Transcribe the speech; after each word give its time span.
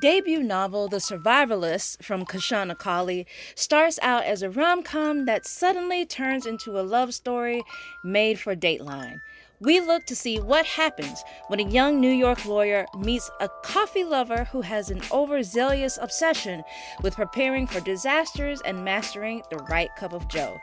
Debut 0.01 0.41
novel 0.41 0.87
The 0.87 0.97
Survivalists 0.97 2.03
from 2.03 2.25
Kashana 2.25 2.75
Cauley 2.75 3.27
starts 3.53 3.99
out 4.01 4.23
as 4.23 4.41
a 4.41 4.49
rom 4.49 4.81
com 4.81 5.25
that 5.25 5.45
suddenly 5.45 6.07
turns 6.07 6.47
into 6.47 6.79
a 6.79 6.81
love 6.81 7.13
story 7.13 7.61
made 8.03 8.39
for 8.39 8.55
Dateline. 8.55 9.21
We 9.59 9.79
look 9.79 10.07
to 10.07 10.15
see 10.15 10.39
what 10.39 10.65
happens 10.65 11.23
when 11.49 11.59
a 11.59 11.69
young 11.69 12.01
New 12.01 12.09
York 12.09 12.45
lawyer 12.45 12.87
meets 12.97 13.29
a 13.39 13.47
coffee 13.63 14.03
lover 14.03 14.45
who 14.45 14.61
has 14.61 14.89
an 14.89 15.03
overzealous 15.11 15.99
obsession 16.01 16.63
with 17.03 17.15
preparing 17.15 17.67
for 17.67 17.79
disasters 17.79 18.59
and 18.61 18.83
mastering 18.83 19.43
the 19.51 19.57
right 19.69 19.95
cup 19.95 20.13
of 20.13 20.27
joe. 20.27 20.59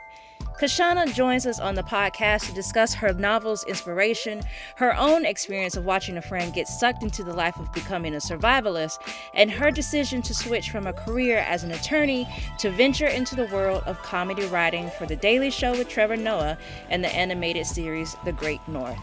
Kashana 0.59 1.13
joins 1.13 1.47
us 1.47 1.61
on 1.61 1.75
the 1.75 1.83
podcast 1.83 2.47
to 2.47 2.53
discuss 2.53 2.93
her 2.93 3.13
novel's 3.13 3.63
inspiration, 3.63 4.41
her 4.75 4.93
own 4.97 5.25
experience 5.25 5.77
of 5.77 5.85
watching 5.85 6.17
a 6.17 6.21
friend 6.21 6.53
get 6.53 6.67
sucked 6.67 7.01
into 7.01 7.23
the 7.23 7.31
life 7.31 7.57
of 7.57 7.71
becoming 7.71 8.13
a 8.13 8.17
survivalist, 8.17 8.99
and 9.33 9.49
her 9.49 9.71
decision 9.71 10.21
to 10.21 10.33
switch 10.33 10.69
from 10.69 10.85
a 10.85 10.91
career 10.91 11.37
as 11.37 11.63
an 11.63 11.71
attorney 11.71 12.27
to 12.57 12.69
venture 12.71 13.07
into 13.07 13.37
the 13.37 13.45
world 13.45 13.83
of 13.85 14.03
comedy 14.03 14.45
writing 14.47 14.89
for 14.97 15.05
The 15.05 15.15
Daily 15.15 15.49
Show 15.49 15.71
with 15.71 15.87
Trevor 15.87 16.17
Noah 16.17 16.57
and 16.89 17.01
the 17.01 17.15
animated 17.15 17.65
series 17.65 18.17
The 18.25 18.33
Great 18.33 18.59
North. 18.67 18.99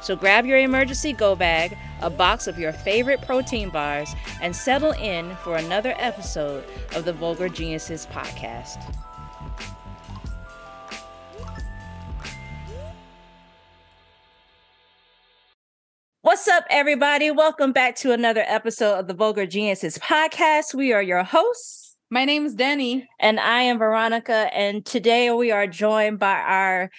So 0.00 0.14
grab 0.14 0.46
your 0.46 0.58
emergency 0.58 1.12
go 1.12 1.34
bag, 1.34 1.76
a 2.02 2.08
box 2.08 2.46
of 2.46 2.56
your 2.56 2.72
favorite 2.72 3.20
protein 3.22 3.70
bars, 3.70 4.14
and 4.40 4.54
settle 4.54 4.92
in 4.92 5.34
for 5.42 5.56
another 5.56 5.96
episode 5.98 6.64
of 6.94 7.04
the 7.04 7.12
Vulgar 7.12 7.48
Geniuses 7.48 8.06
podcast. 8.12 8.94
What's 16.22 16.46
up, 16.48 16.64
everybody? 16.68 17.30
Welcome 17.30 17.72
back 17.72 17.96
to 17.96 18.12
another 18.12 18.44
episode 18.46 18.98
of 18.98 19.06
the 19.06 19.14
Vulgar 19.14 19.46
Geniuses 19.46 19.96
podcast. 19.96 20.74
We 20.74 20.92
are 20.92 21.00
your 21.00 21.24
hosts. 21.24 21.96
My 22.10 22.26
name 22.26 22.44
is 22.44 22.54
Denny. 22.54 23.08
And 23.18 23.40
I 23.40 23.62
am 23.62 23.78
Veronica. 23.78 24.50
And 24.52 24.84
today 24.84 25.30
we 25.30 25.50
are 25.50 25.66
joined 25.66 26.18
by 26.18 26.34
our 26.34 26.90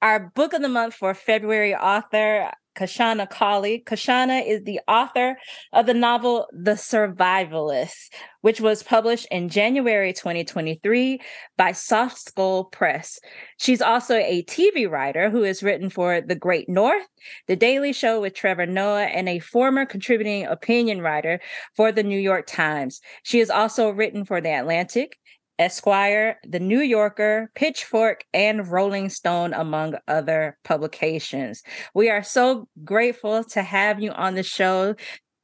our 0.00 0.30
book 0.32 0.52
of 0.52 0.62
the 0.62 0.68
month 0.68 0.94
for 0.94 1.12
February 1.12 1.74
author, 1.74 2.52
Kashana 2.78 3.28
Cauley. 3.28 3.82
Kashana 3.84 4.46
is 4.46 4.62
the 4.62 4.80
author 4.86 5.36
of 5.72 5.86
the 5.86 5.94
novel 5.94 6.46
The 6.52 6.72
Survivalists, 6.72 8.10
which 8.42 8.60
was 8.60 8.84
published 8.84 9.26
in 9.32 9.48
January 9.48 10.12
2023 10.12 11.20
by 11.56 11.72
Soft 11.72 12.18
Skull 12.18 12.64
Press. 12.64 13.18
She's 13.58 13.82
also 13.82 14.14
a 14.14 14.44
TV 14.44 14.88
writer 14.88 15.28
who 15.28 15.42
has 15.42 15.62
written 15.62 15.90
for 15.90 16.20
The 16.20 16.36
Great 16.36 16.68
North, 16.68 17.06
The 17.48 17.56
Daily 17.56 17.92
Show 17.92 18.20
with 18.20 18.34
Trevor 18.34 18.66
Noah, 18.66 19.06
and 19.06 19.28
a 19.28 19.40
former 19.40 19.84
contributing 19.84 20.46
opinion 20.46 21.00
writer 21.00 21.40
for 21.74 21.90
the 21.90 22.04
New 22.04 22.20
York 22.20 22.46
Times. 22.46 23.00
She 23.24 23.40
has 23.40 23.50
also 23.50 23.90
written 23.90 24.24
for 24.24 24.40
The 24.40 24.56
Atlantic, 24.56 25.18
Esquire, 25.58 26.38
The 26.46 26.60
New 26.60 26.80
Yorker, 26.80 27.50
Pitchfork, 27.54 28.24
and 28.32 28.66
Rolling 28.68 29.08
Stone, 29.08 29.54
among 29.54 29.96
other 30.06 30.56
publications. 30.64 31.62
We 31.94 32.10
are 32.10 32.22
so 32.22 32.68
grateful 32.84 33.44
to 33.44 33.62
have 33.62 34.00
you 34.00 34.12
on 34.12 34.34
the 34.34 34.42
show 34.42 34.94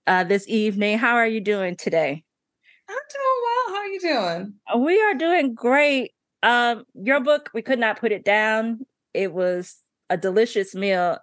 uh, 0.07 0.25
this 0.25 0.47
evening. 0.49 0.99
How 0.99 1.17
are 1.17 1.27
you 1.27 1.41
doing 1.41 1.77
today? 1.77 2.23
I'm 2.89 2.97
doing 3.13 3.43
well. 3.43 3.75
How 3.75 3.83
are 3.83 3.89
you 3.89 4.01
doing? 4.01 4.55
We 4.85 5.01
are 5.01 5.15
doing 5.15 5.55
great. 5.55 6.13
Um, 6.43 6.85
your 6.95 7.21
book, 7.21 7.51
we 7.55 7.63
could 7.63 7.79
not 7.79 7.99
put 7.99 8.13
it 8.13 8.25
down. 8.25 8.87
It 9.15 9.33
was 9.33 9.77
a 10.11 10.17
delicious 10.17 10.75
meal 10.75 11.19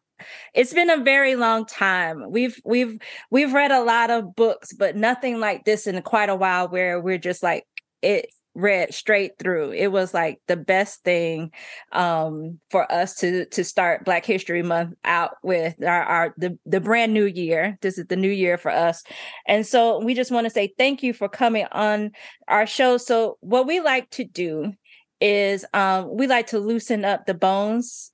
it's 0.53 0.73
been 0.73 0.89
a 0.89 1.03
very 1.03 1.35
long 1.35 1.65
time 1.65 2.29
we've 2.29 2.61
we've 2.63 2.99
we've 3.29 3.53
read 3.53 3.71
a 3.71 3.83
lot 3.83 4.09
of 4.09 4.35
books 4.35 4.73
but 4.73 4.95
nothing 4.95 5.39
like 5.39 5.65
this 5.65 5.87
in 5.87 5.99
quite 6.03 6.29
a 6.29 6.35
while 6.35 6.67
where 6.67 6.99
we're 6.99 7.17
just 7.17 7.41
like 7.41 7.65
it 8.01 8.29
read 8.53 8.93
straight 8.93 9.37
through. 9.39 9.71
It 9.71 9.87
was 9.87 10.13
like 10.13 10.41
the 10.47 10.57
best 10.57 11.03
thing 11.03 11.51
um 11.91 12.59
for 12.69 12.89
us 12.91 13.15
to 13.15 13.45
to 13.45 13.63
start 13.63 14.03
black 14.03 14.25
history 14.25 14.61
month 14.61 14.93
out 15.05 15.31
with 15.41 15.75
our, 15.83 16.03
our 16.03 16.33
the, 16.37 16.57
the 16.65 16.81
brand 16.81 17.13
new 17.13 17.25
year. 17.25 17.77
This 17.81 17.97
is 17.97 18.07
the 18.07 18.15
new 18.15 18.29
year 18.29 18.57
for 18.57 18.71
us. 18.71 19.03
And 19.47 19.65
so 19.65 20.03
we 20.03 20.13
just 20.13 20.31
want 20.31 20.45
to 20.45 20.49
say 20.49 20.73
thank 20.77 21.01
you 21.01 21.13
for 21.13 21.29
coming 21.29 21.65
on 21.71 22.11
our 22.47 22.67
show. 22.67 22.97
So 22.97 23.37
what 23.39 23.67
we 23.67 23.79
like 23.79 24.09
to 24.11 24.25
do 24.25 24.73
is 25.21 25.65
um 25.73 26.09
we 26.15 26.27
like 26.27 26.47
to 26.47 26.59
loosen 26.59 27.05
up 27.05 27.25
the 27.25 27.33
bones 27.33 28.11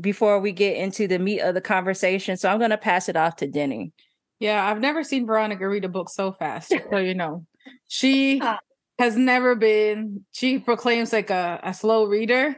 before 0.00 0.40
we 0.40 0.52
get 0.52 0.76
into 0.76 1.06
the 1.06 1.18
meat 1.18 1.40
of 1.40 1.54
the 1.54 1.60
conversation. 1.60 2.36
So 2.36 2.50
i'm 2.50 2.58
going 2.58 2.70
to 2.70 2.78
pass 2.78 3.08
it 3.08 3.16
off 3.16 3.36
to 3.36 3.46
denny. 3.46 3.92
Yeah 4.40 4.66
i've 4.66 4.80
never 4.80 5.04
seen 5.04 5.26
veronica 5.26 5.68
read 5.68 5.84
a 5.84 5.88
book 5.88 6.08
so 6.08 6.32
fast 6.32 6.74
so 6.90 6.96
you 6.96 7.14
know. 7.14 7.46
She 7.86 8.40
ah 8.42 8.58
has 9.00 9.16
never 9.16 9.54
been 9.54 10.22
she 10.30 10.58
proclaims 10.58 11.10
like 11.10 11.30
a, 11.30 11.58
a 11.62 11.72
slow 11.72 12.04
reader 12.04 12.54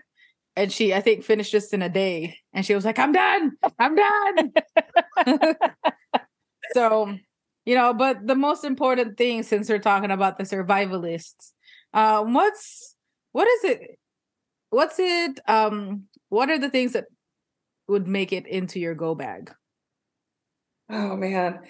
and 0.56 0.72
she 0.72 0.92
i 0.92 1.00
think 1.00 1.22
finished 1.22 1.52
this 1.52 1.72
in 1.72 1.82
a 1.82 1.88
day 1.88 2.36
and 2.52 2.66
she 2.66 2.74
was 2.74 2.84
like 2.84 2.98
i'm 2.98 3.12
done! 3.12 3.52
I'm 3.78 3.94
done! 3.94 4.52
So 6.74 7.16
you 7.64 7.74
know 7.76 7.94
but 7.94 8.26
the 8.26 8.34
most 8.34 8.64
important 8.64 9.16
thing 9.16 9.44
since 9.44 9.68
we're 9.68 9.78
talking 9.78 10.10
about 10.10 10.36
the 10.36 10.44
survivalists 10.44 11.52
um 11.94 12.34
what's 12.34 12.96
what 13.30 13.46
is 13.46 13.64
it 13.64 13.80
what's 14.70 14.98
it 14.98 15.38
um 15.46 16.04
what 16.28 16.50
are 16.50 16.58
the 16.58 16.70
things 16.70 16.94
that 16.94 17.04
would 17.86 18.08
make 18.08 18.32
it 18.32 18.46
into 18.46 18.80
your 18.80 18.94
go 18.94 19.14
bag? 19.14 19.52
Oh 20.90 21.14
man 21.14 21.60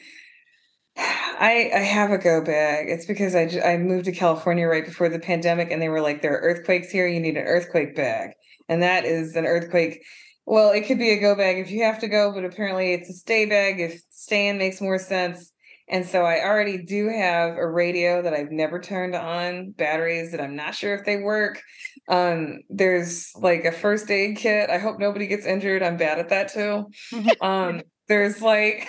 I 1.43 1.73
I 1.75 1.81
have 1.81 2.13
a 2.13 2.19
go 2.19 2.41
bag. 2.41 2.89
It's 2.89 3.05
because 3.05 3.35
I 3.35 3.51
I 3.65 3.77
moved 3.77 4.05
to 4.07 4.13
California 4.13 4.67
right 4.67 4.85
before 4.85 5.09
the 5.09 5.19
pandemic, 5.19 5.71
and 5.73 5.83
they 5.83 5.89
were 5.89 6.01
like, 6.01 6.23
"There 6.23 6.35
are 6.35 6.41
earthquakes 6.41 6.91
here. 6.91 7.07
You 7.09 7.21
need 7.21 7.37
an 7.37 7.45
earthquake 7.45 7.97
bag," 7.97 8.31
and 8.69 8.83
that 8.83 9.05
is 9.05 9.35
an 9.35 9.45
earthquake. 9.45 10.03
Well, 10.47 10.71
it 10.71 10.87
could 10.87 10.99
be 10.99 11.11
a 11.11 11.21
go 11.21 11.35
bag 11.35 11.59
if 11.59 11.71
you 11.71 11.83
have 11.83 11.99
to 12.01 12.09
go, 12.09 12.33
but 12.33 12.45
apparently 12.45 12.93
it's 12.93 13.11
a 13.11 13.15
stay 13.15 13.45
bag 13.47 13.81
if 13.81 14.01
staying 14.11 14.59
makes 14.59 14.81
more 14.81 14.99
sense. 14.99 15.53
And 15.89 16.07
so 16.07 16.23
I 16.25 16.45
already 16.45 16.79
do 16.79 17.09
have 17.09 17.57
a 17.57 17.69
radio 17.69 18.23
that 18.23 18.33
I've 18.33 18.53
never 18.53 18.81
turned 18.81 19.15
on, 19.17 19.73
batteries 19.73 20.31
that 20.31 20.41
I'm 20.41 20.57
not 20.57 20.75
sure 20.75 20.95
if 20.95 21.05
they 21.05 21.17
work. 21.19 21.61
Um, 22.09 22.61
there's 22.71 23.31
like 23.37 23.65
a 23.65 23.73
first 23.73 24.11
aid 24.11 24.37
kit. 24.37 24.71
I 24.71 24.79
hope 24.79 24.99
nobody 25.01 25.27
gets 25.27 25.45
injured. 25.45 25.83
I'm 25.83 25.97
bad 25.97 26.19
at 26.19 26.29
that 26.31 26.49
too. 26.53 26.87
um, 27.41 27.83
there's 28.09 28.43
like 28.43 28.89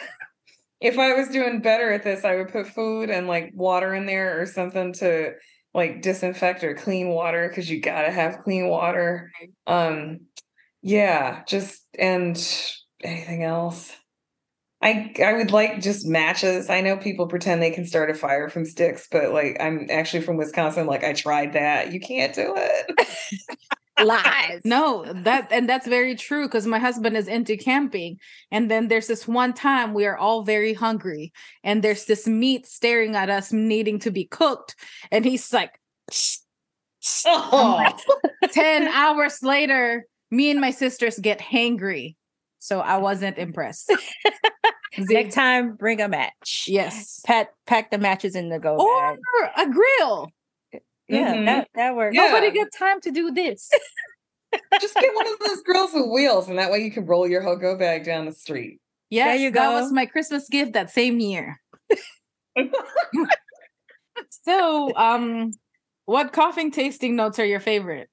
if 0.84 1.00
I 1.00 1.14
was 1.14 1.30
doing 1.30 1.62
better 1.62 1.92
at 1.92 2.04
this, 2.04 2.26
I 2.26 2.36
would 2.36 2.50
put 2.50 2.68
food 2.68 3.10
and 3.10 3.26
like 3.26 3.52
water 3.56 3.96
in 3.96 4.06
there 4.06 4.42
or 4.42 4.46
something 4.46 4.92
to 4.96 5.32
like 5.74 6.02
disinfect 6.02 6.64
or 6.64 6.76
clean 6.76 7.08
water 7.10 7.48
because 7.48 7.70
you 7.70 7.82
gotta 7.82 8.12
have 8.12 8.40
clean 8.44 8.68
water. 8.68 9.32
Um, 9.66 10.28
yeah, 10.82 11.44
just 11.48 11.88
and 11.98 12.38
anything 13.02 13.44
else. 13.44 13.96
I 14.82 15.14
I 15.24 15.34
would 15.34 15.52
like 15.52 15.82
just 15.82 16.06
matches. 16.06 16.70
I 16.70 16.82
know 16.82 16.98
people 16.98 17.28
pretend 17.28 17.62
they 17.62 17.72
can 17.72 17.86
start 17.86 18.10
a 18.10 18.14
fire 18.14 18.50
from 18.50 18.66
sticks, 18.66 19.08
but 19.10 19.32
like 19.32 19.58
I'm 19.62 19.88
actually 19.90 20.24
from 20.24 20.36
Wisconsin. 20.38 20.86
Like 20.86 21.06
I 21.06 21.14
tried 21.14 21.54
that. 21.54 21.94
You 21.94 22.02
can't 22.02 22.36
do 22.36 22.54
it. 22.58 23.10
lies. 24.02 24.62
No, 24.64 25.06
that 25.14 25.48
and 25.52 25.68
that's 25.68 25.88
very 25.88 26.16
true 26.16 26.48
because 26.48 26.66
my 26.66 26.80
husband 26.80 27.18
is 27.18 27.28
into 27.28 27.58
camping. 27.58 28.20
And 28.52 28.70
then 28.70 28.88
there's 28.88 29.08
this 29.08 29.28
one 29.28 29.54
time 29.54 29.94
we 29.94 30.06
are 30.06 30.18
all 30.18 30.44
very 30.44 30.74
hungry, 30.74 31.34
and 31.64 31.84
there's 31.84 32.06
this 32.06 32.28
meat 32.28 32.66
staring 32.66 33.16
at 33.16 33.30
us 33.30 33.52
needing 33.52 34.00
to 34.00 34.12
be 34.12 34.26
cooked. 34.26 34.76
And 35.12 35.26
he's 35.26 35.54
like, 35.54 35.80
oh. 37.26 37.90
10 38.52 38.88
hours 38.88 39.42
later, 39.42 40.06
me 40.32 40.52
and 40.52 40.62
my 40.62 40.72
sisters 40.72 41.20
get 41.20 41.40
hangry. 41.40 42.16
So 42.60 42.80
I 42.80 42.98
wasn't 42.98 43.38
impressed. 43.38 43.92
Next 44.98 45.34
time, 45.34 45.76
bring 45.76 46.02
a 46.02 46.08
match. 46.08 46.66
Yes. 46.68 47.22
Pack 47.26 47.50
pack 47.66 47.92
the 47.92 47.98
matches 47.98 48.36
in 48.36 48.50
the 48.50 48.60
go. 48.60 48.78
Or 48.78 49.18
bag. 49.18 49.68
a 49.68 49.72
grill. 49.72 50.30
Yeah, 51.08 51.36
mm-hmm. 51.36 51.46
that, 51.46 51.68
that 51.76 51.96
works. 51.96 52.16
Yeah. 52.16 52.28
Nobody 52.28 52.52
got 52.52 52.68
time 52.78 53.02
to 53.02 53.12
do 53.12 53.32
this. 53.32 53.70
Just 54.82 54.96
get 54.96 55.14
one 55.16 55.28
of 55.28 55.40
those 55.40 55.62
girls 55.64 55.92
with 55.94 56.06
wheels, 56.12 56.48
and 56.48 56.58
that 56.60 56.72
way 56.72 56.80
you 56.80 56.92
can 56.92 57.06
roll 57.06 57.28
your 57.28 57.42
whole 57.42 57.56
go 57.56 57.78
bag 57.78 58.06
down 58.06 58.26
the 58.26 58.32
street. 58.32 58.80
Yeah, 59.10 59.28
there 59.28 59.36
you 59.36 59.52
go. 59.52 59.60
That 59.60 59.82
was 59.82 59.92
my 59.92 60.06
Christmas 60.06 60.48
gift 60.50 60.74
that 60.74 60.92
same 60.92 61.20
year. 61.20 61.60
so, 64.30 64.96
um, 64.96 65.52
what 66.06 66.34
coffee 66.34 66.70
tasting 66.70 67.16
notes 67.16 67.40
are 67.40 67.46
your 67.46 67.60
favorite? 67.60 68.10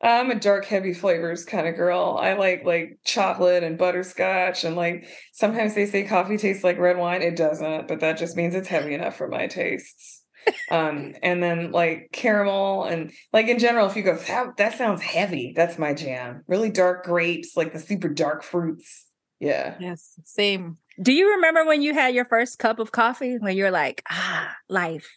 I'm 0.00 0.30
a 0.30 0.38
dark, 0.38 0.64
heavy 0.64 0.94
flavors 0.94 1.44
kind 1.44 1.66
of 1.66 1.74
girl. 1.74 2.18
I 2.20 2.34
like 2.34 2.64
like 2.64 2.98
chocolate 3.04 3.64
and 3.64 3.76
butterscotch, 3.76 4.62
and 4.64 4.76
like 4.76 5.08
sometimes 5.32 5.74
they 5.74 5.86
say 5.86 6.04
coffee 6.04 6.36
tastes 6.36 6.62
like 6.62 6.78
red 6.78 6.98
wine. 6.98 7.22
It 7.22 7.36
doesn't, 7.36 7.88
but 7.88 8.00
that 8.00 8.16
just 8.16 8.36
means 8.36 8.54
it's 8.54 8.68
heavy 8.68 8.94
enough 8.94 9.16
for 9.16 9.26
my 9.26 9.48
tastes. 9.48 10.22
Um, 10.70 11.14
and 11.22 11.42
then 11.42 11.72
like 11.72 12.10
caramel 12.12 12.84
and 12.84 13.12
like 13.32 13.48
in 13.48 13.58
general, 13.58 13.86
if 13.86 13.96
you 13.96 14.02
go 14.02 14.16
that, 14.16 14.56
that 14.58 14.76
sounds 14.76 15.02
heavy, 15.02 15.52
that's 15.56 15.78
my 15.78 15.94
jam. 15.94 16.44
Really 16.46 16.70
dark 16.70 17.04
grapes, 17.04 17.56
like 17.56 17.72
the 17.72 17.80
super 17.80 18.08
dark 18.08 18.42
fruits. 18.42 19.06
Yeah. 19.40 19.76
Yes, 19.80 20.18
same. 20.24 20.78
Do 21.00 21.12
you 21.12 21.30
remember 21.36 21.64
when 21.64 21.80
you 21.80 21.94
had 21.94 22.14
your 22.14 22.24
first 22.24 22.58
cup 22.58 22.80
of 22.80 22.92
coffee 22.92 23.38
when 23.38 23.56
you're 23.56 23.70
like, 23.70 24.02
ah, 24.10 24.54
life? 24.68 25.08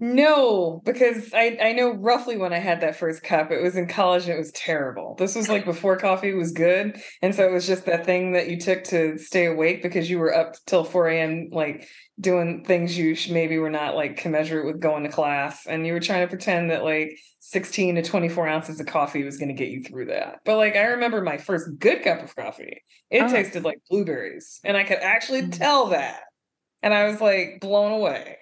No, 0.00 0.80
because 0.84 1.34
I, 1.34 1.58
I 1.60 1.72
know 1.72 1.90
roughly 1.92 2.36
when 2.36 2.52
I 2.52 2.58
had 2.58 2.80
that 2.82 2.94
first 2.94 3.24
cup. 3.24 3.50
It 3.50 3.60
was 3.60 3.76
in 3.76 3.88
college 3.88 4.24
and 4.24 4.32
it 4.32 4.38
was 4.38 4.52
terrible. 4.52 5.16
This 5.18 5.34
was 5.34 5.48
like 5.48 5.64
before 5.64 5.96
coffee 5.96 6.32
was 6.34 6.52
good. 6.52 7.00
And 7.20 7.34
so 7.34 7.44
it 7.44 7.52
was 7.52 7.66
just 7.66 7.84
that 7.86 8.06
thing 8.06 8.30
that 8.32 8.48
you 8.48 8.60
took 8.60 8.84
to 8.84 9.18
stay 9.18 9.46
awake 9.46 9.82
because 9.82 10.08
you 10.08 10.20
were 10.20 10.32
up 10.32 10.54
till 10.66 10.84
4 10.84 11.08
a.m. 11.08 11.48
like 11.50 11.88
doing 12.20 12.64
things 12.64 12.96
you 12.96 13.16
maybe 13.32 13.58
were 13.58 13.70
not 13.70 13.96
like 13.96 14.16
commensurate 14.16 14.66
with 14.66 14.80
going 14.80 15.02
to 15.02 15.08
class. 15.10 15.66
And 15.66 15.84
you 15.84 15.94
were 15.94 16.00
trying 16.00 16.22
to 16.24 16.28
pretend 16.30 16.70
that 16.70 16.84
like 16.84 17.18
16 17.40 17.96
to 17.96 18.02
24 18.02 18.46
ounces 18.46 18.78
of 18.78 18.86
coffee 18.86 19.24
was 19.24 19.36
going 19.36 19.48
to 19.48 19.54
get 19.54 19.68
you 19.70 19.82
through 19.82 20.06
that. 20.06 20.36
But 20.44 20.58
like 20.58 20.76
I 20.76 20.82
remember 20.84 21.22
my 21.22 21.38
first 21.38 21.66
good 21.80 22.04
cup 22.04 22.22
of 22.22 22.36
coffee, 22.36 22.82
it 23.10 23.22
Oh. 23.24 23.28
tasted 23.32 23.64
like 23.64 23.78
blueberries. 23.90 24.60
And 24.64 24.76
I 24.76 24.84
could 24.84 24.98
actually 24.98 25.42
Mm. 25.42 25.58
tell 25.58 25.86
that. 25.88 26.20
And 26.84 26.94
I 26.94 27.08
was 27.08 27.20
like 27.20 27.58
blown 27.60 27.90
away. 27.92 28.36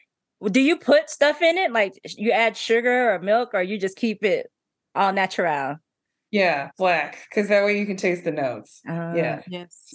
Do 0.51 0.61
you 0.61 0.77
put 0.77 1.11
stuff 1.11 1.43
in 1.43 1.59
it? 1.59 1.73
Like 1.73 1.95
you 2.05 2.31
add 2.33 2.57
sugar 2.57 3.15
or 3.15 3.19
milk, 3.19 3.51
or 3.55 3.63
you 3.63 3.79
just 3.79 3.97
keep 3.97 4.25
it 4.25 4.51
all 4.95 5.13
natural? 5.13 5.77
Yeah, 6.31 6.71
black, 6.77 7.27
because 7.29 7.49
that 7.49 7.65
way 7.65 7.79
you 7.79 7.87
can 7.87 7.97
taste 7.97 8.25
the 8.25 8.33
notes. 8.33 8.81
Uh, 8.89 9.13
Yeah. 9.15 9.43
Yes. 9.49 9.95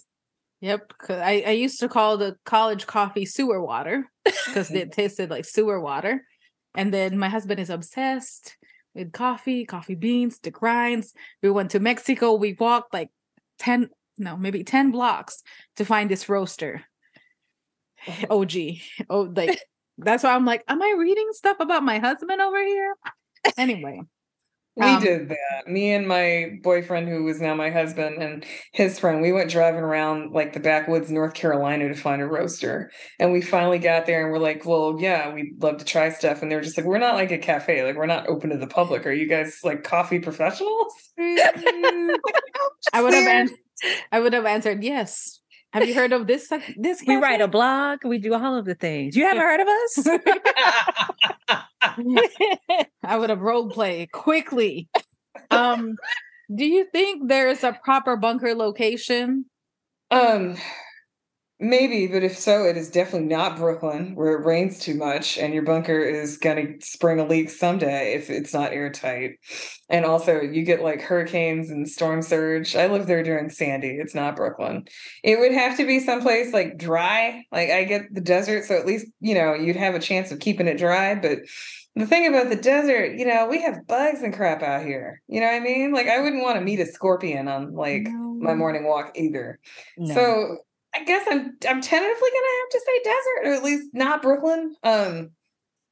Yep. 0.62 0.94
I, 1.10 1.44
I 1.48 1.52
used 1.52 1.80
to 1.80 1.90
call 1.90 2.18
the 2.18 2.36
college 2.46 2.86
coffee 2.86 3.26
sewer 3.26 3.62
water 3.62 4.06
because 4.24 4.70
it 4.72 4.92
tasted 4.94 5.30
like 5.30 5.46
sewer 5.46 5.80
water. 5.82 6.24
And 6.76 6.94
then 6.94 7.18
my 7.18 7.30
husband 7.30 7.60
is 7.60 7.70
obsessed 7.70 8.56
with 8.94 9.12
coffee, 9.12 9.66
coffee 9.66 9.96
beans, 9.96 10.40
the 10.40 10.52
grinds. 10.52 11.14
We 11.42 11.50
went 11.50 11.72
to 11.72 11.80
Mexico. 11.80 12.34
We 12.36 12.54
walked 12.54 12.94
like 12.94 13.10
10, 13.60 13.90
no, 14.18 14.38
maybe 14.38 14.64
10 14.64 14.92
blocks 14.92 15.42
to 15.78 15.86
find 15.86 16.10
this 16.10 16.30
roaster. 16.30 16.84
OG. 18.30 18.54
Oh, 19.10 19.32
like 19.36 19.60
that's 20.04 20.24
why 20.24 20.34
I'm 20.34 20.46
like, 20.46 20.64
am 20.68 20.82
I 20.82 20.96
reading 20.98 21.30
stuff 21.34 21.58
about 21.60 21.84
my 21.84 22.00
husband 22.00 22.42
over 22.42 22.64
here? 22.66 22.96
Anyway. 23.58 24.02
We 24.78 24.86
Um, 24.86 25.02
did 25.04 25.30
that. 25.30 25.68
Me 25.68 25.92
and 25.92 26.08
my 26.08 26.60
boyfriend, 26.64 27.10
who 27.10 27.24
was 27.26 27.42
now 27.42 27.54
my 27.56 27.70
husband, 27.70 28.24
and 28.24 28.46
his 28.74 28.98
friend, 29.00 29.22
we 29.22 29.34
went 29.34 29.50
driving 29.52 29.82
around 29.82 30.32
like 30.32 30.54
the 30.54 30.62
backwoods, 30.62 31.12
North 31.12 31.34
Carolina, 31.34 31.90
to 31.90 31.96
find 31.96 32.22
a 32.22 32.26
roaster. 32.26 32.90
And 33.20 33.34
we 33.34 33.42
finally 33.42 33.80
got 33.80 34.06
there, 34.06 34.24
and 34.24 34.32
we're 34.32 34.40
like, 34.40 34.66
"Well, 34.66 34.96
yeah, 35.00 35.34
we'd 35.34 35.62
love 35.62 35.78
to 35.80 35.86
try 35.86 36.10
stuff." 36.10 36.42
And 36.42 36.50
they're 36.50 36.62
just 36.62 36.78
like, 36.78 36.86
"We're 36.86 37.00
not 37.00 37.16
like 37.16 37.32
a 37.32 37.38
cafe. 37.38 37.84
Like, 37.84 37.98
we're 37.98 38.06
not 38.06 38.28
open 38.30 38.50
to 38.52 38.58
the 38.58 38.68
public. 38.68 39.06
Are 39.06 39.12
you 39.12 39.28
guys 39.28 39.60
like 39.64 39.84
coffee 39.84 40.20
professionals?" 40.20 40.94
I 41.18 43.02
would 43.02 43.14
have 43.14 43.28
answered, 43.28 43.58
I 44.12 44.20
would 44.22 44.34
have 44.34 44.46
answered 44.46 44.84
yes. 44.84 45.41
Have 45.74 45.88
you 45.88 45.94
heard 45.94 46.12
of 46.12 46.28
this 46.28 46.52
this 46.76 47.02
We 47.08 47.16
write 47.16 47.40
a 47.40 47.48
blog. 47.48 48.00
We 48.04 48.18
do 48.18 48.34
all 48.34 48.58
of 48.58 48.66
the 48.66 48.76
things. 48.76 49.16
You 49.16 49.24
haven't 49.24 49.42
heard 49.42 49.62
of 49.62 49.68
us? 49.68 50.08
I 53.04 53.18
would 53.18 53.30
have 53.30 53.40
role 53.40 53.70
play 53.70 54.08
quickly. 54.08 54.90
Um, 55.50 55.96
do 56.54 56.66
you 56.66 56.86
think 56.92 57.30
there 57.30 57.48
is 57.48 57.64
a 57.64 57.78
proper 57.84 58.18
bunker 58.18 58.54
location? 58.54 59.46
Um, 60.10 60.58
maybe, 61.62 62.08
but 62.08 62.24
if 62.24 62.38
so, 62.38 62.66
it 62.66 62.76
is 62.76 62.90
definitely 62.90 63.28
not 63.28 63.56
Brooklyn, 63.56 64.16
where 64.16 64.34
it 64.34 64.46
rains 64.46 64.80
too 64.80 64.96
much 64.96 65.38
and 65.38 65.54
your 65.54 65.64
bunker 65.64 66.00
is 66.00 66.38
gonna 66.38 66.82
spring 66.82 67.20
a 67.20 67.26
leak 67.26 67.50
someday 67.50 68.14
if 68.14 68.30
it's 68.30 68.54
not 68.54 68.74
airtight. 68.74 69.34
And 69.88 70.04
also, 70.04 70.42
you 70.42 70.64
get 70.64 70.82
like 70.82 71.02
hurricanes 71.02 71.70
and 71.70 71.88
storm 71.88 72.22
surge. 72.22 72.76
I 72.76 72.88
lived 72.88 73.08
there 73.08 73.24
during 73.24 73.50
Sandy. 73.50 73.98
It's 74.02 74.16
not 74.16 74.36
Brooklyn. 74.36 74.86
It 75.24 75.40
would 75.40 75.54
have 75.54 75.78
to 75.78 75.86
be 75.86 76.00
someplace 76.00 76.52
like 76.52 76.78
dry. 76.78 77.46
Like 77.52 77.70
I 77.70 77.84
get 77.84 78.14
the 78.14 78.22
desert, 78.22 78.66
so 78.66 78.76
at 78.76 78.86
least 78.86 79.06
you 79.20 79.36
know 79.36 79.54
you'd 79.54 79.76
have 79.76 79.96
a 79.96 80.00
chance 80.00 80.32
of 80.32 80.40
keeping 80.40 80.68
it 80.68 80.78
dry. 80.78 81.16
But 81.16 81.40
the 81.96 82.08
thing 82.08 82.28
about 82.28 82.50
the 82.50 82.56
desert, 82.56 83.18
you 83.18 83.26
know, 83.26 83.48
we 83.48 83.62
have 83.62 83.86
bugs 83.88 84.22
and 84.22 84.34
crap 84.34 84.64
out 84.64 84.86
here. 84.86 85.22
You 85.28 85.42
know 85.42 85.48
what 85.48 85.56
I 85.56 85.60
mean? 85.60 85.92
Like 85.92 86.08
I 86.08 86.22
wouldn't 86.22 86.44
want 86.44 86.58
to 86.58 86.66
meet 86.66 86.80
a 86.80 86.86
scorpion 86.86 87.48
on 87.48 87.74
like 87.74 88.08
my 88.08 88.56
morning 88.56 88.86
walk 88.86 89.12
either. 89.16 89.60
No. 89.98 90.14
So 90.14 90.58
I 90.94 91.04
guess 91.04 91.26
I'm 91.30 91.58
I'm 91.68 91.82
tentatively 91.82 92.30
gonna 92.30 92.60
have 92.62 92.70
to 92.72 92.82
say 92.86 93.02
desert, 93.04 93.50
or 93.50 93.54
at 93.54 93.64
least 93.64 93.88
not 93.94 94.22
Brooklyn, 94.22 94.76
um, 94.84 95.30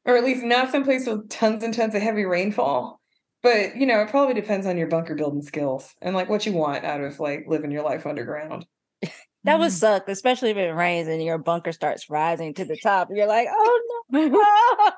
or 0.06 0.18
at 0.18 0.24
least 0.26 0.44
not 0.44 0.72
someplace 0.72 1.08
with 1.08 1.30
tons 1.30 1.64
and 1.64 1.74
tons 1.74 1.96
of 1.96 2.02
heavy 2.02 2.26
rainfall. 2.26 3.00
But 3.42 3.78
you 3.78 3.86
know, 3.86 4.02
it 4.02 4.10
probably 4.10 4.34
depends 4.34 4.66
on 4.68 4.78
your 4.78 4.88
bunker 4.88 5.16
building 5.16 5.42
skills 5.42 5.94
and 6.02 6.14
like 6.16 6.30
what 6.30 6.46
you 6.46 6.52
want 6.54 6.84
out 6.84 7.02
of 7.02 7.20
like 7.20 7.46
living 7.48 7.72
your 7.72 7.84
life 7.84 8.06
underground. 8.06 8.66
that 9.02 9.12
Mm. 9.46 9.60
would 9.60 9.72
suck, 9.72 10.10
especially 10.10 10.50
if 10.50 10.58
it 10.58 10.72
rains 10.74 11.08
and 11.08 11.24
your 11.24 11.38
bunker 11.38 11.72
starts 11.72 12.10
rising 12.10 12.54
to 12.56 12.66
the 12.66 12.76
top. 12.84 13.08
You're 13.14 13.28
like, 13.28 13.48
oh 13.50 13.82
no. 14.12 14.46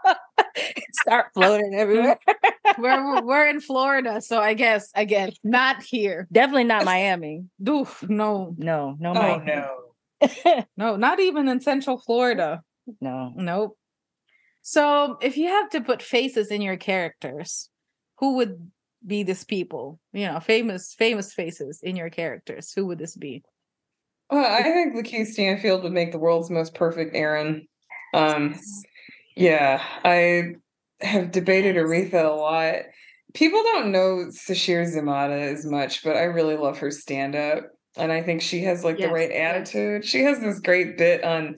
Start 0.94 1.28
floating 1.34 1.76
everywhere. 1.76 2.18
we're 2.80 3.24
we're 3.24 3.48
in 3.48 3.62
Florida, 3.62 4.20
so 4.22 4.40
I 4.40 4.54
guess 4.56 4.90
again, 4.96 5.32
not 5.44 5.84
here. 5.84 6.28
Definitely 6.32 6.64
not 6.66 6.86
Miami. 6.86 7.46
Oof, 7.70 8.04
no, 8.10 8.56
No, 8.58 8.96
no, 9.00 9.10
Oh 9.12 9.14
Miami. 9.14 9.46
no. 9.46 9.70
no, 10.78 10.96
not 10.96 11.20
even 11.20 11.48
in 11.48 11.62
Central 11.62 11.98
Florida. 11.98 12.62
no. 13.00 13.34
Nope. 13.36 13.78
So, 14.64 15.18
if 15.22 15.38
you 15.38 15.48
have 15.48 15.70
to 15.72 15.82
put 15.82 16.04
faces 16.04 16.52
in 16.52 16.62
your 16.62 16.78
characters, 16.78 17.70
who 18.20 18.36
would 18.36 18.72
be 19.06 19.24
these 19.24 19.44
people? 19.44 20.00
You 20.14 20.28
know, 20.28 20.40
famous 20.40 20.94
famous 20.94 21.34
faces 21.34 21.80
in 21.82 21.96
your 21.96 22.10
characters. 22.10 22.72
Who 22.74 22.86
would 22.88 23.00
this 23.00 23.16
be? 23.16 23.44
Well, 24.30 24.46
I 24.46 24.64
think 24.64 24.96
Lakeith 24.96 25.28
Stanfield 25.28 25.84
would 25.84 25.92
make 25.92 26.12
the 26.12 26.20
world's 26.20 26.50
most 26.50 26.74
perfect 26.74 27.16
Aaron. 27.16 27.68
Um, 28.14 28.56
yeah, 29.36 29.82
I 30.06 30.54
have 31.02 31.32
debated 31.32 31.76
Aretha 31.76 32.26
a 32.26 32.30
lot. 32.30 32.76
People 33.34 33.64
don't 33.64 33.92
know 33.92 34.28
Sasheer 34.30 34.86
Zamata 34.86 35.54
as 35.54 35.66
much, 35.66 36.04
but 36.04 36.16
I 36.16 36.24
really 36.24 36.56
love 36.56 36.78
her 36.80 36.92
stand 36.92 37.36
up. 37.36 37.64
And 37.98 38.12
I 38.12 38.22
think 38.24 38.42
she 38.42 38.64
has 38.64 38.84
like 38.84 38.98
Yes, 38.98 39.10
the 39.10 39.14
right 39.14 39.32
yes. 39.32 39.68
attitude. 39.70 40.06
She 40.06 40.24
has 40.24 40.40
this 40.40 40.60
great 40.60 40.98
bit 40.98 41.24
on 41.24 41.58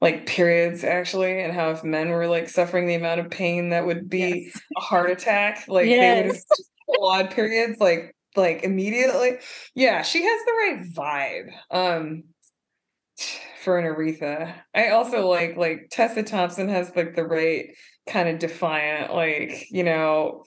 like 0.00 0.26
periods 0.26 0.84
actually, 0.84 1.40
and 1.42 1.52
how 1.52 1.70
if 1.70 1.84
men 1.84 2.10
were 2.10 2.26
like 2.26 2.48
suffering 2.48 2.86
the 2.86 2.94
amount 2.94 3.20
of 3.20 3.30
pain 3.30 3.70
that 3.70 3.86
would 3.86 4.08
be 4.08 4.46
Yes. 4.46 4.60
a 4.76 4.80
heart 4.80 5.10
attack, 5.10 5.64
like 5.68 5.98
they 5.98 6.12
would 6.12 6.26
Yes. 6.26 6.44
just 6.56 6.70
periods 7.34 7.80
like 7.80 8.14
like 8.36 8.62
immediately. 8.62 9.38
Yeah, 9.74 10.02
she 10.02 10.22
has 10.24 10.40
the 10.44 10.52
right 10.52 10.86
vibe. 10.94 11.52
Um 11.70 12.24
for 13.62 13.78
an 13.78 13.84
Aretha. 13.84 14.54
I 14.74 14.88
also 14.90 15.26
like 15.28 15.56
like 15.56 15.88
Tessa 15.90 16.22
Thompson 16.22 16.68
has 16.68 16.94
like 16.96 17.14
the 17.14 17.24
right 17.24 17.74
kind 18.08 18.28
of 18.28 18.38
defiant, 18.38 19.12
like, 19.14 19.66
you 19.70 19.84
know, 19.84 20.44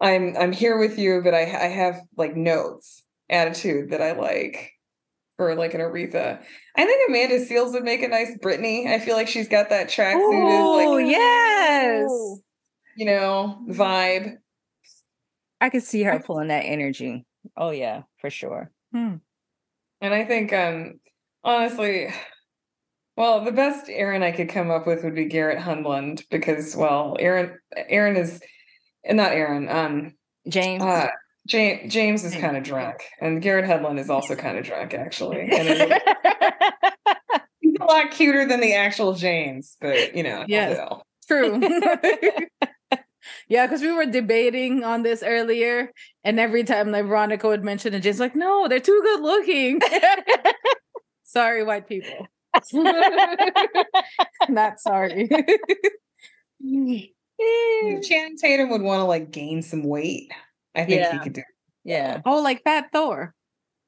I'm 0.00 0.36
I'm 0.36 0.52
here 0.52 0.78
with 0.78 0.98
you, 0.98 1.20
but 1.24 1.34
I 1.34 1.42
I 1.42 1.68
have 1.68 2.00
like 2.16 2.36
notes 2.36 3.01
attitude 3.32 3.90
that 3.90 4.02
I 4.02 4.12
like 4.12 4.72
for 5.36 5.54
like 5.54 5.74
an 5.74 5.80
Aretha. 5.80 6.42
I 6.76 6.84
think 6.84 7.08
Amanda 7.08 7.40
Seales 7.44 7.72
would 7.72 7.84
make 7.84 8.02
a 8.02 8.08
nice 8.08 8.36
Britney. 8.42 8.86
I 8.86 8.98
feel 8.98 9.16
like 9.16 9.28
she's 9.28 9.48
got 9.48 9.70
that 9.70 9.88
tracksuited, 9.88 10.18
Oh, 10.20 10.94
like 10.94 11.06
yes. 11.10 12.10
you 12.96 13.06
know, 13.06 13.58
vibe. 13.68 14.34
I 15.60 15.70
could 15.70 15.82
see 15.82 16.02
her 16.02 16.20
pulling 16.20 16.48
that 16.48 16.60
energy. 16.64 17.24
Oh 17.56 17.70
yeah, 17.70 18.02
for 18.20 18.30
sure. 18.30 18.70
Hmm. 18.92 19.16
And 20.00 20.12
I 20.14 20.24
think 20.24 20.52
um 20.52 21.00
honestly, 21.44 22.12
well, 23.16 23.44
the 23.44 23.52
best 23.52 23.88
Aaron 23.88 24.22
I 24.22 24.32
could 24.32 24.48
come 24.48 24.70
up 24.70 24.86
with 24.86 25.04
would 25.04 25.14
be 25.14 25.26
Garrett 25.26 25.58
Hedlund 25.58 26.22
because 26.30 26.76
well, 26.76 27.16
Aaron 27.18 27.58
Aaron 27.76 28.16
is 28.16 28.40
not 29.08 29.32
Aaron, 29.32 29.68
um 29.68 30.14
James. 30.48 30.82
uh 30.82 31.08
James 31.46 31.92
James 31.92 32.24
is 32.24 32.34
kind 32.34 32.56
of 32.56 32.62
drunk, 32.62 33.02
and 33.20 33.42
Garrett 33.42 33.64
Hedlund 33.64 33.98
is 33.98 34.08
also 34.08 34.36
kind 34.36 34.58
of 34.58 34.64
drunk, 34.64 34.94
actually. 34.94 35.50
And 35.52 36.00
he's 37.60 37.76
a 37.80 37.84
lot 37.84 38.10
cuter 38.10 38.46
than 38.46 38.60
the 38.60 38.74
actual 38.74 39.14
James, 39.14 39.76
but 39.80 40.14
you 40.14 40.22
know, 40.22 40.44
Yes. 40.46 40.78
True. 41.26 41.60
yeah, 43.48 43.66
because 43.66 43.80
we 43.80 43.92
were 43.92 44.06
debating 44.06 44.84
on 44.84 45.02
this 45.02 45.22
earlier, 45.22 45.92
and 46.24 46.38
every 46.38 46.64
time 46.64 46.90
like 46.90 47.06
Veronica 47.06 47.48
would 47.48 47.64
mention 47.64 47.94
it, 47.94 48.00
James 48.00 48.20
like, 48.20 48.36
"No, 48.36 48.68
they're 48.68 48.80
too 48.80 49.00
good 49.02 49.20
looking." 49.20 49.80
sorry, 51.24 51.64
white 51.64 51.88
people. 51.88 52.28
Not 54.48 54.78
sorry. 54.80 55.28
Channing 58.02 58.36
Tatum 58.36 58.70
would 58.70 58.82
want 58.82 59.00
to 59.00 59.04
like 59.04 59.30
gain 59.30 59.62
some 59.62 59.82
weight. 59.84 60.30
I 60.74 60.84
think 60.84 61.00
Yeah. 61.00 61.12
he 61.12 61.18
could 61.20 61.32
do. 61.34 61.42
Yeah. 61.84 62.20
Oh, 62.24 62.40
like 62.42 62.62
Fat 62.64 62.86
Thor. 62.92 63.34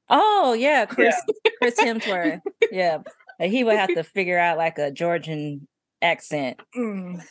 Oh 0.09 0.53
yeah, 0.53 0.85
Chris 0.85 1.15
Chris 1.61 1.79
Hemsworth. 1.79 2.41
Yeah. 2.71 2.99
He 3.39 3.63
would 3.63 3.75
have 3.77 3.93
to 3.95 4.03
figure 4.03 4.37
out 4.39 4.57
like 4.57 4.77
a 4.77 4.91
Georgian 4.91 5.67
accent. 6.01 6.59
Mm, 6.77 7.21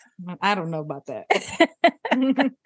I 0.40 0.54
don't 0.54 0.70
know 0.70 0.80
about 0.80 1.06
that. 1.06 1.26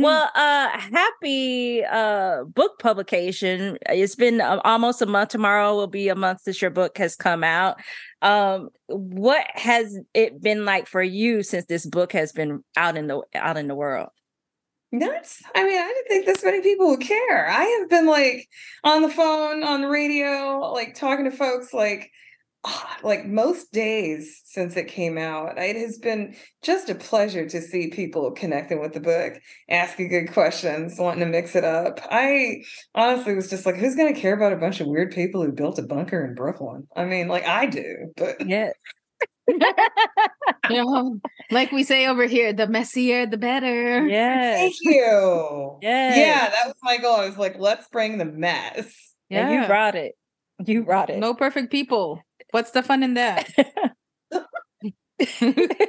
Well, 0.00 0.30
uh 0.36 0.78
happy 0.78 1.84
uh 1.84 2.44
book 2.44 2.78
publication. 2.78 3.78
It's 3.88 4.14
been 4.14 4.40
uh, 4.40 4.60
almost 4.64 5.02
a 5.02 5.06
month 5.06 5.30
tomorrow 5.30 5.74
will 5.74 5.88
be 5.88 6.08
a 6.08 6.14
month 6.14 6.42
since 6.42 6.62
your 6.62 6.70
book 6.70 6.96
has 6.98 7.16
come 7.16 7.42
out. 7.42 7.78
Um 8.22 8.68
what 8.86 9.44
has 9.54 9.98
it 10.14 10.40
been 10.40 10.64
like 10.64 10.86
for 10.86 11.02
you 11.02 11.42
since 11.42 11.66
this 11.66 11.84
book 11.84 12.12
has 12.12 12.30
been 12.30 12.62
out 12.76 12.96
in 12.96 13.08
the 13.08 13.22
out 13.34 13.56
in 13.56 13.66
the 13.66 13.74
world? 13.74 14.10
Nuts. 14.90 15.42
I 15.54 15.64
mean, 15.64 15.78
I 15.78 15.86
didn't 15.86 16.08
think 16.08 16.26
this 16.26 16.44
many 16.44 16.62
people 16.62 16.88
would 16.88 17.00
care. 17.00 17.46
I 17.48 17.64
have 17.80 17.90
been 17.90 18.06
like 18.06 18.48
on 18.84 19.02
the 19.02 19.10
phone, 19.10 19.62
on 19.62 19.82
the 19.82 19.88
radio, 19.88 20.60
like 20.72 20.94
talking 20.94 21.26
to 21.26 21.30
folks 21.30 21.74
like 21.74 22.10
ah, 22.64 22.98
like 23.02 23.26
most 23.26 23.70
days 23.72 24.40
since 24.46 24.76
it 24.78 24.88
came 24.88 25.18
out. 25.18 25.58
It 25.58 25.76
has 25.76 25.98
been 25.98 26.34
just 26.62 26.88
a 26.88 26.94
pleasure 26.94 27.46
to 27.48 27.60
see 27.60 27.90
people 27.90 28.30
connecting 28.32 28.80
with 28.80 28.94
the 28.94 29.00
book, 29.00 29.34
asking 29.68 30.08
good 30.08 30.32
questions, 30.32 30.96
wanting 30.98 31.20
to 31.20 31.26
mix 31.26 31.54
it 31.54 31.64
up. 31.64 32.00
I 32.10 32.62
honestly 32.94 33.34
was 33.34 33.50
just 33.50 33.66
like, 33.66 33.76
who's 33.76 33.94
going 33.96 34.14
to 34.14 34.20
care 34.20 34.34
about 34.34 34.54
a 34.54 34.56
bunch 34.56 34.80
of 34.80 34.86
weird 34.86 35.12
people 35.12 35.42
who 35.44 35.52
built 35.52 35.78
a 35.78 35.82
bunker 35.82 36.24
in 36.24 36.34
Brooklyn? 36.34 36.88
I 36.96 37.04
mean, 37.04 37.28
like 37.28 37.46
I 37.46 37.66
do, 37.66 38.12
but 38.16 38.36
Yes. 38.46 38.72
you 40.70 40.84
know, 40.84 41.20
like 41.50 41.72
we 41.72 41.82
say 41.82 42.06
over 42.06 42.26
here, 42.26 42.52
the 42.52 42.66
messier, 42.66 43.26
the 43.26 43.38
better. 43.38 44.06
Yes. 44.06 44.58
thank 44.58 44.74
you. 44.82 45.78
Yes. 45.82 46.16
Yeah, 46.16 46.50
that 46.50 46.66
was 46.66 46.74
my 46.82 46.98
goal. 46.98 47.16
I 47.16 47.26
was 47.26 47.38
like, 47.38 47.58
let's 47.58 47.88
bring 47.88 48.18
the 48.18 48.24
mess. 48.24 49.14
And 49.30 49.52
you 49.52 49.66
brought 49.66 49.94
it. 49.94 50.14
You 50.64 50.84
brought 50.84 51.10
it. 51.10 51.18
No 51.18 51.34
perfect 51.34 51.70
people. 51.70 52.20
What's 52.50 52.72
the 52.72 52.82
fun 52.82 53.02
in 53.02 53.14
that? 53.14 53.48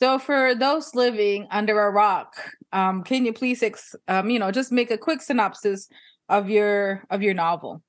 so 0.00 0.18
for 0.18 0.54
those 0.54 0.94
living 0.94 1.46
under 1.50 1.80
a 1.80 1.90
rock, 1.90 2.34
um, 2.72 3.04
can 3.04 3.24
you 3.24 3.32
please 3.32 3.62
ex- 3.62 3.94
um, 4.08 4.30
you 4.30 4.38
know, 4.38 4.50
just 4.50 4.72
make 4.72 4.90
a 4.90 4.98
quick 4.98 5.22
synopsis 5.22 5.88
of 6.28 6.50
your 6.50 7.04
of 7.10 7.22
your 7.22 7.34
novel? 7.34 7.82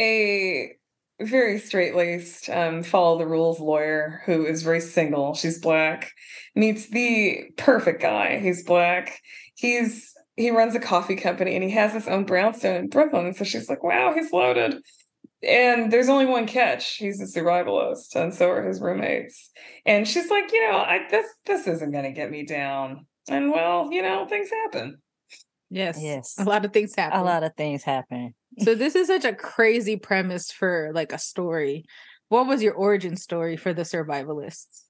a 0.00 0.72
very 1.20 1.58
straight 1.58 1.94
laced, 1.94 2.48
um, 2.50 2.82
follow 2.82 3.18
the 3.18 3.26
rules 3.26 3.60
lawyer 3.60 4.22
who 4.26 4.44
is 4.44 4.62
very 4.62 4.80
single. 4.80 5.34
She's 5.34 5.58
black, 5.58 6.12
meets 6.54 6.88
the 6.88 7.44
perfect 7.56 8.02
guy. 8.02 8.38
He's 8.38 8.64
black. 8.64 9.20
He's 9.54 10.12
he 10.36 10.50
runs 10.50 10.74
a 10.74 10.80
coffee 10.80 11.16
company 11.16 11.54
and 11.54 11.62
he 11.62 11.70
has 11.70 11.92
his 11.92 12.08
own 12.08 12.24
brownstone 12.24 12.76
in 12.76 12.88
Brooklyn. 12.88 13.26
And 13.26 13.36
so 13.36 13.44
she's 13.44 13.68
like, 13.68 13.82
wow, 13.82 14.14
he's 14.14 14.32
loaded. 14.32 14.76
And 15.42 15.92
there's 15.92 16.08
only 16.08 16.24
one 16.26 16.46
catch. 16.46 16.96
He's 16.96 17.20
a 17.20 17.24
survivalist, 17.24 18.14
and 18.14 18.32
so 18.32 18.48
are 18.50 18.62
his 18.62 18.80
roommates. 18.80 19.50
And 19.84 20.06
she's 20.06 20.30
like, 20.30 20.52
you 20.52 20.70
know, 20.70 20.76
I 20.76 21.00
this 21.10 21.26
this 21.46 21.66
isn't 21.66 21.90
gonna 21.92 22.12
get 22.12 22.30
me 22.30 22.44
down. 22.46 23.06
And 23.28 23.50
well, 23.50 23.88
you 23.90 24.02
know, 24.02 24.26
things 24.26 24.50
happen. 24.50 24.98
Yes. 25.68 25.98
Yes. 26.00 26.36
A 26.38 26.44
lot 26.44 26.64
of 26.64 26.72
things 26.72 26.94
happen. 26.94 27.18
a 27.18 27.24
lot 27.24 27.42
of 27.42 27.56
things 27.56 27.82
happen. 27.82 28.34
So 28.58 28.74
this 28.74 28.94
is 28.94 29.06
such 29.06 29.24
a 29.24 29.34
crazy 29.34 29.96
premise 29.96 30.50
for 30.50 30.90
like 30.94 31.12
a 31.12 31.18
story. 31.18 31.84
What 32.28 32.46
was 32.46 32.62
your 32.62 32.74
origin 32.74 33.16
story 33.16 33.56
for 33.56 33.74
the 33.74 33.82
survivalists? 33.82 34.84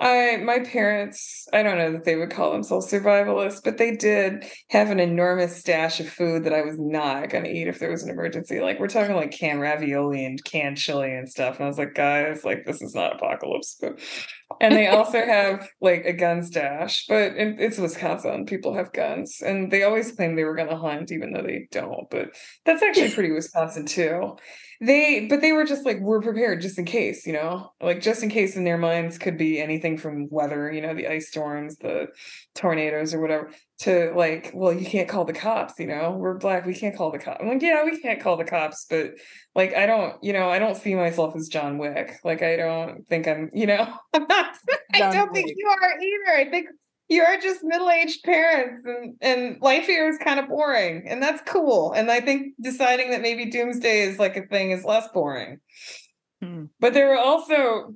I 0.00 0.38
my 0.38 0.60
parents, 0.60 1.46
I 1.52 1.62
don't 1.62 1.76
know 1.76 1.92
that 1.92 2.04
they 2.04 2.16
would 2.16 2.30
call 2.30 2.52
themselves 2.52 2.90
survivalists, 2.90 3.62
but 3.62 3.76
they 3.76 3.96
did 3.96 4.46
have 4.70 4.90
an 4.90 4.98
enormous 4.98 5.56
stash 5.56 6.00
of 6.00 6.08
food 6.08 6.44
that 6.44 6.54
I 6.54 6.62
was 6.62 6.76
not 6.78 7.28
gonna 7.28 7.50
eat 7.50 7.68
if 7.68 7.78
there 7.78 7.90
was 7.90 8.02
an 8.02 8.08
emergency. 8.08 8.60
Like 8.60 8.80
we're 8.80 8.88
talking 8.88 9.14
like 9.14 9.30
canned 9.30 9.60
ravioli 9.60 10.24
and 10.24 10.42
canned 10.42 10.78
chili 10.78 11.14
and 11.14 11.28
stuff. 11.28 11.56
And 11.56 11.64
I 11.66 11.68
was 11.68 11.76
like, 11.76 11.92
guys, 11.94 12.44
like 12.44 12.64
this 12.64 12.80
is 12.80 12.94
not 12.94 13.16
apocalypse. 13.16 13.78
And 14.60 14.74
they 14.74 14.86
also 14.88 15.24
have 15.24 15.68
like 15.80 16.04
a 16.04 16.12
gun 16.12 16.42
stash, 16.42 17.06
but 17.08 17.32
it's 17.36 17.78
Wisconsin. 17.78 18.46
People 18.46 18.74
have 18.74 18.92
guns, 18.92 19.42
and 19.44 19.70
they 19.70 19.82
always 19.82 20.12
claim 20.12 20.36
they 20.36 20.44
were 20.44 20.56
gonna 20.56 20.76
hunt, 20.76 21.12
even 21.12 21.32
though 21.32 21.42
they 21.42 21.68
don't. 21.70 22.08
But 22.10 22.30
that's 22.64 22.82
actually 22.82 23.10
pretty 23.10 23.32
Wisconsin 23.32 23.86
too 23.86 24.36
they 24.80 25.26
but 25.26 25.42
they 25.42 25.52
were 25.52 25.64
just 25.64 25.84
like 25.84 26.00
we're 26.00 26.22
prepared 26.22 26.60
just 26.60 26.78
in 26.78 26.84
case 26.86 27.26
you 27.26 27.32
know 27.34 27.70
like 27.82 28.00
just 28.00 28.22
in 28.22 28.30
case 28.30 28.56
in 28.56 28.64
their 28.64 28.78
minds 28.78 29.18
could 29.18 29.36
be 29.36 29.60
anything 29.60 29.98
from 29.98 30.26
weather 30.30 30.72
you 30.72 30.80
know 30.80 30.94
the 30.94 31.06
ice 31.06 31.28
storms 31.28 31.76
the 31.76 32.06
tornadoes 32.54 33.12
or 33.12 33.20
whatever 33.20 33.50
to 33.80 34.12
like 34.14 34.50
well 34.54 34.72
you 34.72 34.84
can't 34.84 35.08
call 35.08 35.24
the 35.24 35.32
cops 35.32 35.78
you 35.78 35.86
know? 35.86 36.12
We're 36.12 36.34
black 36.34 36.66
we 36.66 36.74
can't 36.74 36.96
call 36.96 37.10
the 37.10 37.18
cops 37.18 37.38
i'm 37.40 37.48
like 37.48 37.62
yeah 37.62 37.82
we 37.84 37.98
can't 37.98 38.20
call 38.20 38.36
the 38.36 38.44
cops 38.44 38.86
but 38.88 39.12
like 39.54 39.74
i 39.74 39.86
don't 39.86 40.22
you 40.22 40.32
know 40.32 40.50
i 40.50 40.58
don't 40.58 40.76
see 40.76 40.94
myself 40.94 41.34
as 41.34 41.48
john 41.48 41.78
wick. 41.78 42.12
Like 42.22 42.42
i 42.42 42.56
don't 42.56 43.08
think 43.08 43.26
i'm 43.26 43.50
you 43.54 43.66
know? 43.66 43.92
I'm 44.14 44.26
not 44.28 44.54
i 44.94 45.10
don't 45.10 45.32
think 45.32 45.50
you 45.56 45.66
are 45.66 45.98
either. 45.98 46.46
I 46.46 46.50
think 46.50 46.68
you 47.08 47.22
are 47.22 47.38
just 47.38 47.64
middle-aged 47.64 48.22
parents 48.22 48.82
and, 48.84 49.16
and 49.20 49.60
life 49.60 49.86
here 49.86 50.08
is 50.08 50.18
kind 50.18 50.38
of 50.38 50.48
boring 50.48 51.04
and 51.08 51.22
that's 51.22 51.42
cool 51.50 51.92
and 51.92 52.10
i 52.10 52.20
think 52.20 52.54
deciding 52.60 53.10
that 53.10 53.22
maybe 53.22 53.50
doomsday 53.50 54.02
is 54.02 54.18
like 54.18 54.36
a 54.36 54.46
thing 54.46 54.70
is 54.70 54.84
less 54.84 55.08
boring. 55.12 55.58
Hmm. 56.42 56.66
but 56.78 56.94
there 56.94 57.08
were 57.08 57.18
also 57.18 57.94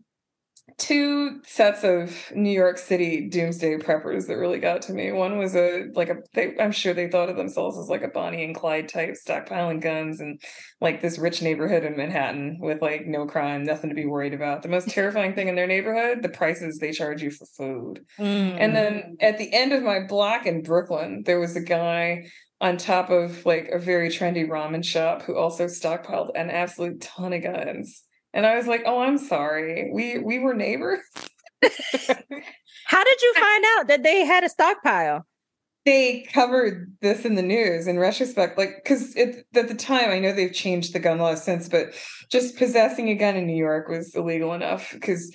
two 0.76 1.40
sets 1.44 1.85
of 1.85 2.33
new 2.35 2.50
york 2.50 2.78
city 2.78 3.28
doomsday 3.28 3.76
preppers 3.76 4.26
that 4.26 4.37
really 4.37 4.59
got 4.59 4.83
to 4.83 4.92
me 4.92 5.12
one 5.12 5.38
was 5.38 5.54
a 5.54 5.85
like 5.94 6.09
a 6.09 6.16
they, 6.33 6.56
i'm 6.59 6.73
sure 6.73 6.92
they 6.92 7.06
thought 7.06 7.28
of 7.28 7.37
themselves 7.37 7.78
as 7.78 7.88
like 7.88 8.02
a 8.02 8.09
bonnie 8.09 8.42
and 8.42 8.56
clyde 8.56 8.88
type 8.88 9.14
stockpiling 9.14 9.80
guns 9.80 10.21
and 10.21 10.40
like 10.80 11.00
this 11.00 11.18
rich 11.18 11.42
neighborhood 11.42 11.85
in 11.85 11.97
manhattan 11.97 12.56
with 12.61 12.83
like 12.83 13.06
no 13.06 13.25
crime 13.25 13.62
nothing 13.62 13.88
to 13.88 13.94
be 13.94 14.06
worried 14.06 14.35
about 14.35 14.62
the 14.62 14.68
most 14.68 14.88
terrifying 14.88 15.33
thing 15.35 15.47
in 15.49 15.54
their 15.54 15.66
neighborhood 15.68 16.23
the 16.23 16.28
prices 16.28 16.78
they 16.78 16.90
charge 16.92 17.23
you 17.23 17.30
for 17.30 17.47
food 17.56 18.00
Mm. 18.18 18.56
and 18.59 18.75
then 18.75 19.16
at 19.21 19.38
the 19.38 19.52
end 19.52 19.73
of 19.73 19.83
my 19.83 20.00
block 20.06 20.47
in 20.47 20.62
Brooklyn, 20.62 21.23
there 21.26 21.40
was 21.40 21.56
a 21.56 21.61
guy 21.61 22.25
on 22.61 22.76
top 22.76 23.11
of 23.11 23.44
like 23.44 23.68
a 23.68 23.78
very 23.78 24.09
trendy 24.09 24.49
ramen 24.49 24.85
shop 24.85 25.23
who 25.23 25.37
also 25.37 25.66
stockpiled 25.66 26.30
an 26.35 26.50
absolute 26.50 27.00
ton 27.00 27.33
of 27.33 27.42
guns. 27.42 28.04
And 28.35 28.45
I 28.45 28.57
was 28.57 28.67
like, 28.67 28.83
"Oh, 28.85 29.00
I'm 29.00 29.17
sorry. 29.17 29.91
We 29.95 30.19
we 30.19 30.41
were 30.41 30.55
neighbors." 30.55 31.00
How 31.62 33.05
did 33.05 33.23
you 33.23 33.35
find 33.41 33.64
out 33.79 33.88
that 33.88 34.03
they 34.03 34.26
had 34.26 34.45
a 34.45 34.49
stockpile? 34.49 35.25
they 35.85 36.26
covered 36.33 36.97
this 37.03 37.25
in 37.25 37.35
the 37.35 37.43
news 37.43 37.87
in 37.87 37.99
retrospect 37.99 38.57
like 38.57 38.83
because 38.83 39.14
at 39.17 39.45
the 39.53 39.75
time 39.75 40.11
i 40.11 40.19
know 40.19 40.33
they've 40.33 40.53
changed 40.53 40.93
the 40.93 40.99
gun 40.99 41.19
law 41.19 41.35
since 41.35 41.69
but 41.69 41.93
just 42.31 42.57
possessing 42.57 43.09
a 43.09 43.14
gun 43.14 43.37
in 43.37 43.47
new 43.47 43.57
york 43.57 43.88
was 43.88 44.14
illegal 44.14 44.55
enough 44.55 44.93
because 44.93 45.35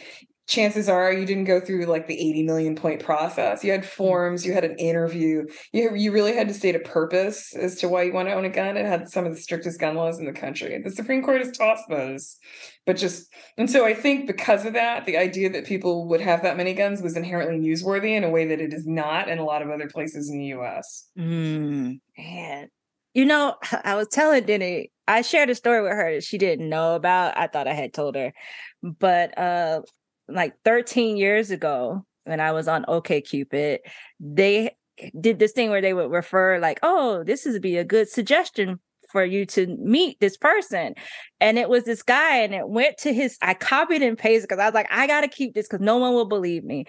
chances 0.49 0.89
are 0.89 1.13
you 1.13 1.25
didn't 1.25 1.43
go 1.43 1.59
through 1.59 1.85
like 1.85 2.07
the 2.07 2.19
80 2.19 2.43
million 2.43 2.75
point 2.75 3.01
process 3.01 3.63
you 3.63 3.71
had 3.71 3.85
forms 3.85 4.45
you 4.45 4.51
had 4.51 4.63
an 4.63 4.75
interview 4.77 5.45
you, 5.71 5.95
you 5.95 6.11
really 6.11 6.35
had 6.35 6.47
to 6.47 6.53
state 6.53 6.75
a 6.75 6.79
purpose 6.79 7.55
as 7.55 7.75
to 7.75 7.87
why 7.87 8.01
you 8.01 8.11
want 8.11 8.27
to 8.27 8.33
own 8.33 8.45
a 8.45 8.49
gun 8.49 8.75
it 8.75 8.85
had 8.85 9.07
some 9.07 9.25
of 9.25 9.33
the 9.33 9.39
strictest 9.39 9.79
gun 9.79 9.95
laws 9.95 10.19
in 10.19 10.25
the 10.25 10.33
country 10.33 10.81
the 10.83 10.89
supreme 10.89 11.23
court 11.23 11.39
has 11.39 11.55
tossed 11.55 11.87
those 11.87 12.37
but 12.85 12.97
just 12.97 13.31
and 13.57 13.69
so 13.69 13.85
i 13.85 13.93
think 13.93 14.25
because 14.25 14.65
of 14.65 14.73
that 14.73 15.05
the 15.05 15.17
idea 15.17 15.49
that 15.49 15.65
people 15.65 16.07
would 16.07 16.21
have 16.21 16.41
that 16.41 16.57
many 16.57 16.73
guns 16.73 17.01
was 17.01 17.15
inherently 17.15 17.57
newsworthy 17.57 18.17
in 18.17 18.23
a 18.23 18.29
way 18.29 18.45
that 18.45 18.59
it 18.59 18.73
is 18.73 18.87
not 18.87 19.29
in 19.29 19.37
a 19.37 19.45
lot 19.45 19.61
of 19.61 19.69
other 19.69 19.87
places 19.87 20.29
in 20.29 20.39
the 20.39 20.47
us 20.47 21.09
Mm, 21.17 21.99
man. 22.17 22.69
You 23.13 23.25
know, 23.25 23.55
I 23.83 23.95
was 23.95 24.07
telling 24.07 24.45
Denny, 24.45 24.91
I 25.07 25.21
shared 25.21 25.49
a 25.49 25.55
story 25.55 25.81
with 25.81 25.91
her 25.91 26.13
that 26.13 26.23
she 26.23 26.37
didn't 26.37 26.69
know 26.69 26.95
about. 26.95 27.37
I 27.37 27.47
thought 27.47 27.67
I 27.67 27.73
had 27.73 27.93
told 27.93 28.15
her. 28.15 28.33
But 28.81 29.37
uh 29.37 29.81
like 30.31 30.53
13 30.65 31.17
years 31.17 31.51
ago, 31.51 32.05
when 32.25 32.39
I 32.39 32.51
was 32.51 32.67
on 32.67 32.85
OK 32.87 33.21
Cupid, 33.21 33.81
they 34.19 34.75
did 35.19 35.39
this 35.39 35.53
thing 35.53 35.69
where 35.69 35.81
they 35.81 35.93
would 35.93 36.11
refer 36.11 36.59
like, 36.59 36.79
oh, 36.83 37.23
this 37.23 37.45
would 37.45 37.61
be 37.61 37.77
a 37.77 37.83
good 37.83 38.09
suggestion 38.09 38.79
for 39.11 39.23
you 39.23 39.45
to 39.45 39.65
meet 39.79 40.19
this 40.19 40.37
person. 40.37 40.93
And 41.39 41.57
it 41.57 41.69
was 41.69 41.83
this 41.83 42.03
guy, 42.03 42.37
and 42.37 42.53
it 42.53 42.69
went 42.69 42.97
to 42.99 43.13
his, 43.13 43.37
I 43.41 43.55
copied 43.55 44.03
and 44.03 44.17
pasted 44.17 44.49
because 44.49 44.61
I 44.61 44.65
was 44.65 44.75
like, 44.75 44.89
I 44.91 45.07
gotta 45.07 45.27
keep 45.27 45.55
this 45.55 45.67
because 45.67 45.83
no 45.83 45.97
one 45.97 46.13
will 46.13 46.27
believe 46.27 46.63
me 46.63 46.85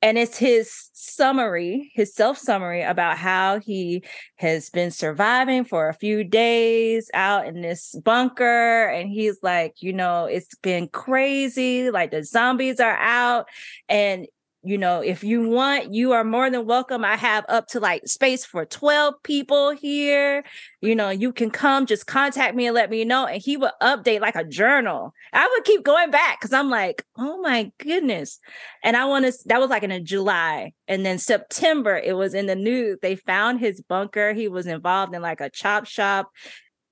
and 0.00 0.16
it's 0.16 0.38
his 0.38 0.90
summary, 0.92 1.90
his 1.94 2.14
self 2.14 2.38
summary 2.38 2.82
about 2.82 3.18
how 3.18 3.58
he 3.58 4.04
has 4.36 4.70
been 4.70 4.90
surviving 4.90 5.64
for 5.64 5.88
a 5.88 5.94
few 5.94 6.22
days 6.22 7.10
out 7.14 7.46
in 7.46 7.62
this 7.62 7.94
bunker. 8.04 8.86
And 8.86 9.08
he's 9.10 9.38
like, 9.42 9.74
you 9.80 9.92
know, 9.92 10.26
it's 10.26 10.54
been 10.56 10.88
crazy. 10.88 11.90
Like 11.90 12.12
the 12.12 12.22
zombies 12.24 12.78
are 12.78 12.96
out. 12.96 13.46
And 13.88 14.26
you 14.68 14.76
know, 14.76 15.00
if 15.00 15.24
you 15.24 15.48
want, 15.48 15.94
you 15.94 16.12
are 16.12 16.24
more 16.24 16.50
than 16.50 16.66
welcome. 16.66 17.02
I 17.02 17.16
have 17.16 17.46
up 17.48 17.68
to 17.68 17.80
like 17.80 18.06
space 18.06 18.44
for 18.44 18.66
12 18.66 19.14
people 19.22 19.70
here. 19.70 20.44
You 20.82 20.94
know, 20.94 21.08
you 21.08 21.32
can 21.32 21.50
come, 21.50 21.86
just 21.86 22.06
contact 22.06 22.54
me 22.54 22.66
and 22.66 22.74
let 22.74 22.90
me 22.90 23.02
know. 23.06 23.24
And 23.24 23.40
he 23.40 23.56
would 23.56 23.70
update 23.82 24.20
like 24.20 24.36
a 24.36 24.44
journal. 24.44 25.14
I 25.32 25.48
would 25.50 25.64
keep 25.64 25.84
going 25.84 26.10
back 26.10 26.38
because 26.38 26.52
I'm 26.52 26.68
like, 26.68 27.02
oh 27.16 27.40
my 27.40 27.72
goodness. 27.78 28.40
And 28.84 28.94
I 28.94 29.06
want 29.06 29.24
to, 29.24 29.32
that 29.46 29.58
was 29.58 29.70
like 29.70 29.84
in 29.84 29.90
a 29.90 30.00
July. 30.00 30.74
And 30.86 31.04
then 31.06 31.16
September, 31.16 31.96
it 31.96 32.14
was 32.14 32.34
in 32.34 32.44
the 32.44 32.54
news. 32.54 32.98
They 33.00 33.16
found 33.16 33.60
his 33.60 33.80
bunker. 33.80 34.34
He 34.34 34.48
was 34.48 34.66
involved 34.66 35.14
in 35.14 35.22
like 35.22 35.40
a 35.40 35.48
chop 35.48 35.86
shop 35.86 36.30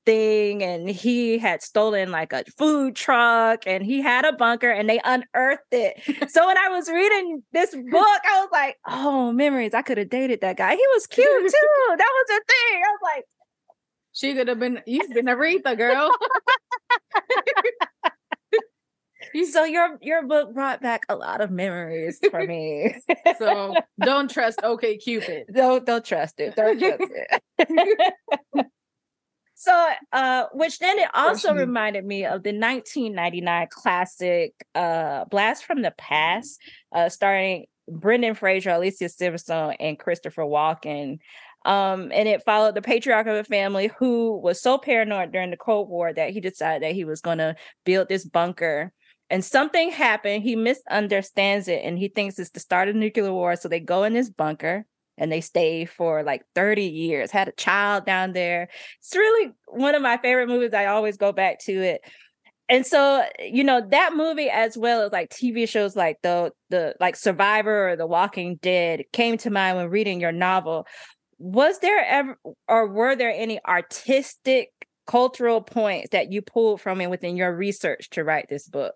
thing 0.07 0.63
and 0.63 0.89
he 0.89 1.37
had 1.39 1.63
stolen 1.63 2.11
like 2.11 2.33
a 2.33 2.45
food 2.57 2.97
truck 2.97 3.65
and 3.67 3.85
he 3.85 4.01
had 4.01 4.25
a 4.25 4.33
bunker 4.33 4.71
and 4.71 4.89
they 4.89 5.01
unearthed 5.05 5.73
it. 5.73 6.01
so 6.31 6.47
when 6.47 6.57
I 6.57 6.69
was 6.69 6.89
reading 6.89 7.43
this 7.53 7.75
book, 7.75 7.85
I 7.93 8.41
was 8.41 8.49
like, 8.53 8.77
oh, 8.89 9.33
memories. 9.33 9.75
I 9.75 9.83
could 9.83 9.99
have 9.99 10.09
dated 10.09 10.41
that 10.41 10.57
guy. 10.57 10.71
He 10.75 10.87
was 10.95 11.07
cute 11.07 11.27
too. 11.29 11.97
That 11.99 11.99
was 11.99 12.27
a 12.31 12.41
thing. 12.41 12.83
I 12.85 12.89
was 12.89 13.01
like, 13.03 13.25
she 14.13 14.35
could 14.35 14.49
have 14.49 14.59
been, 14.59 14.81
you've 14.87 15.13
been 15.13 15.27
Aretha, 15.27 15.77
girl. 15.77 16.11
so 19.51 19.65
your 19.65 19.99
your 20.01 20.27
book 20.27 20.55
brought 20.55 20.81
back 20.81 21.05
a 21.09 21.17
lot 21.17 21.41
of 21.41 21.51
memories 21.51 22.19
for 22.31 22.47
me. 22.47 22.97
so 23.39 23.75
don't 24.03 24.31
trust 24.31 24.61
OK 24.63 24.97
Cupid. 24.99 25.47
Don't 25.53 25.85
don't 25.85 26.05
trust 26.05 26.41
it. 26.41 26.57
Don't 26.57 26.79
trust 26.79 27.03
it. 27.59 28.67
So, 29.59 29.89
uh, 30.13 30.45
which 30.53 30.79
then 30.81 30.99
it 30.99 31.09
also 31.15 31.55
reminded 31.55 32.05
me 32.05 32.27
of 32.27 32.43
the 32.43 32.53
1999 32.53 33.69
classic 33.71 34.53
uh, 34.75 35.25
Blast 35.25 35.65
from 35.65 35.81
the 35.81 35.93
Past, 35.93 36.61
uh, 36.95 37.09
starring 37.09 37.65
Brendan 37.89 38.35
Fraser, 38.35 38.69
Alicia 38.69 39.07
Silverstone, 39.07 39.75
and 39.81 39.99
Christopher 39.99 40.43
Walken. 40.43 41.21
Um, 41.65 42.13
and 42.13 42.29
it 42.29 42.45
followed 42.45 42.75
the 42.75 42.83
patriarch 42.83 43.27
of 43.27 43.35
a 43.35 43.45
family 43.45 43.91
who 43.99 44.37
was 44.37 44.61
so 44.61 44.77
paranoid 44.77 45.33
during 45.33 45.51
the 45.51 45.57
Cold 45.57 45.89
War 45.89 46.13
that 46.13 46.31
he 46.31 46.41
decided 46.41 46.83
that 46.83 46.95
he 46.95 47.07
was 47.07 47.23
going 47.23 47.39
to 47.39 47.57
build 47.87 48.11
this 48.11 48.27
bunker. 48.27 48.93
And 49.31 49.43
something 49.43 49.91
happened. 49.91 50.43
He 50.43 50.55
misunderstands 50.55 51.67
it 51.67 51.81
and 51.83 51.99
he 51.99 52.09
thinks 52.09 52.39
it's 52.39 52.51
the 52.51 52.61
start 52.61 52.89
of 52.89 52.95
nuclear 52.95 53.33
war. 53.33 53.57
So 53.57 53.69
they 53.69 53.81
go 53.81 54.05
in 54.05 54.13
this 54.13 54.29
bunker 54.29 54.85
and 55.19 55.31
they 55.31 55.41
stayed 55.41 55.91
for 55.91 56.23
like 56.23 56.43
30 56.55 56.85
years, 56.85 57.31
had 57.31 57.49
a 57.49 57.53
child 57.53 58.05
down 58.05 58.33
there. 58.33 58.69
It's 59.01 59.15
really 59.15 59.53
one 59.67 59.95
of 59.95 60.03
my 60.03 60.17
favorite 60.19 60.49
movies. 60.49 60.75
I 60.75 60.87
always 60.87 61.17
go 61.17 61.33
back 61.33 61.61
to 61.61 61.73
it. 61.73 62.01
And 62.69 62.85
so, 62.85 63.25
you 63.39 63.63
know, 63.63 63.81
that 63.91 64.17
movie 64.17 64.51
as 64.51 64.77
well 64.77 65.03
as 65.03 65.13
like 65.13 65.31
TV 65.31 65.69
shows 65.69 65.95
like 65.95 66.17
the 66.23 66.51
the 66.71 66.95
like 66.99 67.15
Survivor 67.15 67.91
or 67.91 67.97
The 67.97 68.07
Walking 68.07 68.57
Dead 68.57 69.05
came 69.13 69.39
to 69.39 69.51
mind 69.51 69.77
when 69.77 69.89
reading 69.89 70.21
your 70.21 70.33
novel. 70.33 70.87
Was 71.39 71.79
there 71.79 72.05
ever 72.05 72.39
or 72.67 72.89
were 72.89 73.15
there 73.15 73.31
any 73.31 73.61
artistic 73.65 74.71
cultural 75.07 75.61
points 75.61 76.11
that 76.11 76.33
you 76.33 76.43
pulled 76.43 76.81
from 76.81 77.01
it 77.01 77.09
within 77.09 77.37
your 77.37 77.55
research 77.55 78.11
to 78.11 78.25
write 78.25 78.47
this 78.49 78.69
book? 78.69 78.95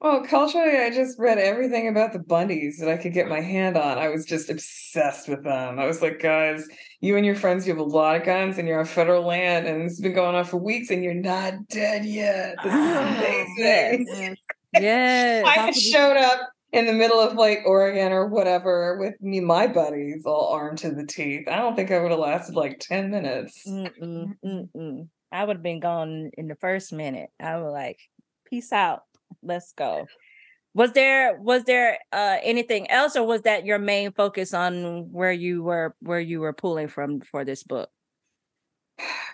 Well, 0.00 0.24
culturally, 0.24 0.78
I 0.78 0.88
just 0.88 1.18
read 1.18 1.36
everything 1.36 1.86
about 1.86 2.14
the 2.14 2.20
Bundys 2.20 2.78
that 2.78 2.88
I 2.88 2.96
could 2.96 3.12
get 3.12 3.28
my 3.28 3.42
hand 3.42 3.76
on. 3.76 3.98
I 3.98 4.08
was 4.08 4.24
just 4.24 4.48
obsessed 4.48 5.28
with 5.28 5.44
them. 5.44 5.78
I 5.78 5.84
was 5.84 6.00
like, 6.00 6.20
guys, 6.20 6.66
you 7.00 7.18
and 7.18 7.26
your 7.26 7.34
friends, 7.34 7.66
you 7.66 7.74
have 7.74 7.80
a 7.80 7.84
lot 7.84 8.16
of 8.16 8.24
guns 8.24 8.56
and 8.56 8.66
you're 8.66 8.80
on 8.80 8.86
federal 8.86 9.26
land 9.26 9.66
and 9.66 9.82
it's 9.82 10.00
been 10.00 10.14
going 10.14 10.34
on 10.34 10.46
for 10.46 10.56
weeks 10.56 10.90
and 10.90 11.04
you're 11.04 11.12
not 11.12 11.68
dead 11.68 12.06
yet. 12.06 12.56
This 12.64 12.72
is 12.72 12.96
amazing. 12.96 14.36
Yes. 14.72 14.82
yes. 14.82 15.44
I 15.46 15.60
had 15.60 15.76
showed 15.76 16.16
up 16.16 16.48
in 16.72 16.86
the 16.86 16.94
middle 16.94 17.20
of 17.20 17.34
like 17.34 17.60
Oregon 17.66 18.12
or 18.12 18.26
whatever 18.26 18.96
with 18.98 19.20
me, 19.20 19.40
my 19.40 19.66
buddies 19.66 20.22
all 20.24 20.48
armed 20.48 20.78
to 20.78 20.92
the 20.92 21.04
teeth. 21.04 21.46
I 21.46 21.56
don't 21.56 21.76
think 21.76 21.90
I 21.90 22.00
would 22.00 22.10
have 22.10 22.20
lasted 22.20 22.54
like 22.54 22.78
10 22.80 23.10
minutes. 23.10 23.64
Mm-mm, 23.68 24.34
mm-mm. 24.42 25.08
I 25.30 25.44
would 25.44 25.56
have 25.56 25.62
been 25.62 25.80
gone 25.80 26.30
in 26.38 26.48
the 26.48 26.56
first 26.56 26.90
minute. 26.90 27.28
I 27.38 27.58
was 27.58 27.70
like, 27.70 27.98
peace 28.46 28.72
out 28.72 29.04
let's 29.42 29.72
go. 29.72 30.06
Was 30.74 30.92
there 30.92 31.38
was 31.40 31.64
there 31.64 31.98
uh 32.12 32.36
anything 32.42 32.88
else 32.90 33.16
or 33.16 33.26
was 33.26 33.42
that 33.42 33.64
your 33.64 33.78
main 33.78 34.12
focus 34.12 34.54
on 34.54 35.10
where 35.10 35.32
you 35.32 35.62
were 35.62 35.96
where 36.00 36.20
you 36.20 36.40
were 36.40 36.52
pulling 36.52 36.88
from 36.88 37.20
for 37.20 37.44
this 37.44 37.62
book? 37.62 37.90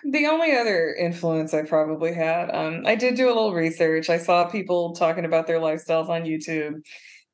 The 0.03 0.27
only 0.27 0.55
other 0.55 0.93
influence 0.93 1.53
i 1.53 1.63
probably 1.63 2.13
had 2.13 2.49
um 2.55 2.83
i 2.85 2.95
did 2.95 3.15
do 3.15 3.27
a 3.27 3.33
little 3.35 3.53
research. 3.53 4.09
I 4.09 4.17
saw 4.17 4.45
people 4.49 4.93
talking 4.95 5.25
about 5.25 5.47
their 5.47 5.59
lifestyles 5.59 6.09
on 6.09 6.23
youtube 6.23 6.81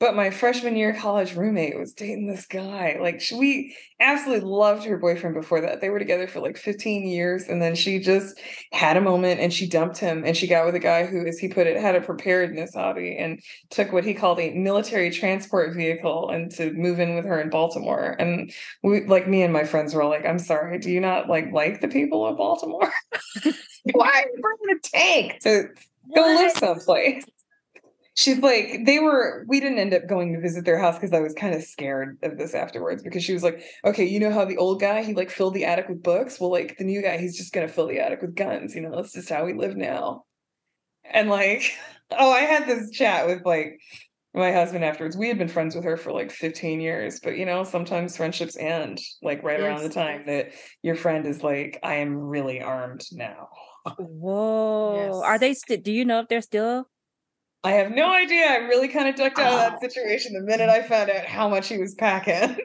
but 0.04 0.18
my 0.18 0.30
freshman 0.30 0.76
year 0.76 0.94
college 0.94 1.34
roommate 1.34 1.80
was 1.80 1.94
dating 1.94 2.28
this 2.28 2.46
guy. 2.46 2.98
Like 3.00 3.22
she, 3.22 3.36
we 3.36 3.78
absolutely 4.02 4.46
loved 4.46 4.84
her 4.84 4.98
boyfriend 4.98 5.34
before 5.34 5.62
that. 5.62 5.80
They 5.80 5.88
were 5.88 5.98
together 5.98 6.28
for 6.28 6.42
like 6.42 6.58
15 6.58 7.08
years. 7.08 7.48
And 7.48 7.62
then 7.62 7.74
she 7.74 8.00
just 8.00 8.38
had 8.74 8.98
a 8.98 9.02
moment 9.02 9.39
and 9.39 9.54
she 9.54 9.66
dumped 9.66 9.98
him 9.98 10.26
and 10.26 10.36
she 10.36 10.46
got 10.46 10.66
with 10.66 10.76
a 10.76 10.80
guy 10.80 11.06
who, 11.06 11.26
as 11.26 11.39
he 11.39 11.48
put 11.48 11.68
it, 11.68 11.80
had 11.80 11.96
a 11.96 12.02
preparedness 12.02 12.74
hobby 12.74 13.16
and 13.18 13.39
took 13.70 13.94
what 13.94 14.04
he 14.04 14.13
called 14.13 14.42
a 14.42 14.54
military 14.54 15.10
transport 15.10 15.74
vehicle 15.74 16.30
and 16.32 16.52
to 16.52 16.74
move 16.74 17.00
in 17.00 17.16
with 17.16 17.24
her 17.24 17.39
in 17.39 17.50
Baltimore. 17.50 18.18
And 18.20 18.52
we 18.84 19.06
like 19.06 19.30
me 19.30 19.42
and 19.42 19.54
my 19.54 19.63
friends 19.63 19.94
were 19.94 20.02
all 20.02 20.10
like, 20.10 20.26
I'm 20.26 20.38
sorry, 20.38 20.80
do 20.80 20.92
you 20.92 21.00
not 21.00 21.30
like 21.30 21.54
like 21.54 21.80
the 21.80 21.88
people 21.88 22.28
of 22.28 22.36
Baltimore? 22.36 22.92
Why 23.94 24.10
are 24.10 24.28
you 24.28 24.42
bringing 24.42 24.76
a 24.76 24.80
tank 24.82 25.39
to 25.44 25.70
go 26.13 26.22
live 26.24 26.52
someplace? 26.52 27.24
She's 28.15 28.39
like 28.39 28.82
they 28.86 28.99
were 28.99 29.43
we 29.47 29.60
didn't 29.60 29.80
end 29.80 29.93
up 29.93 30.08
going 30.08 30.34
to 30.34 30.39
visit 30.39 30.65
their 30.65 30.78
house 30.78 30.95
because 30.95 31.13
i 31.13 31.19
was 31.19 31.34
kind 31.34 31.56
of 31.56 31.63
scared 31.63 32.17
of 32.21 32.38
this 32.38 32.54
afterwards 32.54 33.02
because 33.02 33.23
she 33.23 33.34
was 33.34 33.43
like 33.43 33.63
okay 33.86 34.06
you 34.06 34.19
know 34.19 34.32
how 34.32 34.45
the 34.45 34.58
old 34.58 34.80
guy 34.80 35.04
he 35.04 35.13
like 35.13 35.30
filled 35.30 35.54
the 35.54 35.65
attic 35.65 35.89
with 35.89 36.04
books? 36.04 36.39
Well 36.39 36.52
like 36.52 36.78
the 36.78 36.84
new 36.84 37.02
guy 37.02 37.17
he's 37.17 37.38
just 37.38 37.54
gonna 37.54 37.67
fill 37.67 37.88
the 37.88 37.99
attic 37.99 38.21
with 38.21 38.36
guns 38.36 38.76
you 38.76 38.82
know 38.82 38.95
that's 38.95 39.13
just 39.13 39.30
how 39.30 39.45
we 39.45 39.54
live 39.54 39.76
now. 39.76 40.23
And 41.12 41.30
like 41.30 41.73
oh 42.12 42.32
i 42.32 42.41
had 42.41 42.67
this 42.67 42.91
chat 42.91 43.28
with 43.28 43.45
like 43.45 43.80
my 44.36 44.52
husband 44.52 44.84
afterwards. 44.84 45.15
We 45.15 45.28
had 45.28 45.38
been 45.38 45.47
friends 45.47 45.76
with 45.76 45.84
her 45.84 45.95
for 45.95 46.12
like 46.12 46.32
15 46.32 46.82
years 46.82 47.19
but 47.19 47.38
you 47.38 47.45
know 47.45 47.63
sometimes 47.63 48.17
friendships 48.17 48.58
end 48.58 48.99
like 49.21 49.43
right 49.43 49.60
yes. 49.60 49.67
around 49.67 49.84
the 49.84 49.93
time 49.93 50.23
that 50.28 50.52
your 50.82 50.95
friend 50.95 51.26
is 51.26 51.43
like 51.43 51.80
i 51.84 51.95
am 51.95 52.15
really 52.15 52.62
armed 52.62 53.06
now. 53.12 53.49
Whoa. 53.97 54.95
Yes. 54.95 55.15
are 55.23 55.39
they 55.39 55.54
still 55.54 55.78
do 55.78 55.91
you 55.91 56.06
know 56.06 56.19
if 56.19 56.28
they're 56.28 56.41
still 56.41 56.88
I 57.63 57.71
have 57.71 57.91
no 57.91 58.13
idea. 58.13 58.45
I 58.45 58.58
really 58.58 58.89
kind 58.89 59.08
of 59.08 59.15
ducked 59.15 59.39
out 59.39 59.54
of 59.54 59.60
that 59.60 59.73
oh. 59.76 59.88
situation 59.88 60.34
the 60.34 60.41
minute 60.41 60.69
I 60.69 60.82
found 60.82 61.10
out 61.10 61.26
how 61.26 61.47
much 61.47 61.69
he 61.69 61.78
was 61.78 61.95
packing. 61.95 62.58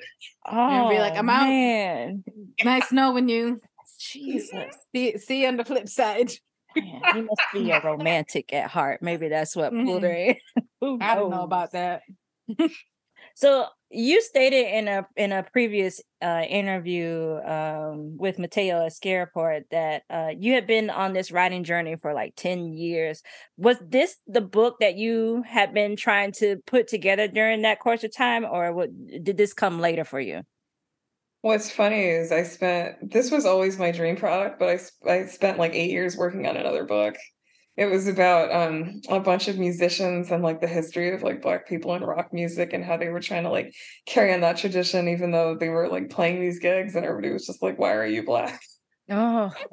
Oh, 0.50 0.56
and 0.56 0.88
be 0.88 0.98
like, 0.98 1.16
I'm 1.16 1.28
out. 1.28 1.46
Man. 1.46 2.24
Nice 2.64 2.90
knowing 2.90 3.28
you. 3.28 3.60
Jesus. 3.98 4.74
See, 4.94 5.18
see 5.18 5.42
you 5.42 5.48
on 5.48 5.56
the 5.58 5.64
flip 5.64 5.88
side. 5.88 6.32
Man, 6.74 7.02
he 7.14 7.20
must 7.20 7.42
be 7.52 7.70
a 7.70 7.80
romantic 7.82 8.52
at 8.52 8.70
heart. 8.70 9.02
Maybe 9.02 9.28
that's 9.28 9.54
what 9.54 9.72
pulled 9.72 10.02
her 10.04 10.08
mm-hmm. 10.08 10.86
in. 10.86 10.98
I 11.02 11.14
don't 11.14 11.30
know 11.30 11.42
about 11.42 11.72
that. 11.72 12.02
so 13.34 13.66
you 13.90 14.20
stated 14.20 14.66
in 14.66 14.88
a 14.88 15.06
in 15.16 15.32
a 15.32 15.42
previous 15.42 16.00
uh, 16.20 16.42
interview 16.48 17.38
um, 17.44 18.16
with 18.18 18.38
Mateo 18.38 18.86
Askaripour 18.86 19.62
that 19.70 20.02
uh, 20.10 20.28
you 20.36 20.52
had 20.52 20.66
been 20.66 20.90
on 20.90 21.12
this 21.12 21.32
writing 21.32 21.64
journey 21.64 21.96
for 21.96 22.12
like 22.12 22.34
10 22.36 22.74
years. 22.74 23.22
Was 23.56 23.76
this 23.80 24.16
the 24.26 24.40
book 24.40 24.76
that 24.80 24.96
you 24.96 25.42
had 25.46 25.72
been 25.72 25.96
trying 25.96 26.32
to 26.32 26.56
put 26.66 26.88
together 26.88 27.28
during 27.28 27.62
that 27.62 27.80
course 27.80 28.04
of 28.04 28.14
time, 28.14 28.44
or 28.44 28.72
what, 28.72 28.90
did 29.22 29.36
this 29.36 29.54
come 29.54 29.80
later 29.80 30.04
for 30.04 30.20
you? 30.20 30.42
What's 31.40 31.70
funny 31.70 32.04
is 32.04 32.32
I 32.32 32.42
spent 32.42 33.10
this 33.10 33.30
was 33.30 33.46
always 33.46 33.78
my 33.78 33.90
dream 33.90 34.16
product, 34.16 34.58
but 34.58 34.68
I 34.68 35.10
I 35.10 35.26
spent 35.26 35.58
like 35.58 35.74
eight 35.74 35.90
years 35.90 36.16
working 36.16 36.46
on 36.46 36.56
another 36.56 36.84
book 36.84 37.16
it 37.78 37.86
was 37.86 38.08
about 38.08 38.50
um, 38.52 39.00
a 39.08 39.20
bunch 39.20 39.46
of 39.46 39.56
musicians 39.56 40.32
and 40.32 40.42
like 40.42 40.60
the 40.60 40.66
history 40.66 41.14
of 41.14 41.22
like 41.22 41.40
black 41.40 41.68
people 41.68 41.94
in 41.94 42.02
rock 42.02 42.32
music 42.32 42.72
and 42.72 42.84
how 42.84 42.96
they 42.96 43.08
were 43.08 43.20
trying 43.20 43.44
to 43.44 43.50
like 43.50 43.72
carry 44.04 44.34
on 44.34 44.40
that 44.40 44.56
tradition 44.56 45.06
even 45.08 45.30
though 45.30 45.54
they 45.54 45.68
were 45.68 45.88
like 45.88 46.10
playing 46.10 46.40
these 46.40 46.58
gigs 46.58 46.96
and 46.96 47.06
everybody 47.06 47.32
was 47.32 47.46
just 47.46 47.62
like 47.62 47.78
why 47.78 47.92
are 47.94 48.04
you 48.04 48.24
black? 48.24 48.60
Oh. 49.08 49.52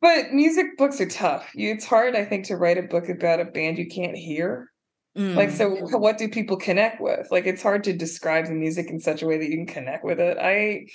But 0.00 0.32
music 0.32 0.78
books 0.78 1.00
are 1.00 1.08
tough. 1.08 1.50
It's 1.54 1.84
hard 1.84 2.16
i 2.16 2.24
think 2.24 2.46
to 2.46 2.56
write 2.56 2.78
a 2.78 2.82
book 2.82 3.10
about 3.10 3.40
a 3.40 3.44
band 3.44 3.76
you 3.76 3.86
can't 3.86 4.16
hear. 4.16 4.70
Mm. 5.18 5.34
like 5.34 5.50
so 5.50 5.68
what 5.98 6.16
do 6.18 6.28
people 6.28 6.56
connect 6.56 7.00
with? 7.02 7.26
Like 7.30 7.44
it's 7.46 7.62
hard 7.62 7.84
to 7.84 7.92
describe 7.92 8.46
the 8.46 8.54
music 8.54 8.88
in 8.88 9.00
such 9.00 9.22
a 9.22 9.26
way 9.26 9.36
that 9.38 9.50
you 9.50 9.56
can 9.56 9.66
connect 9.66 10.04
with 10.04 10.20
it. 10.20 10.38
I 10.40 10.86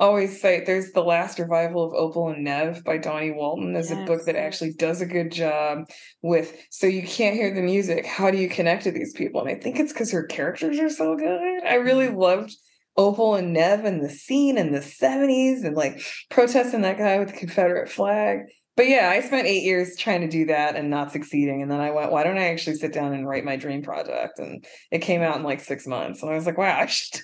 always 0.00 0.40
cite 0.40 0.66
there's 0.66 0.90
the 0.92 1.04
last 1.04 1.38
revival 1.38 1.84
of 1.84 1.92
Opal 1.92 2.30
and 2.30 2.42
Nev 2.42 2.82
by 2.82 2.98
Dawnie 2.98 3.30
Walton 3.30 3.76
is 3.76 3.90
yes. 3.90 3.98
a 4.00 4.04
book 4.04 4.24
that 4.24 4.34
actually 4.34 4.72
does 4.72 5.00
a 5.00 5.06
good 5.06 5.30
job 5.30 5.84
with 6.22 6.56
so 6.70 6.86
you 6.86 7.02
can't 7.02 7.36
hear 7.36 7.54
the 7.54 7.60
music. 7.60 8.06
How 8.06 8.30
do 8.30 8.38
you 8.38 8.48
connect 8.48 8.84
to 8.84 8.90
these 8.90 9.12
people? 9.12 9.42
And 9.42 9.50
I 9.50 9.60
think 9.60 9.78
it's 9.78 9.92
because 9.92 10.10
her 10.10 10.24
characters 10.24 10.80
are 10.80 10.90
so 10.90 11.16
good. 11.16 11.64
I 11.64 11.74
really 11.74 12.06
mm-hmm. 12.06 12.16
loved 12.16 12.56
Opal 12.96 13.34
and 13.36 13.52
Nev 13.52 13.84
and 13.84 14.02
the 14.02 14.10
scene 14.10 14.58
in 14.58 14.72
the 14.72 14.80
70s 14.80 15.64
and 15.64 15.76
like 15.76 16.00
protesting 16.30 16.80
that 16.82 16.98
guy 16.98 17.18
with 17.18 17.28
the 17.28 17.36
Confederate 17.36 17.90
flag. 17.90 18.40
But 18.76 18.88
yeah, 18.88 19.10
I 19.12 19.20
spent 19.20 19.46
eight 19.46 19.62
years 19.62 19.96
trying 19.96 20.20
to 20.22 20.28
do 20.28 20.46
that 20.46 20.76
and 20.76 20.90
not 20.90 21.12
succeeding. 21.12 21.60
And 21.60 21.70
then 21.70 21.80
I 21.80 21.90
went, 21.90 22.12
why 22.12 22.22
don't 22.22 22.38
I 22.38 22.48
actually 22.48 22.76
sit 22.76 22.92
down 22.92 23.12
and 23.12 23.26
write 23.26 23.44
my 23.44 23.56
dream 23.56 23.82
project? 23.82 24.38
And 24.38 24.64
it 24.90 25.00
came 25.00 25.22
out 25.22 25.36
in 25.36 25.42
like 25.42 25.60
six 25.60 25.86
months. 25.86 26.22
And 26.22 26.30
I 26.30 26.34
was 26.34 26.46
like, 26.46 26.56
wow, 26.56 26.78
I 26.78 26.86
should. 26.86 27.20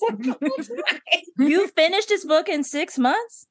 you 1.38 1.68
finished 1.68 2.08
this 2.08 2.24
book 2.24 2.48
in 2.48 2.62
six 2.62 2.98
months? 2.98 3.46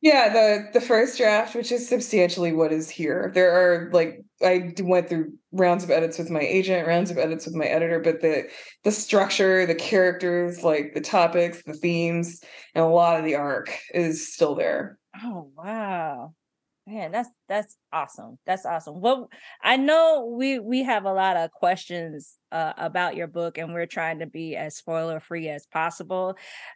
Yeah, 0.00 0.32
the 0.32 0.68
the 0.74 0.80
first 0.80 1.18
draft, 1.18 1.56
which 1.56 1.72
is 1.72 1.88
substantially 1.88 2.52
what 2.52 2.72
is 2.72 2.88
here. 2.88 3.32
There 3.34 3.50
are 3.50 3.90
like 3.92 4.22
I 4.40 4.72
went 4.80 5.08
through 5.08 5.32
rounds 5.50 5.82
of 5.82 5.90
edits 5.90 6.18
with 6.18 6.30
my 6.30 6.40
agent, 6.40 6.86
rounds 6.86 7.10
of 7.10 7.18
edits 7.18 7.46
with 7.46 7.56
my 7.56 7.64
editor, 7.64 7.98
but 7.98 8.20
the 8.20 8.48
the 8.84 8.92
structure, 8.92 9.66
the 9.66 9.74
characters, 9.74 10.62
like 10.62 10.94
the 10.94 11.00
topics, 11.00 11.64
the 11.64 11.74
themes, 11.74 12.44
and 12.76 12.84
a 12.84 12.88
lot 12.88 13.18
of 13.18 13.24
the 13.24 13.34
arc 13.34 13.76
is 13.92 14.32
still 14.32 14.54
there. 14.54 14.98
Oh 15.24 15.50
wow 15.56 16.34
man 16.88 17.12
that's 17.12 17.28
that's 17.48 17.76
awesome. 17.92 18.38
That's 18.46 18.66
awesome. 18.66 19.00
Well 19.00 19.28
i 19.62 19.76
know 19.76 20.34
we 20.36 20.58
we 20.58 20.82
have 20.82 21.04
a 21.04 21.12
lot 21.12 21.36
of 21.36 21.50
questions 21.52 22.36
uh, 22.50 22.72
about 22.78 23.14
your 23.14 23.26
book 23.26 23.58
and 23.58 23.74
we're 23.74 23.86
trying 23.86 24.20
to 24.20 24.26
be 24.26 24.56
as 24.56 24.74
spoiler 24.74 25.20
free 25.20 25.48
as 25.48 25.66
possible 25.66 26.34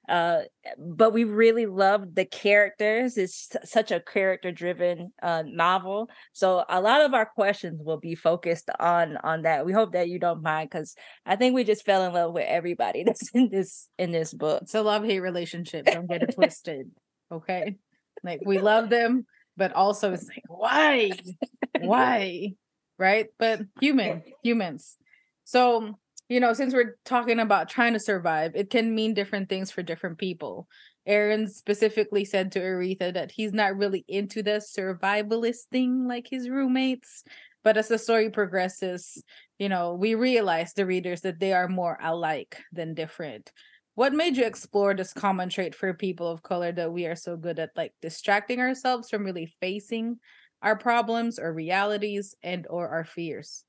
uh, 0.08 0.40
but 0.78 1.14
we 1.14 1.24
really 1.24 1.64
love 1.64 2.14
the 2.14 2.26
characters. 2.26 3.16
It's 3.16 3.48
such 3.64 3.90
a 3.90 4.00
character 4.00 4.52
driven 4.52 5.12
uh, 5.22 5.44
novel. 5.46 6.10
So 6.34 6.64
a 6.68 6.80
lot 6.80 7.00
of 7.00 7.14
our 7.14 7.24
questions 7.24 7.80
will 7.82 7.98
be 7.98 8.14
focused 8.14 8.68
on 8.78 9.16
on 9.24 9.42
that. 9.42 9.64
We 9.64 9.72
hope 9.72 9.92
that 9.92 10.08
you 10.08 10.18
don't 10.18 10.42
mind 10.42 10.70
because 10.70 10.94
i 11.24 11.36
think 11.36 11.54
we 11.54 11.64
just 11.64 11.84
fell 11.84 12.04
in 12.04 12.12
love 12.12 12.32
with 12.32 12.46
everybody 12.46 13.02
that's 13.06 13.30
in 13.34 13.48
this 13.50 13.88
in 13.98 14.12
this 14.12 14.34
book. 14.34 14.62
It's 14.62 14.74
a 14.74 14.82
love 14.82 15.04
hate 15.04 15.20
relationship. 15.20 15.86
Don't 15.86 16.08
get 16.08 16.22
it 16.22 16.34
twisted 16.34 16.90
okay? 17.32 17.76
Like 18.22 18.40
we 18.44 18.58
love 18.58 18.90
them 18.90 19.26
but 19.56 19.72
also 19.72 20.12
it's 20.12 20.28
like 20.28 20.44
why? 20.48 21.10
Why? 21.80 22.54
Right? 22.98 23.26
But 23.38 23.62
human 23.80 24.22
humans. 24.42 24.96
So 25.44 25.98
you 26.28 26.40
know 26.40 26.52
since 26.52 26.72
we're 26.72 26.96
talking 27.04 27.40
about 27.40 27.68
trying 27.68 27.92
to 27.94 28.00
survive 28.00 28.52
it 28.54 28.70
can 28.70 28.94
mean 28.94 29.14
different 29.14 29.48
things 29.48 29.70
for 29.70 29.82
different 29.82 30.18
people. 30.18 30.68
Aaron 31.04 31.48
specifically 31.48 32.24
said 32.24 32.52
to 32.52 32.60
aretha 32.60 33.12
that 33.12 33.32
he's 33.32 33.52
not 33.52 33.76
really 33.76 34.04
into 34.06 34.40
the 34.42 34.62
survivalist 34.62 35.64
thing 35.72 36.06
like 36.06 36.28
his 36.30 36.48
roommates 36.48 37.24
but 37.64 37.76
as 37.76 37.88
the 37.88 37.98
story 37.98 38.30
progresses 38.30 39.22
you 39.58 39.68
know 39.68 39.94
we 39.94 40.14
realize 40.14 40.74
the 40.74 40.86
readers 40.86 41.22
that 41.22 41.40
they 41.40 41.52
are 41.52 41.68
more 41.68 41.98
alike 42.02 42.58
than 42.72 42.94
different 42.94 43.50
what 43.94 44.12
made 44.12 44.36
you 44.36 44.44
explore 44.44 44.94
this 44.94 45.12
common 45.12 45.48
trait 45.48 45.74
for 45.74 45.92
people 45.92 46.30
of 46.30 46.42
color 46.42 46.72
that 46.72 46.92
we 46.92 47.06
are 47.06 47.16
so 47.16 47.36
good 47.36 47.58
at 47.58 47.70
like 47.76 47.92
distracting 48.00 48.60
ourselves 48.60 49.10
from 49.10 49.24
really 49.24 49.52
facing 49.60 50.18
our 50.62 50.76
problems 50.76 51.38
or 51.38 51.52
realities 51.52 52.34
and 52.42 52.66
or 52.70 52.88
our 52.88 53.04
fears? 53.04 53.64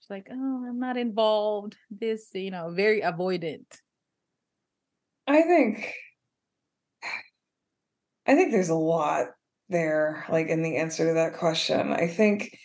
It's 0.00 0.10
like 0.10 0.28
oh 0.30 0.64
i'm 0.68 0.78
not 0.78 0.96
involved. 0.96 1.76
This 1.90 2.30
you 2.32 2.50
know 2.50 2.70
very 2.70 3.00
avoidant. 3.00 3.66
I 5.26 5.42
think 5.42 5.92
i 8.28 8.34
think 8.34 8.52
there's 8.52 8.68
a 8.68 8.74
lot 8.74 9.26
there 9.68 10.24
like 10.28 10.46
in 10.48 10.62
the 10.62 10.76
answer 10.76 11.06
to 11.06 11.14
that 11.14 11.34
question. 11.34 11.92
I 11.92 12.06
think 12.06 12.56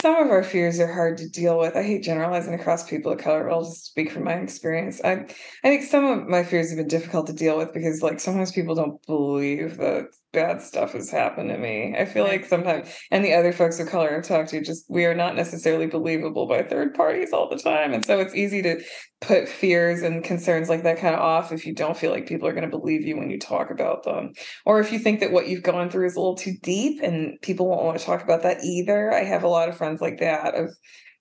some 0.00 0.16
of 0.16 0.30
our 0.30 0.42
fears 0.42 0.80
are 0.80 0.92
hard 0.92 1.18
to 1.18 1.28
deal 1.28 1.58
with. 1.58 1.76
I 1.76 1.82
hate 1.82 2.02
generalizing 2.02 2.54
across 2.54 2.88
people 2.88 3.12
of 3.12 3.18
color, 3.18 3.50
I'll 3.50 3.64
just 3.64 3.86
speak 3.86 4.10
from 4.10 4.24
my 4.24 4.34
experience. 4.34 5.00
I 5.04 5.12
I 5.12 5.68
think 5.68 5.84
some 5.84 6.04
of 6.04 6.28
my 6.28 6.42
fears 6.42 6.70
have 6.70 6.78
been 6.78 6.88
difficult 6.88 7.26
to 7.26 7.32
deal 7.32 7.58
with 7.58 7.72
because 7.72 8.02
like 8.02 8.20
sometimes 8.20 8.52
people 8.52 8.74
don't 8.74 9.04
believe 9.06 9.76
that 9.76 10.08
bad 10.32 10.62
stuff 10.62 10.92
has 10.92 11.10
happened 11.10 11.50
to 11.50 11.58
me. 11.58 11.94
I 11.98 12.04
feel 12.04 12.24
like 12.24 12.44
sometimes 12.44 12.88
and 13.10 13.24
the 13.24 13.34
other 13.34 13.52
folks 13.52 13.80
of 13.80 13.88
color 13.88 14.16
I've 14.16 14.26
talked 14.26 14.50
to 14.50 14.62
just 14.62 14.84
we 14.88 15.04
are 15.04 15.14
not 15.14 15.34
necessarily 15.34 15.86
believable 15.86 16.46
by 16.46 16.62
third 16.62 16.94
parties 16.94 17.32
all 17.32 17.48
the 17.48 17.56
time. 17.56 17.92
And 17.92 18.04
so 18.04 18.18
it's 18.20 18.34
easy 18.34 18.62
to 18.62 18.80
put 19.20 19.48
fears 19.48 20.02
and 20.02 20.22
concerns 20.22 20.68
like 20.68 20.82
that 20.84 20.98
kind 20.98 21.14
of 21.14 21.20
off 21.20 21.52
if 21.52 21.66
you 21.66 21.74
don't 21.74 21.96
feel 21.96 22.10
like 22.10 22.28
people 22.28 22.48
are 22.48 22.52
going 22.52 22.68
to 22.68 22.76
believe 22.78 23.04
you 23.04 23.16
when 23.16 23.30
you 23.30 23.38
talk 23.38 23.70
about 23.70 24.04
them. 24.04 24.32
Or 24.64 24.80
if 24.80 24.92
you 24.92 24.98
think 24.98 25.20
that 25.20 25.32
what 25.32 25.48
you've 25.48 25.62
gone 25.62 25.90
through 25.90 26.06
is 26.06 26.16
a 26.16 26.20
little 26.20 26.36
too 26.36 26.54
deep 26.62 27.02
and 27.02 27.40
people 27.42 27.68
won't 27.68 27.84
want 27.84 27.98
to 27.98 28.04
talk 28.04 28.22
about 28.22 28.42
that 28.42 28.62
either. 28.62 29.12
I 29.12 29.24
have 29.24 29.42
a 29.42 29.48
lot 29.48 29.68
of 29.68 29.76
friends 29.76 30.00
like 30.00 30.18
that 30.20 30.54
of 30.54 30.70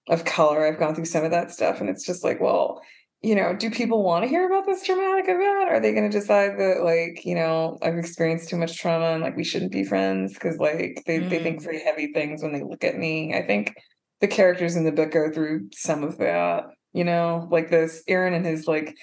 of 0.08 0.26
color. 0.26 0.66
I've 0.66 0.80
gone 0.80 0.96
through 0.96 1.06
some 1.06 1.24
of 1.24 1.32
that 1.32 1.52
stuff 1.52 1.80
and 1.80 1.90
it's 1.90 2.06
just 2.06 2.24
like, 2.24 2.42
well, 2.42 2.82
you 3.22 3.36
know, 3.36 3.54
do 3.54 3.70
people 3.70 4.04
want 4.04 4.24
to 4.24 4.30
hear 4.30 4.46
about 4.46 4.66
this 4.66 4.84
traumatic 4.84 5.26
event? 5.28 5.70
Are 5.70 5.82
they 5.82 5.92
going 5.92 6.10
to 6.10 6.20
decide 6.20 6.58
that, 6.58 6.84
like, 6.84 7.26
you 7.26 7.36
know, 7.36 7.78
I've 7.82 7.98
experienced 7.98 8.50
too 8.50 8.56
much 8.56 8.78
trauma 8.78 9.08
and 9.08 9.22
like 9.22 9.36
we 9.36 9.44
shouldn't 9.44 9.74
be 9.74 9.84
friends 9.84 10.34
because, 10.34 10.58
like, 10.58 11.04
they, 11.06 11.20
mm. 11.20 11.30
they 11.30 11.40
think 11.40 11.60
mm. 11.60 11.64
very 11.64 11.82
heavy 11.82 12.14
things 12.14 12.42
when 12.42 12.54
they 12.54 12.64
look 12.64 12.84
at 12.84 12.98
me? 12.98 13.34
I 13.34 13.46
think 13.46 13.76
the 14.22 14.28
characters 14.28 14.78
in 14.78 14.86
the 14.86 14.92
book 14.92 15.12
go 15.12 15.30
through 15.32 15.70
some 15.74 16.04
of 16.04 16.18
that, 16.20 16.64
you 16.94 17.04
know, 17.04 17.48
like 17.52 17.70
this 17.70 18.04
Aaron 18.08 18.34
and 18.34 18.46
his 18.46 18.68
like 18.68 18.96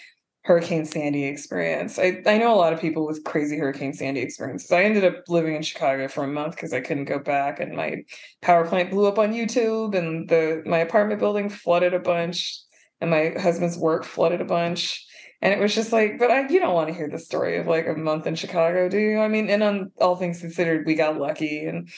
Hurricane 0.45 0.85
Sandy 0.87 1.25
experience. 1.25 1.99
I, 1.99 2.23
I 2.25 2.39
know 2.39 2.55
a 2.55 2.57
lot 2.57 2.73
of 2.73 2.81
people 2.81 3.05
with 3.05 3.25
crazy 3.25 3.59
Hurricane 3.59 3.93
Sandy 3.93 4.21
experiences. 4.21 4.71
I 4.71 4.85
ended 4.85 5.05
up 5.05 5.25
living 5.29 5.57
in 5.57 5.63
Chicago 5.63 6.09
for 6.09 6.23
a 6.25 6.29
month 6.29 6.55
because 6.55 6.73
I 6.73 6.81
couldn't 6.81 7.07
go 7.07 7.19
back, 7.19 7.59
and 7.59 7.75
my 7.77 7.97
power 8.43 8.65
plant 8.65 8.91
blew 8.91 9.07
up 9.07 9.19
on 9.19 9.33
YouTube, 9.33 9.97
and 9.97 10.29
the 10.29 10.63
my 10.65 10.79
apartment 10.79 11.19
building 11.19 11.49
flooded 11.49 11.95
a 11.95 11.99
bunch 11.99 12.61
and 13.01 13.11
my 13.11 13.35
husband's 13.39 13.79
work 13.79 14.05
flooded 14.05 14.41
a 14.41 14.45
bunch. 14.45 15.05
And 15.43 15.53
it 15.53 15.61
was 15.61 15.75
just 15.75 15.93
like, 15.93 16.19
but 16.19 16.31
I, 16.31 16.49
you 16.49 16.59
don't 16.59 16.75
want 16.75 16.89
to 16.89 16.95
hear 16.95 17.09
the 17.11 17.19
story 17.19 17.59
of 17.59 17.67
like 17.67 17.87
a 17.87 17.95
month 17.95 18.27
in 18.27 18.35
Chicago, 18.35 18.89
do 18.89 18.99
you? 18.99 19.19
I 19.19 19.29
mean, 19.29 19.51
and 19.51 19.63
on 19.63 19.93
all 20.01 20.17
things 20.17 20.41
considered, 20.41 20.87
we 20.87 20.95
got 20.95 21.19
lucky 21.19 21.67
and 21.67 21.91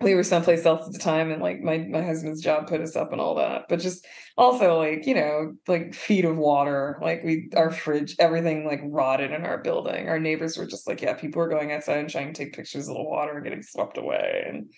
we 0.00 0.14
were 0.14 0.22
someplace 0.22 0.66
else 0.66 0.86
at 0.86 0.92
the 0.92 0.98
time 0.98 1.30
and 1.30 1.40
like 1.40 1.60
my 1.60 1.78
my 1.78 2.02
husband's 2.02 2.42
job 2.42 2.66
put 2.66 2.80
us 2.80 2.96
up 2.96 3.12
and 3.12 3.20
all 3.20 3.34
that 3.34 3.62
but 3.68 3.80
just 3.80 4.06
also 4.36 4.78
like 4.78 5.06
you 5.06 5.14
know 5.14 5.54
like 5.66 5.94
feet 5.94 6.24
of 6.24 6.36
water 6.36 6.98
like 7.00 7.22
we 7.24 7.48
our 7.56 7.70
fridge 7.70 8.14
everything 8.18 8.66
like 8.66 8.80
rotted 8.84 9.32
in 9.32 9.44
our 9.44 9.58
building 9.58 10.08
our 10.08 10.18
neighbors 10.18 10.58
were 10.58 10.66
just 10.66 10.86
like 10.86 11.00
yeah 11.00 11.14
people 11.14 11.40
were 11.40 11.48
going 11.48 11.72
outside 11.72 11.98
and 11.98 12.10
trying 12.10 12.32
to 12.32 12.44
take 12.44 12.54
pictures 12.54 12.88
of 12.88 12.94
the 12.94 13.02
water 13.02 13.36
and 13.36 13.44
getting 13.44 13.62
swept 13.62 13.96
away 13.96 14.44
and 14.46 14.70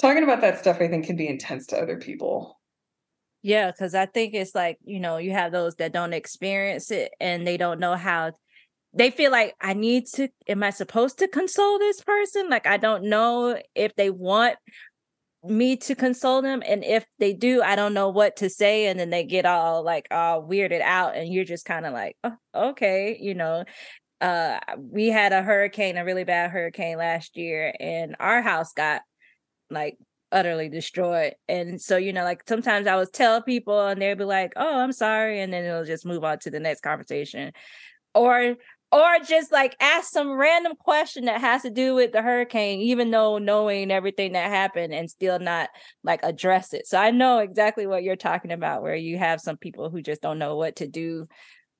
talking 0.00 0.22
about 0.22 0.40
that 0.40 0.58
stuff 0.58 0.80
i 0.80 0.88
think 0.88 1.04
can 1.04 1.16
be 1.16 1.28
intense 1.28 1.66
to 1.66 1.76
other 1.76 1.98
people 1.98 2.55
yeah, 3.46 3.70
because 3.70 3.94
I 3.94 4.06
think 4.06 4.34
it's 4.34 4.56
like, 4.56 4.76
you 4.84 4.98
know, 4.98 5.18
you 5.18 5.30
have 5.30 5.52
those 5.52 5.76
that 5.76 5.92
don't 5.92 6.12
experience 6.12 6.90
it 6.90 7.12
and 7.20 7.46
they 7.46 7.56
don't 7.56 7.78
know 7.78 7.94
how 7.94 8.32
they 8.92 9.10
feel 9.10 9.30
like 9.30 9.54
I 9.60 9.72
need 9.72 10.06
to 10.14 10.28
am 10.48 10.64
I 10.64 10.70
supposed 10.70 11.20
to 11.20 11.28
console 11.28 11.78
this 11.78 12.00
person? 12.00 12.50
Like 12.50 12.66
I 12.66 12.76
don't 12.76 13.04
know 13.04 13.56
if 13.76 13.94
they 13.94 14.10
want 14.10 14.56
me 15.44 15.76
to 15.76 15.94
console 15.94 16.42
them 16.42 16.60
and 16.66 16.82
if 16.82 17.06
they 17.20 17.32
do 17.32 17.62
i 17.62 17.76
don't 17.76 17.94
know 17.94 18.08
what 18.08 18.34
to 18.34 18.50
say 18.50 18.86
and 18.86 18.98
then 18.98 19.10
they 19.10 19.22
get 19.22 19.46
all 19.46 19.84
like 19.84 20.08
all 20.10 20.42
weirded 20.42 20.80
out 20.80 21.14
and 21.14 21.32
you're 21.32 21.44
just 21.44 21.64
kind 21.64 21.86
of 21.86 21.92
like 21.92 22.16
oh, 22.24 22.32
okay 22.52 23.16
you 23.20 23.32
know 23.32 23.62
uh 24.22 24.58
we 24.76 25.06
had 25.06 25.32
a 25.32 25.42
hurricane 25.42 25.98
a 25.98 26.04
really 26.04 26.24
bad 26.24 26.50
hurricane 26.50 26.98
last 26.98 27.36
year 27.36 27.72
and 27.78 28.16
our 28.18 28.42
house 28.42 28.72
got 28.72 29.02
like 29.70 29.96
utterly 30.36 30.68
destroyed. 30.68 31.34
And 31.48 31.80
so, 31.80 31.96
you 31.96 32.12
know, 32.12 32.22
like 32.22 32.42
sometimes 32.46 32.86
I 32.86 32.96
would 32.96 33.12
tell 33.12 33.40
people 33.42 33.86
and 33.86 34.00
they'd 34.00 34.18
be 34.18 34.24
like, 34.24 34.52
oh, 34.56 34.80
I'm 34.80 34.92
sorry. 34.92 35.40
And 35.40 35.50
then 35.50 35.64
it'll 35.64 35.86
just 35.86 36.04
move 36.04 36.24
on 36.24 36.38
to 36.40 36.50
the 36.50 36.60
next 36.60 36.82
conversation. 36.82 37.52
Or 38.14 38.56
or 38.92 39.18
just 39.26 39.50
like 39.50 39.74
ask 39.80 40.10
some 40.10 40.30
random 40.30 40.74
question 40.78 41.24
that 41.24 41.40
has 41.40 41.62
to 41.62 41.70
do 41.70 41.94
with 41.94 42.12
the 42.12 42.22
hurricane, 42.22 42.80
even 42.80 43.10
though 43.10 43.38
knowing 43.38 43.90
everything 43.90 44.34
that 44.34 44.50
happened 44.50 44.94
and 44.94 45.10
still 45.10 45.38
not 45.38 45.70
like 46.04 46.20
address 46.22 46.72
it. 46.72 46.86
So 46.86 46.98
I 46.98 47.10
know 47.10 47.38
exactly 47.38 47.86
what 47.86 48.04
you're 48.04 48.14
talking 48.14 48.52
about, 48.52 48.82
where 48.82 48.94
you 48.94 49.18
have 49.18 49.40
some 49.40 49.56
people 49.56 49.90
who 49.90 50.02
just 50.02 50.22
don't 50.22 50.38
know 50.38 50.56
what 50.56 50.76
to 50.76 50.86
do 50.86 51.26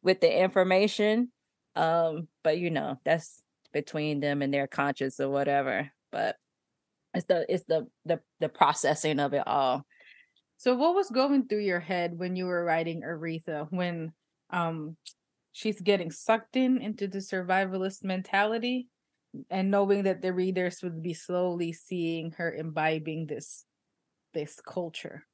with 0.02 0.20
the 0.20 0.42
information. 0.42 1.30
Um, 1.76 2.26
but 2.42 2.58
you 2.58 2.70
know, 2.70 2.98
that's 3.04 3.42
between 3.72 4.20
them 4.20 4.40
and 4.40 4.52
their 4.52 4.66
conscience 4.66 5.20
or 5.20 5.28
whatever. 5.28 5.90
But 6.10 6.36
it's 7.16 7.26
the 7.26 7.46
it's 7.48 7.64
the 7.64 7.86
the 8.04 8.20
the 8.40 8.48
processing 8.48 9.18
of 9.18 9.32
it 9.32 9.42
all 9.46 9.84
so 10.58 10.74
what 10.74 10.94
was 10.94 11.10
going 11.10 11.46
through 11.46 11.60
your 11.60 11.80
head 11.80 12.12
when 12.16 12.36
you 12.36 12.46
were 12.46 12.64
writing 12.64 13.02
aretha 13.02 13.66
when 13.70 14.12
um 14.50 14.96
she's 15.52 15.80
getting 15.80 16.10
sucked 16.10 16.56
in 16.56 16.80
into 16.80 17.08
the 17.08 17.18
survivalist 17.18 18.04
mentality 18.04 18.88
and 19.50 19.70
knowing 19.70 20.04
that 20.04 20.22
the 20.22 20.32
readers 20.32 20.80
would 20.82 21.02
be 21.02 21.14
slowly 21.14 21.72
seeing 21.72 22.30
her 22.32 22.52
imbibing 22.52 23.26
this 23.26 23.64
this 24.34 24.60
culture 24.60 25.24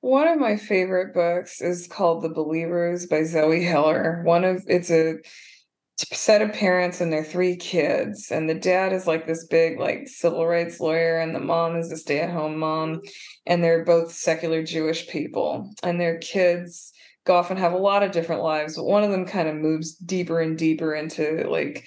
one 0.00 0.28
of 0.28 0.38
my 0.38 0.56
favorite 0.56 1.14
books 1.14 1.60
is 1.60 1.88
called 1.88 2.22
The 2.22 2.28
Believers 2.28 3.06
by 3.06 3.24
Zoe 3.24 3.64
Heller. 3.64 4.22
One 4.24 4.44
of 4.44 4.62
it's 4.68 4.88
a 4.88 5.16
set 5.96 6.42
of 6.42 6.52
parents 6.52 7.00
and 7.00 7.12
their 7.12 7.24
three 7.24 7.56
kids 7.56 8.30
and 8.30 8.48
the 8.48 8.54
dad 8.54 8.92
is 8.92 9.06
like 9.06 9.26
this 9.26 9.46
big 9.46 9.78
like 9.78 10.06
civil 10.06 10.46
rights 10.46 10.78
lawyer 10.78 11.18
and 11.18 11.34
the 11.34 11.40
mom 11.40 11.76
is 11.76 11.90
a 11.90 11.96
stay-at-home 11.96 12.58
mom 12.58 13.00
and 13.46 13.64
they're 13.64 13.84
both 13.84 14.12
secular 14.12 14.62
jewish 14.62 15.08
people 15.08 15.72
and 15.82 15.98
their 15.98 16.18
kids 16.18 16.92
go 17.24 17.34
off 17.34 17.50
and 17.50 17.58
have 17.58 17.72
a 17.72 17.78
lot 17.78 18.02
of 18.02 18.12
different 18.12 18.42
lives 18.42 18.76
but 18.76 18.84
one 18.84 19.02
of 19.02 19.10
them 19.10 19.24
kind 19.24 19.48
of 19.48 19.54
moves 19.54 19.94
deeper 19.94 20.38
and 20.40 20.58
deeper 20.58 20.94
into 20.94 21.46
like 21.48 21.86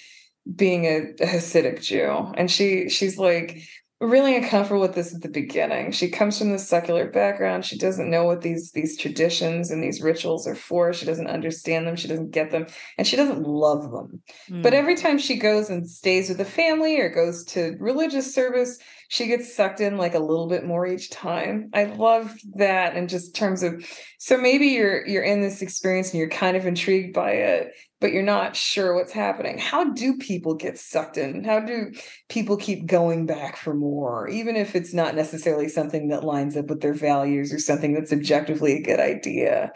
being 0.55 0.85
a, 0.85 0.97
a 1.19 1.27
Hasidic 1.27 1.81
Jew, 1.81 2.31
and 2.35 2.49
she 2.49 2.89
she's 2.89 3.17
like 3.17 3.61
really 4.01 4.35
uncomfortable 4.35 4.81
with 4.81 4.95
this 4.95 5.13
at 5.13 5.21
the 5.21 5.29
beginning. 5.29 5.91
She 5.91 6.09
comes 6.09 6.37
from 6.37 6.51
this 6.51 6.67
secular 6.67 7.09
background. 7.09 7.65
She 7.65 7.77
doesn't 7.77 8.09
know 8.09 8.23
what 8.23 8.41
these 8.41 8.71
these 8.71 8.97
traditions 8.97 9.71
and 9.71 9.83
these 9.83 10.01
rituals 10.01 10.47
are 10.47 10.55
for. 10.55 10.93
She 10.93 11.05
doesn't 11.05 11.27
understand 11.27 11.85
them. 11.85 11.97
She 11.97 12.07
doesn't 12.07 12.31
get 12.31 12.51
them, 12.51 12.67
and 12.97 13.05
she 13.05 13.17
doesn't 13.17 13.43
love 13.43 13.91
them. 13.91 14.21
Mm. 14.49 14.63
But 14.63 14.73
every 14.73 14.95
time 14.95 15.17
she 15.17 15.37
goes 15.37 15.69
and 15.69 15.89
stays 15.89 16.29
with 16.29 16.37
the 16.37 16.45
family 16.45 16.99
or 16.99 17.09
goes 17.09 17.43
to 17.45 17.75
religious 17.79 18.33
service, 18.33 18.79
she 19.09 19.27
gets 19.27 19.53
sucked 19.53 19.81
in 19.81 19.97
like 19.97 20.13
a 20.13 20.19
little 20.19 20.47
bit 20.47 20.65
more 20.65 20.87
each 20.87 21.09
time. 21.09 21.69
I 21.73 21.85
love 21.85 22.33
that 22.55 22.95
in 22.95 23.07
just 23.07 23.35
terms 23.35 23.63
of 23.63 23.85
so 24.17 24.37
maybe 24.37 24.67
you're 24.67 25.05
you're 25.07 25.23
in 25.23 25.41
this 25.41 25.61
experience 25.61 26.11
and 26.11 26.19
you're 26.19 26.29
kind 26.29 26.55
of 26.55 26.65
intrigued 26.65 27.13
by 27.13 27.31
it, 27.31 27.73
but 27.99 28.13
you're 28.13 28.23
not 28.23 28.55
sure 28.55 28.95
what's 28.95 29.11
happening. 29.11 29.57
How 29.57 29.91
do 29.91 30.17
people 30.17 30.53
get 30.53 30.77
sucked 30.77 31.17
in? 31.17 31.43
How 31.43 31.59
do 31.59 31.91
people 32.29 32.57
keep 32.57 32.85
going 32.85 33.25
back 33.25 33.57
for 33.57 33.73
more, 33.73 34.27
even 34.29 34.55
if 34.55 34.75
it's 34.75 34.93
not 34.93 35.15
necessarily 35.15 35.67
something 35.67 36.07
that 36.09 36.23
lines 36.23 36.55
up 36.55 36.67
with 36.67 36.81
their 36.81 36.93
values 36.93 37.53
or 37.53 37.59
something 37.59 37.93
that's 37.93 38.13
objectively 38.13 38.77
a 38.77 38.81
good 38.81 38.99
idea? 38.99 39.71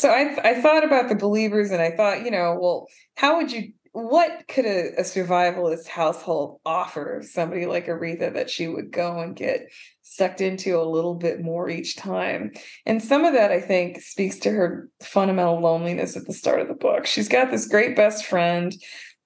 So 0.00 0.10
I, 0.10 0.36
I 0.42 0.60
thought 0.60 0.84
about 0.84 1.08
the 1.08 1.14
believers 1.14 1.70
and 1.70 1.80
I 1.80 1.96
thought, 1.96 2.24
you 2.24 2.30
know, 2.30 2.58
well, 2.60 2.88
how 3.16 3.36
would 3.36 3.52
you 3.52 3.72
what 3.92 4.48
could 4.48 4.64
a, 4.64 4.98
a, 4.98 5.02
survivalist 5.02 5.86
household 5.86 6.60
offer 6.64 7.22
somebody 7.24 7.66
like 7.66 7.86
Aretha 7.86 8.32
that 8.32 8.48
she 8.48 8.66
would 8.66 8.90
go 8.90 9.20
and 9.20 9.36
get 9.36 9.68
sucked 10.00 10.40
into 10.40 10.80
a 10.80 10.88
little 10.88 11.14
bit 11.14 11.42
more 11.42 11.68
each 11.68 11.96
time? 11.96 12.52
And 12.86 13.02
some 13.02 13.24
of 13.24 13.34
that, 13.34 13.52
I 13.52 13.60
think, 13.60 14.00
speaks 14.00 14.38
to 14.40 14.50
her 14.50 14.88
fundamental 15.02 15.60
loneliness 15.60 16.16
at 16.16 16.26
the 16.26 16.32
start 16.32 16.60
of 16.60 16.68
the 16.68 16.74
book. 16.74 17.04
She's 17.04 17.28
got 17.28 17.50
this 17.50 17.68
great 17.68 17.94
best 17.94 18.24
friend, 18.24 18.74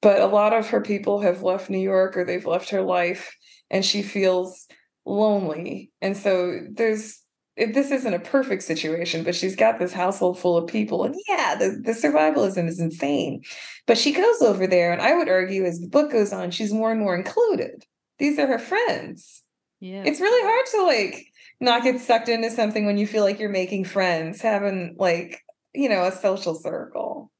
but 0.02 0.20
a 0.20 0.26
lot 0.26 0.52
of 0.52 0.68
her 0.70 0.81
people 0.81 1.20
have 1.20 1.44
left 1.44 1.70
New 1.70 1.79
York 1.79 2.16
or 2.16 2.24
they've 2.24 2.44
left 2.44 2.70
her 2.70 2.83
life, 2.83 3.37
and 3.70 3.85
she 3.85 4.02
feels 4.02 4.66
lonely. 5.05 5.92
And 6.02 6.16
so 6.16 6.59
there's 6.72 7.22
this 7.57 7.90
isn't 7.90 8.14
a 8.14 8.19
perfect 8.19 8.62
situation, 8.62 9.25
but 9.25 9.35
she's 9.35 9.57
got 9.57 9.79
this 9.79 9.92
household 9.92 10.38
full 10.38 10.57
of 10.57 10.66
people. 10.66 11.05
And 11.05 11.14
yeah, 11.27 11.55
the, 11.55 11.81
the 11.83 11.92
survivalism 11.92 12.69
is 12.69 12.79
insane. 12.79 13.42
But 13.87 13.97
she 13.97 14.12
goes 14.12 14.42
over 14.42 14.66
there, 14.66 14.92
and 14.92 15.01
I 15.01 15.14
would 15.16 15.29
argue 15.29 15.64
as 15.64 15.81
the 15.81 15.88
book 15.88 16.12
goes 16.12 16.33
on, 16.33 16.51
she's 16.51 16.73
more 16.73 16.90
and 16.90 17.01
more 17.01 17.16
included. 17.16 17.85
These 18.19 18.38
are 18.38 18.47
her 18.47 18.59
friends. 18.59 19.42
Yeah. 19.81 20.03
It's 20.05 20.21
really 20.21 20.42
hard 20.42 20.66
to 20.66 20.85
like 20.85 21.27
not 21.61 21.83
get 21.83 22.01
sucked 22.01 22.29
into 22.29 22.51
something 22.51 22.85
when 22.85 22.99
you 22.99 23.07
feel 23.07 23.25
like 23.25 23.38
you're 23.38 23.49
making 23.49 23.85
friends, 23.85 24.40
having 24.40 24.97
like, 24.99 25.42
you 25.75 25.88
know, 25.88 26.05
a 26.05 26.12
social 26.12 26.55
circle. 26.55 27.31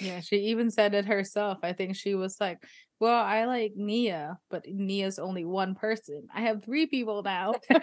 Yeah, 0.00 0.20
she 0.20 0.36
even 0.36 0.70
said 0.70 0.94
it 0.94 1.06
herself. 1.06 1.58
I 1.62 1.72
think 1.72 1.96
she 1.96 2.14
was 2.14 2.40
like, 2.40 2.58
well, 3.00 3.22
I 3.22 3.44
like 3.44 3.72
Nia, 3.76 4.38
but 4.50 4.64
Nia's 4.66 5.18
only 5.18 5.44
one 5.44 5.74
person. 5.74 6.28
I 6.34 6.42
have 6.42 6.64
three 6.64 6.86
people 6.86 7.22
now. 7.22 7.54
and 7.70 7.82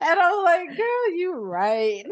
I'm 0.00 0.44
like, 0.44 0.76
girl, 0.76 1.14
you 1.14 1.34
right. 1.34 2.04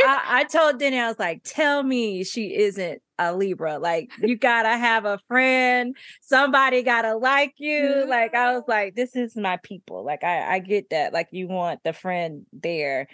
I, 0.00 0.22
I, 0.26 0.44
told 0.44 0.78
Denny, 0.78 0.98
I 0.98 1.08
was 1.08 1.18
like, 1.18 1.42
tell 1.44 1.82
me 1.82 2.24
she 2.24 2.56
isn't 2.56 3.02
a 3.18 3.34
Libra. 3.34 3.78
Like, 3.78 4.10
you 4.20 4.36
gotta 4.36 4.76
have 4.76 5.04
a 5.04 5.20
friend. 5.28 5.96
Somebody 6.22 6.82
gotta 6.82 7.16
like 7.16 7.54
you. 7.58 8.04
Like, 8.08 8.34
I 8.34 8.54
was 8.54 8.62
mm-hmm. 8.62 8.70
like, 8.70 8.94
this 8.94 9.14
is 9.14 9.36
my 9.36 9.58
people. 9.62 10.04
Like, 10.04 10.24
I, 10.24 10.54
I 10.54 10.58
get 10.58 10.90
that. 10.90 11.12
Like, 11.12 11.28
you 11.30 11.46
want 11.46 11.80
the 11.84 11.92
friend 11.92 12.46
there. 12.52 13.06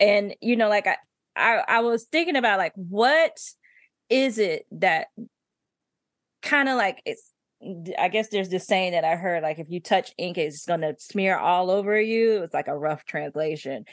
And, 0.00 0.34
you 0.42 0.56
know, 0.56 0.68
like 0.68 0.86
I, 0.86 0.96
I, 1.36 1.62
I 1.66 1.80
was 1.80 2.04
thinking 2.04 2.36
about 2.36 2.58
like 2.58 2.72
what 2.74 3.38
is 4.08 4.38
it 4.38 4.66
that 4.72 5.08
kind 6.42 6.68
of 6.68 6.76
like 6.76 7.02
it's 7.04 7.30
I 7.98 8.08
guess 8.08 8.28
there's 8.28 8.50
this 8.50 8.66
saying 8.66 8.92
that 8.92 9.04
I 9.04 9.16
heard 9.16 9.42
like 9.42 9.58
if 9.58 9.70
you 9.70 9.80
touch 9.80 10.12
ink, 10.18 10.36
it's 10.36 10.66
gonna 10.66 10.94
smear 10.98 11.38
all 11.38 11.70
over 11.70 11.98
you. 12.00 12.42
It's 12.42 12.54
like 12.54 12.68
a 12.68 12.76
rough 12.76 13.04
translation. 13.04 13.84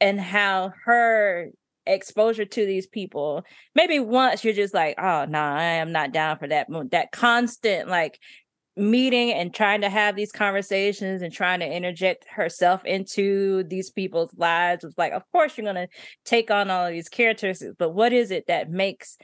And 0.00 0.20
how 0.20 0.72
her 0.84 1.50
exposure 1.86 2.44
to 2.44 2.66
these 2.66 2.86
people, 2.86 3.42
maybe 3.74 3.98
once 3.98 4.44
you're 4.44 4.54
just 4.54 4.74
like, 4.74 4.96
oh 4.98 5.24
no, 5.24 5.38
nah, 5.38 5.56
I 5.56 5.62
am 5.62 5.92
not 5.92 6.12
down 6.12 6.38
for 6.38 6.46
that. 6.48 6.68
That 6.90 7.10
constant 7.12 7.88
like 7.88 8.20
meeting 8.76 9.32
and 9.32 9.54
trying 9.54 9.80
to 9.80 9.88
have 9.88 10.14
these 10.14 10.32
conversations 10.32 11.22
and 11.22 11.32
trying 11.32 11.60
to 11.60 11.66
interject 11.66 12.26
herself 12.30 12.84
into 12.84 13.64
these 13.64 13.90
people's 13.90 14.34
lives 14.36 14.84
was 14.84 14.98
like, 14.98 15.12
of 15.12 15.22
course 15.32 15.56
you're 15.56 15.66
gonna 15.66 15.88
take 16.24 16.50
on 16.50 16.70
all 16.70 16.86
of 16.86 16.92
these 16.92 17.08
characters, 17.08 17.62
but 17.78 17.90
what 17.90 18.12
is 18.12 18.30
it 18.30 18.46
that 18.46 18.70
makes 18.70 19.16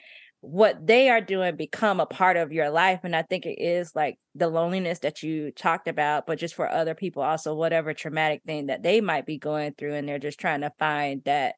what 0.43 0.85
they 0.85 1.09
are 1.09 1.21
doing 1.21 1.55
become 1.55 2.01
a 2.01 2.07
part 2.07 2.37
of 2.37 2.53
your 2.53 2.69
life 2.69 3.01
and 3.05 3.15
i 3.15 3.23
think 3.23 3.47
it 3.47 3.63
is 3.63 3.95
like 3.95 4.19
the 4.35 4.49
loneliness 4.49 4.99
that 4.99 5.23
you 5.23 5.53
talked 5.53 5.87
about 5.87 6.27
but 6.27 6.37
just 6.37 6.57
for 6.57 6.69
other 6.69 6.97
people 6.97 7.23
also 7.23 7.55
whatever 7.55 7.95
traumatic 7.95 8.43
thing 8.45 8.67
that 8.67 8.83
they 8.83 9.01
might 9.01 9.25
be 9.25 9.39
going 9.39 9.73
through 9.79 9.95
and 9.95 10.09
they're 10.09 10.19
just 10.19 10.41
trying 10.41 10.61
to 10.61 10.73
find 10.81 11.23
that 11.25 11.55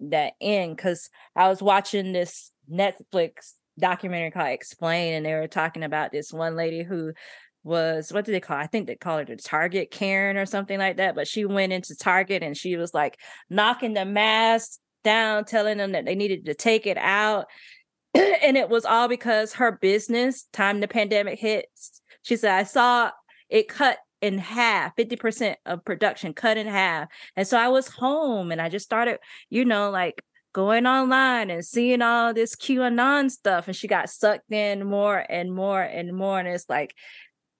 that 0.00 0.32
end 0.40 0.76
because 0.76 1.08
i 1.36 1.48
was 1.48 1.62
watching 1.62 2.12
this 2.12 2.50
netflix 2.68 3.52
documentary 3.78 4.32
called 4.32 4.48
explain 4.48 5.14
and 5.14 5.24
they 5.24 5.34
were 5.34 5.46
talking 5.46 5.84
about 5.84 6.10
this 6.10 6.32
one 6.32 6.56
lady 6.56 6.82
who 6.82 7.12
was 7.62 8.12
what 8.12 8.24
did 8.24 8.32
they 8.32 8.40
call? 8.40 8.56
I 8.56 8.66
think 8.66 8.86
they 8.86 8.96
call 8.96 9.18
her 9.18 9.24
the 9.24 9.36
Target 9.36 9.90
Karen 9.90 10.36
or 10.36 10.46
something 10.46 10.78
like 10.78 10.96
that. 10.96 11.14
But 11.14 11.28
she 11.28 11.44
went 11.44 11.72
into 11.72 11.94
Target 11.94 12.42
and 12.42 12.56
she 12.56 12.76
was 12.76 12.94
like 12.94 13.18
knocking 13.50 13.92
the 13.92 14.06
mask 14.06 14.80
down, 15.04 15.44
telling 15.44 15.78
them 15.78 15.92
that 15.92 16.04
they 16.04 16.14
needed 16.14 16.46
to 16.46 16.54
take 16.54 16.86
it 16.86 16.96
out. 16.96 17.46
and 18.14 18.56
it 18.56 18.68
was 18.68 18.84
all 18.84 19.08
because 19.08 19.54
her 19.54 19.72
business, 19.72 20.46
time 20.52 20.80
the 20.80 20.88
pandemic 20.88 21.38
hits, 21.38 22.00
she 22.22 22.36
said, 22.36 22.52
I 22.52 22.64
saw 22.64 23.10
it 23.48 23.68
cut 23.68 23.98
in 24.20 24.38
half, 24.38 24.94
50% 24.96 25.56
of 25.66 25.84
production 25.84 26.34
cut 26.34 26.56
in 26.56 26.66
half. 26.66 27.08
And 27.36 27.46
so 27.46 27.58
I 27.58 27.68
was 27.68 27.88
home 27.88 28.52
and 28.52 28.60
I 28.60 28.68
just 28.68 28.84
started, 28.84 29.18
you 29.48 29.64
know, 29.64 29.90
like 29.90 30.22
going 30.52 30.86
online 30.86 31.50
and 31.50 31.64
seeing 31.64 32.02
all 32.02 32.34
this 32.34 32.56
QAnon 32.56 33.30
stuff. 33.30 33.66
And 33.66 33.76
she 33.76 33.88
got 33.88 34.10
sucked 34.10 34.52
in 34.52 34.86
more 34.86 35.24
and 35.28 35.52
more 35.52 35.80
and 35.80 36.14
more. 36.14 36.38
And 36.38 36.48
it's 36.48 36.68
like 36.68 36.94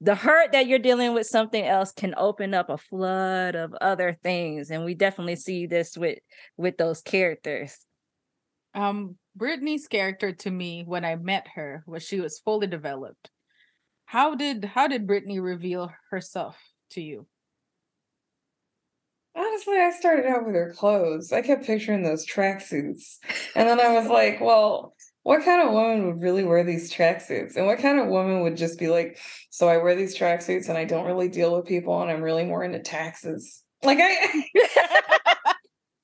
the 0.01 0.15
hurt 0.15 0.53
that 0.53 0.67
you're 0.67 0.79
dealing 0.79 1.15
with 1.15 1.27
something 1.27 1.65
else 1.65 1.93
can 1.93 2.15
open 2.17 2.55
up 2.55 2.69
a 2.69 2.79
flood 2.79 3.55
of 3.55 3.75
other 3.81 4.19
things. 4.23 4.71
And 4.71 4.85
we 4.85 4.95
definitely 4.95 5.37
see 5.37 5.67
this 5.67 5.97
with 5.97 6.19
with 6.57 6.77
those 6.77 7.01
characters. 7.01 7.79
Um, 8.75 9.17
Brittany's 9.37 9.89
character 9.89 10.33
to 10.33 10.51
me 10.51 10.85
when 10.87 11.05
I 11.05 11.17
met 11.17 11.47
her 11.55 11.83
was 11.87 12.03
she 12.03 12.21
was 12.21 12.41
fully 12.41 12.67
developed. 12.67 13.31
How 14.07 14.35
did 14.35 14.65
how 14.65 14.89
did 14.89 15.07
Brittany 15.07 15.41
reveal 15.41 15.93
herself 16.11 16.57
to 16.91 17.01
you? 17.01 17.27
Honestly, 19.37 19.79
I 19.79 19.91
started 19.91 20.27
out 20.27 20.45
with 20.45 20.55
her 20.55 20.75
clothes. 20.77 21.33
I 21.33 21.43
kept 21.43 21.65
picturing 21.65 22.03
those 22.03 22.27
tracksuits. 22.27 23.19
And 23.55 23.69
then 23.69 23.81
I 23.81 23.93
was 23.93 24.09
like, 24.09 24.41
well, 24.41 24.95
what 25.23 25.45
kind 25.45 25.63
of 25.63 25.73
woman 25.73 26.07
would 26.07 26.23
really 26.23 26.45
wear 26.45 26.65
these 26.65 26.93
tracksuits? 26.93 27.57
And 27.57 27.67
what 27.67 27.79
kind 27.79 27.99
of 28.01 28.09
woman 28.09 28.43
would 28.43 28.57
just 28.57 28.79
be 28.79 28.89
like, 28.89 29.19
so 29.51 29.69
I 29.69 29.77
wear 29.77 29.95
these 29.95 30.17
tracksuits 30.17 30.69
and 30.69 30.79
I 30.79 30.85
don't 30.85 31.07
really 31.07 31.29
deal 31.29 31.57
with 31.57 31.67
people 31.67 32.01
and 32.01 32.11
I'm 32.11 32.23
really 32.23 32.45
more 32.45 32.65
into 32.65 32.81
taxes? 32.81 33.63
Like 33.83 33.99
I 34.01 34.45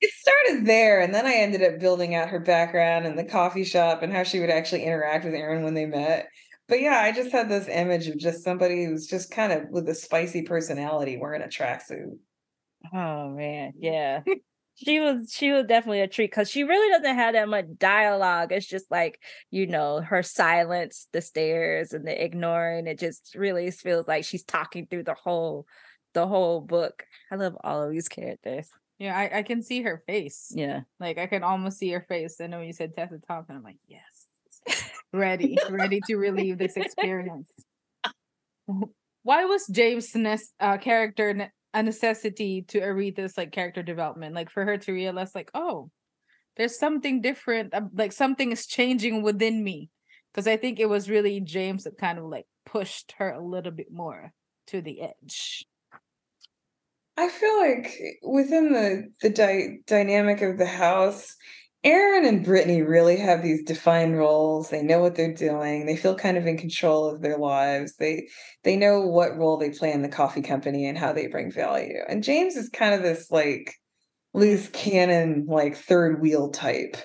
it 0.07 0.13
started 0.13 0.65
there 0.65 1.01
and 1.01 1.13
then 1.13 1.25
i 1.25 1.33
ended 1.33 1.61
up 1.61 1.79
building 1.79 2.15
out 2.15 2.29
her 2.29 2.39
background 2.39 3.05
and 3.05 3.17
the 3.17 3.23
coffee 3.23 3.63
shop 3.63 4.01
and 4.01 4.13
how 4.13 4.23
she 4.23 4.39
would 4.39 4.49
actually 4.49 4.83
interact 4.83 5.25
with 5.25 5.33
aaron 5.33 5.63
when 5.63 5.73
they 5.73 5.85
met. 5.85 6.27
But 6.67 6.81
yeah 6.81 6.99
i 6.99 7.11
just 7.11 7.31
had 7.31 7.49
this 7.49 7.67
image 7.67 8.07
of 8.07 8.17
just 8.17 8.43
somebody 8.43 8.85
who's 8.85 9.07
just 9.07 9.31
kind 9.31 9.51
of 9.51 9.69
with 9.69 9.87
a 9.89 9.95
spicy 9.95 10.43
personality 10.43 11.17
wearing 11.17 11.41
a 11.41 11.47
tracksuit. 11.47 12.17
Oh 12.93 13.29
man 13.29 13.73
yeah. 13.79 14.21
She 14.79 14.99
was 14.99 15.31
she 15.33 15.51
was 15.51 15.65
definitely 15.65 16.01
a 16.01 16.07
treat 16.07 16.29
because 16.29 16.51
she 16.51 16.63
really 16.63 16.91
doesn't 16.91 17.15
have 17.15 17.33
that 17.33 17.49
much 17.49 17.65
dialogue. 17.79 18.51
It's 18.51 18.67
just 18.67 18.91
like 18.91 19.19
you 19.49 19.65
know 19.65 20.01
her 20.01 20.21
silence 20.21 21.07
the 21.13 21.21
stares 21.21 21.93
and 21.93 22.05
the 22.05 22.23
ignoring. 22.23 22.85
It 22.85 22.99
just 22.99 23.33
really 23.33 23.71
feels 23.71 24.07
like 24.07 24.23
she's 24.23 24.43
talking 24.43 24.85
through 24.85 25.05
the 25.05 25.15
whole 25.15 25.65
the 26.13 26.27
whole 26.27 26.61
book. 26.61 27.05
I 27.31 27.37
love 27.37 27.57
all 27.63 27.81
of 27.81 27.91
these 27.91 28.07
characters 28.07 28.69
yeah, 28.99 29.15
I, 29.15 29.39
I 29.39 29.43
can 29.43 29.61
see 29.61 29.83
her 29.83 30.01
face. 30.07 30.51
Yeah. 30.55 30.81
Like 30.99 31.17
I 31.17 31.27
can 31.27 31.43
almost 31.43 31.77
see 31.77 31.91
her 31.91 32.05
face. 32.07 32.39
And 32.39 32.53
when 32.53 32.65
you 32.65 32.73
said 32.73 32.95
Tessa 32.95 33.19
Thompson, 33.27 33.55
I'm 33.55 33.63
like, 33.63 33.77
yes, 33.87 34.81
ready, 35.13 35.57
ready 35.69 36.01
to 36.07 36.15
relieve 36.15 36.57
this 36.57 36.77
experience. 36.77 37.49
Why 39.23 39.45
was 39.45 39.67
James' 39.67 40.15
uh, 40.59 40.77
character 40.77 41.51
a 41.73 41.83
necessity 41.83 42.63
to 42.69 42.79
Aretha's 42.79 43.37
like 43.37 43.51
character 43.51 43.83
development? 43.83 44.33
Like 44.33 44.49
for 44.49 44.65
her 44.65 44.77
to 44.77 44.91
realize, 44.91 45.35
like, 45.35 45.51
oh, 45.53 45.91
there's 46.55 46.79
something 46.79 47.21
different. 47.21 47.73
Uh, 47.73 47.81
like 47.93 48.13
something 48.13 48.51
is 48.51 48.65
changing 48.65 49.21
within 49.21 49.63
me. 49.63 49.89
Because 50.33 50.47
I 50.47 50.57
think 50.57 50.79
it 50.79 50.89
was 50.89 51.09
really 51.09 51.39
James 51.39 51.83
that 51.83 51.97
kind 51.97 52.17
of 52.19 52.25
like 52.25 52.45
pushed 52.65 53.13
her 53.17 53.31
a 53.31 53.43
little 53.43 53.71
bit 53.71 53.91
more 53.91 54.31
to 54.67 54.81
the 54.81 55.01
edge. 55.01 55.65
I 57.17 57.29
feel 57.29 57.59
like 57.59 57.99
within 58.23 58.73
the 58.73 59.07
the 59.21 59.29
dy- 59.29 59.79
dynamic 59.87 60.41
of 60.41 60.57
the 60.57 60.67
house, 60.67 61.35
Aaron 61.83 62.25
and 62.25 62.45
Brittany 62.45 62.83
really 62.83 63.17
have 63.17 63.41
these 63.41 63.63
defined 63.63 64.17
roles. 64.17 64.69
They 64.69 64.83
know 64.83 64.99
what 64.99 65.15
they're 65.15 65.33
doing. 65.33 65.85
They 65.85 65.95
feel 65.97 66.15
kind 66.15 66.37
of 66.37 66.45
in 66.45 66.57
control 66.57 67.05
of 67.09 67.21
their 67.21 67.37
lives. 67.37 67.95
They 67.95 68.27
they 68.63 68.75
know 68.75 69.01
what 69.01 69.37
role 69.37 69.57
they 69.57 69.71
play 69.71 69.91
in 69.91 70.03
the 70.03 70.09
coffee 70.09 70.41
company 70.41 70.85
and 70.85 70.97
how 70.97 71.11
they 71.11 71.27
bring 71.27 71.51
value. 71.51 71.99
And 72.07 72.23
James 72.23 72.55
is 72.55 72.69
kind 72.69 72.93
of 72.93 73.01
this 73.01 73.31
like 73.31 73.73
loose 74.33 74.67
cannon, 74.69 75.45
like 75.47 75.75
third 75.75 76.21
wheel 76.21 76.51
type. 76.51 76.97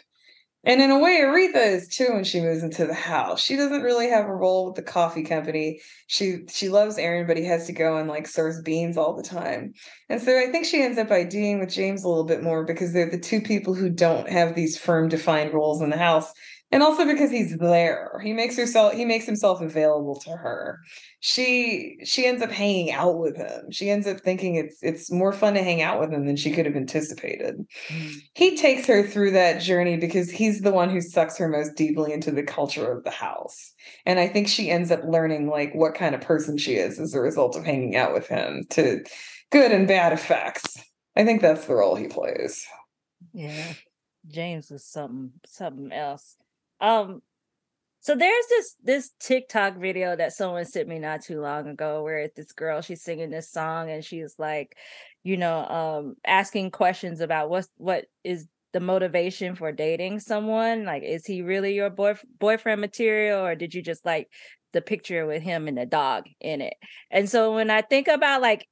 And 0.64 0.80
in 0.80 0.92
a 0.92 0.98
way, 0.98 1.18
Aretha 1.20 1.72
is 1.72 1.88
too 1.88 2.12
when 2.12 2.22
she 2.22 2.40
moves 2.40 2.62
into 2.62 2.86
the 2.86 2.94
house. 2.94 3.42
She 3.42 3.56
doesn't 3.56 3.82
really 3.82 4.08
have 4.08 4.26
a 4.26 4.34
role 4.34 4.66
with 4.66 4.76
the 4.76 4.82
coffee 4.82 5.24
company. 5.24 5.80
She 6.06 6.44
she 6.48 6.68
loves 6.68 6.98
Aaron, 6.98 7.26
but 7.26 7.36
he 7.36 7.44
has 7.46 7.66
to 7.66 7.72
go 7.72 7.96
and 7.96 8.08
like 8.08 8.28
serves 8.28 8.62
beans 8.62 8.96
all 8.96 9.16
the 9.16 9.24
time. 9.24 9.72
And 10.08 10.22
so 10.22 10.38
I 10.38 10.52
think 10.52 10.64
she 10.64 10.82
ends 10.82 10.98
up 10.98 11.10
IDing 11.10 11.58
with 11.58 11.70
James 11.70 12.04
a 12.04 12.08
little 12.08 12.26
bit 12.26 12.44
more 12.44 12.64
because 12.64 12.92
they're 12.92 13.10
the 13.10 13.18
two 13.18 13.40
people 13.40 13.74
who 13.74 13.90
don't 13.90 14.28
have 14.28 14.54
these 14.54 14.78
firm 14.78 15.08
defined 15.08 15.52
roles 15.52 15.82
in 15.82 15.90
the 15.90 15.98
house 15.98 16.32
and 16.72 16.82
also 16.82 17.04
because 17.04 17.30
he's 17.30 17.56
there 17.58 18.18
he 18.22 18.32
makes 18.32 18.56
herself 18.56 18.94
he 18.94 19.04
makes 19.04 19.26
himself 19.26 19.60
available 19.60 20.16
to 20.16 20.30
her. 20.30 20.80
She 21.20 21.98
she 22.04 22.26
ends 22.26 22.42
up 22.42 22.50
hanging 22.50 22.90
out 22.90 23.18
with 23.18 23.36
him. 23.36 23.70
She 23.70 23.90
ends 23.90 24.06
up 24.06 24.20
thinking 24.20 24.56
it's 24.56 24.82
it's 24.82 25.10
more 25.10 25.32
fun 25.32 25.54
to 25.54 25.62
hang 25.62 25.82
out 25.82 26.00
with 26.00 26.10
him 26.12 26.26
than 26.26 26.36
she 26.36 26.50
could 26.50 26.66
have 26.66 26.74
anticipated. 26.74 27.64
Mm. 27.88 28.12
he 28.34 28.56
takes 28.56 28.86
her 28.86 29.06
through 29.06 29.32
that 29.32 29.60
journey 29.60 29.96
because 29.96 30.30
he's 30.30 30.62
the 30.62 30.72
one 30.72 30.90
who 30.90 31.00
sucks 31.00 31.36
her 31.38 31.48
most 31.48 31.76
deeply 31.76 32.12
into 32.12 32.30
the 32.30 32.42
culture 32.42 32.90
of 32.90 33.04
the 33.04 33.10
house. 33.10 33.72
And 34.06 34.18
i 34.18 34.26
think 34.26 34.48
she 34.48 34.70
ends 34.70 34.90
up 34.90 35.04
learning 35.04 35.48
like 35.48 35.74
what 35.74 35.94
kind 35.94 36.14
of 36.14 36.20
person 36.20 36.56
she 36.56 36.74
is 36.74 36.98
as 36.98 37.14
a 37.14 37.20
result 37.20 37.56
of 37.56 37.64
hanging 37.64 37.96
out 37.96 38.14
with 38.14 38.26
him 38.26 38.64
to 38.70 39.04
good 39.50 39.70
and 39.70 39.86
bad 39.86 40.12
effects. 40.12 40.82
I 41.14 41.24
think 41.24 41.42
that's 41.42 41.66
the 41.66 41.74
role 41.74 41.94
he 41.94 42.08
plays. 42.08 42.66
Yeah. 43.34 43.74
James 44.26 44.70
is 44.70 44.84
something 44.84 45.32
something 45.46 45.92
else 45.92 46.36
um, 46.82 47.22
so 48.00 48.16
there's 48.16 48.46
this 48.48 48.76
this 48.82 49.10
TikTok 49.20 49.76
video 49.76 50.16
that 50.16 50.32
someone 50.32 50.64
sent 50.64 50.88
me 50.88 50.98
not 50.98 51.22
too 51.22 51.40
long 51.40 51.68
ago 51.68 52.02
where 52.02 52.18
it's 52.18 52.34
this 52.34 52.50
girl 52.50 52.82
she's 52.82 53.02
singing 53.02 53.30
this 53.30 53.48
song 53.48 53.90
and 53.90 54.04
she's 54.04 54.34
like, 54.38 54.76
you 55.22 55.36
know, 55.36 55.64
um, 55.66 56.16
asking 56.26 56.72
questions 56.72 57.20
about 57.20 57.48
what's 57.48 57.68
what 57.76 58.06
is 58.24 58.48
the 58.72 58.80
motivation 58.80 59.54
for 59.54 59.70
dating 59.70 60.18
someone. 60.18 60.84
Like, 60.84 61.04
is 61.04 61.24
he 61.24 61.42
really 61.42 61.74
your 61.74 61.90
boy 61.90 62.14
boyfriend 62.40 62.80
material, 62.80 63.46
or 63.46 63.54
did 63.54 63.72
you 63.72 63.82
just 63.82 64.04
like 64.04 64.28
the 64.72 64.82
picture 64.82 65.24
with 65.24 65.42
him 65.42 65.68
and 65.68 65.78
the 65.78 65.86
dog 65.86 66.24
in 66.40 66.60
it? 66.60 66.74
And 67.08 67.30
so 67.30 67.54
when 67.54 67.70
I 67.70 67.82
think 67.82 68.08
about 68.08 68.42
like 68.42 68.66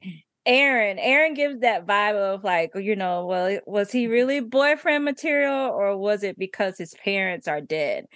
Aaron, 0.51 0.99
Aaron 0.99 1.35
gives 1.35 1.61
that 1.61 1.87
vibe 1.87 2.17
of 2.17 2.43
like, 2.43 2.73
you 2.75 2.97
know, 2.97 3.25
well, 3.25 3.61
was 3.67 3.93
he 3.93 4.09
really 4.09 4.41
boyfriend 4.41 5.05
material 5.05 5.71
or 5.71 5.97
was 5.97 6.25
it 6.25 6.37
because 6.37 6.77
his 6.77 6.93
parents 7.05 7.47
are 7.47 7.61
dead? 7.61 8.07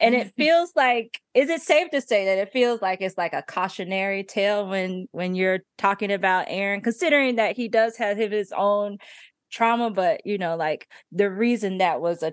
And 0.00 0.14
it 0.14 0.28
mm-hmm. 0.28 0.42
feels 0.42 0.72
like, 0.74 1.20
is 1.34 1.50
it 1.50 1.60
safe 1.60 1.90
to 1.90 2.00
say 2.00 2.24
that 2.24 2.38
it 2.38 2.50
feels 2.50 2.80
like 2.80 3.02
it's 3.02 3.18
like 3.18 3.34
a 3.34 3.44
cautionary 3.46 4.24
tale 4.24 4.66
when 4.66 5.06
when 5.12 5.34
you're 5.34 5.58
talking 5.76 6.10
about 6.10 6.46
Aaron, 6.48 6.80
considering 6.80 7.36
that 7.36 7.56
he 7.56 7.68
does 7.68 7.98
have 7.98 8.16
his 8.16 8.54
own 8.56 8.96
trauma, 9.50 9.90
but 9.90 10.24
you 10.24 10.38
know, 10.38 10.56
like 10.56 10.88
the 11.12 11.30
reason 11.30 11.76
that 11.78 12.00
was 12.00 12.22
a 12.22 12.32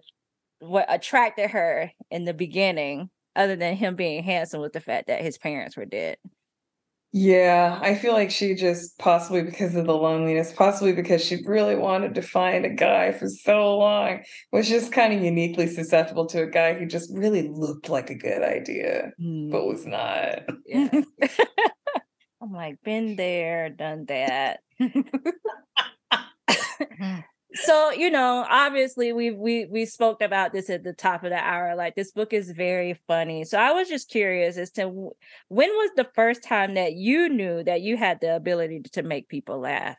what 0.59 0.85
attracted 0.87 1.49
her 1.49 1.91
in 2.09 2.23
the 2.23 2.33
beginning, 2.33 3.09
other 3.35 3.57
than 3.57 3.75
him 3.75 3.97
being 3.97 4.23
handsome, 4.23 4.61
was 4.61 4.71
the 4.71 4.79
fact 4.79 5.07
that 5.07 5.21
his 5.21 5.37
parents 5.37 5.75
were 5.75 5.85
dead. 5.85 6.15
Yeah, 7.11 7.79
I 7.81 7.95
feel 7.95 8.13
like 8.13 8.29
she 8.29 8.53
just 8.53 8.97
possibly 8.99 9.41
because 9.41 9.75
of 9.75 9.87
the 9.87 9.95
loneliness, 9.95 10.53
possibly 10.53 10.93
because 10.93 11.25
she 11.25 11.39
really 11.43 11.75
wanted 11.75 12.13
to 12.15 12.21
find 12.21 12.65
a 12.65 12.69
guy 12.69 13.13
for 13.13 13.27
so 13.27 13.77
long, 13.77 14.19
was 14.51 14.69
just 14.69 14.91
kind 14.91 15.13
of 15.13 15.23
uniquely 15.23 15.65
susceptible 15.65 16.27
to 16.27 16.43
a 16.43 16.47
guy 16.47 16.75
who 16.75 16.85
just 16.85 17.09
really 17.11 17.49
looked 17.51 17.89
like 17.89 18.11
a 18.11 18.15
good 18.15 18.43
idea, 18.43 19.11
mm. 19.19 19.49
but 19.49 19.65
was 19.65 19.87
not. 19.87 20.41
Yeah. 20.67 20.89
I'm 22.41 22.53
like, 22.53 22.75
been 22.83 23.15
there, 23.15 23.69
done 23.69 24.05
that. 24.07 24.59
so 27.53 27.91
you 27.91 28.11
know 28.11 28.45
obviously 28.47 29.11
we 29.11 29.31
we 29.31 29.65
we 29.65 29.85
spoke 29.85 30.21
about 30.21 30.53
this 30.53 30.69
at 30.69 30.83
the 30.83 30.93
top 30.93 31.23
of 31.23 31.31
the 31.31 31.37
hour 31.37 31.75
like 31.75 31.95
this 31.95 32.11
book 32.11 32.31
is 32.31 32.51
very 32.51 32.99
funny. 33.07 33.43
So 33.43 33.57
i 33.57 33.71
was 33.71 33.89
just 33.89 34.09
curious 34.09 34.57
as 34.57 34.71
to 34.71 34.87
when 35.47 35.69
was 35.69 35.91
the 35.95 36.07
first 36.13 36.43
time 36.43 36.75
that 36.75 36.93
you 36.93 37.27
knew 37.29 37.63
that 37.63 37.81
you 37.81 37.97
had 37.97 38.21
the 38.21 38.35
ability 38.35 38.81
to 38.93 39.03
make 39.03 39.29
people 39.29 39.59
laugh? 39.59 39.97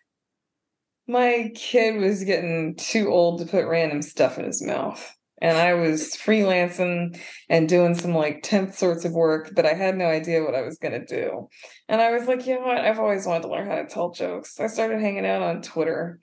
My 1.08 1.50
kid 1.56 2.00
was 2.00 2.22
getting 2.22 2.76
too 2.76 3.08
old 3.10 3.40
to 3.40 3.46
put 3.46 3.66
random 3.66 4.02
stuff 4.02 4.38
in 4.38 4.44
his 4.44 4.62
mouth 4.62 5.16
and 5.42 5.56
i 5.56 5.74
was 5.74 6.16
freelancing 6.16 7.18
and 7.48 7.68
doing 7.68 7.96
some 7.96 8.14
like 8.14 8.42
temp 8.42 8.74
sorts 8.74 9.04
of 9.04 9.12
work 9.12 9.50
but 9.56 9.66
i 9.66 9.74
had 9.74 9.96
no 9.96 10.06
idea 10.06 10.44
what 10.44 10.54
i 10.54 10.62
was 10.62 10.78
going 10.78 10.92
to 10.92 11.04
do. 11.04 11.48
And 11.88 12.00
i 12.00 12.12
was 12.12 12.28
like 12.28 12.46
you 12.46 12.54
know 12.54 12.66
what? 12.66 12.78
I've 12.78 13.00
always 13.00 13.26
wanted 13.26 13.42
to 13.42 13.50
learn 13.50 13.66
how 13.66 13.76
to 13.76 13.86
tell 13.86 14.12
jokes. 14.12 14.60
I 14.60 14.68
started 14.68 15.00
hanging 15.00 15.26
out 15.26 15.42
on 15.42 15.62
twitter 15.62 16.20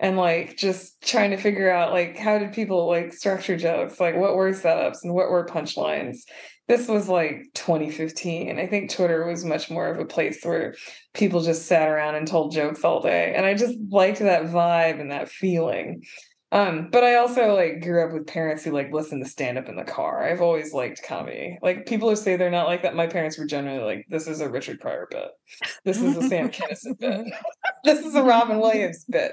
and 0.00 0.16
like 0.16 0.56
just 0.56 1.00
trying 1.02 1.30
to 1.30 1.36
figure 1.36 1.70
out 1.70 1.92
like 1.92 2.16
how 2.16 2.38
did 2.38 2.52
people 2.52 2.88
like 2.88 3.12
structure 3.12 3.56
jokes 3.56 4.00
like 4.00 4.16
what 4.16 4.36
were 4.36 4.50
setups 4.50 4.98
and 5.02 5.14
what 5.14 5.30
were 5.30 5.46
punchlines 5.46 6.18
this 6.66 6.88
was 6.88 7.08
like 7.08 7.44
2015 7.54 8.58
i 8.58 8.66
think 8.66 8.90
twitter 8.90 9.26
was 9.26 9.44
much 9.44 9.70
more 9.70 9.88
of 9.88 9.98
a 9.98 10.04
place 10.04 10.42
where 10.42 10.74
people 11.12 11.42
just 11.42 11.66
sat 11.66 11.88
around 11.88 12.14
and 12.16 12.26
told 12.26 12.52
jokes 12.52 12.84
all 12.84 13.00
day 13.00 13.32
and 13.36 13.46
i 13.46 13.54
just 13.54 13.78
liked 13.90 14.18
that 14.18 14.44
vibe 14.44 15.00
and 15.00 15.10
that 15.10 15.28
feeling 15.28 16.02
um, 16.54 16.88
but 16.92 17.02
I 17.02 17.16
also 17.16 17.52
like 17.52 17.82
grew 17.82 18.06
up 18.06 18.12
with 18.12 18.28
parents 18.28 18.62
who 18.62 18.70
like 18.70 18.92
listen 18.92 19.20
to 19.20 19.28
stand 19.28 19.58
up 19.58 19.68
in 19.68 19.74
the 19.74 19.82
car. 19.82 20.22
I've 20.22 20.40
always 20.40 20.72
liked 20.72 21.02
comedy. 21.02 21.58
Like 21.62 21.84
people 21.84 22.08
who 22.08 22.14
say 22.14 22.36
they're 22.36 22.48
not 22.48 22.68
like 22.68 22.84
that, 22.84 22.94
my 22.94 23.08
parents 23.08 23.36
were 23.36 23.44
generally 23.44 23.82
like, 23.82 24.06
"This 24.08 24.28
is 24.28 24.40
a 24.40 24.48
Richard 24.48 24.78
Pryor 24.78 25.08
bit. 25.10 25.30
This 25.84 26.00
is 26.00 26.16
a 26.16 26.22
Sam 26.28 26.50
Kinison 26.50 26.96
bit. 27.00 27.26
this 27.84 28.06
is 28.06 28.14
a 28.14 28.22
Robin 28.22 28.60
Williams 28.60 29.04
bit." 29.10 29.32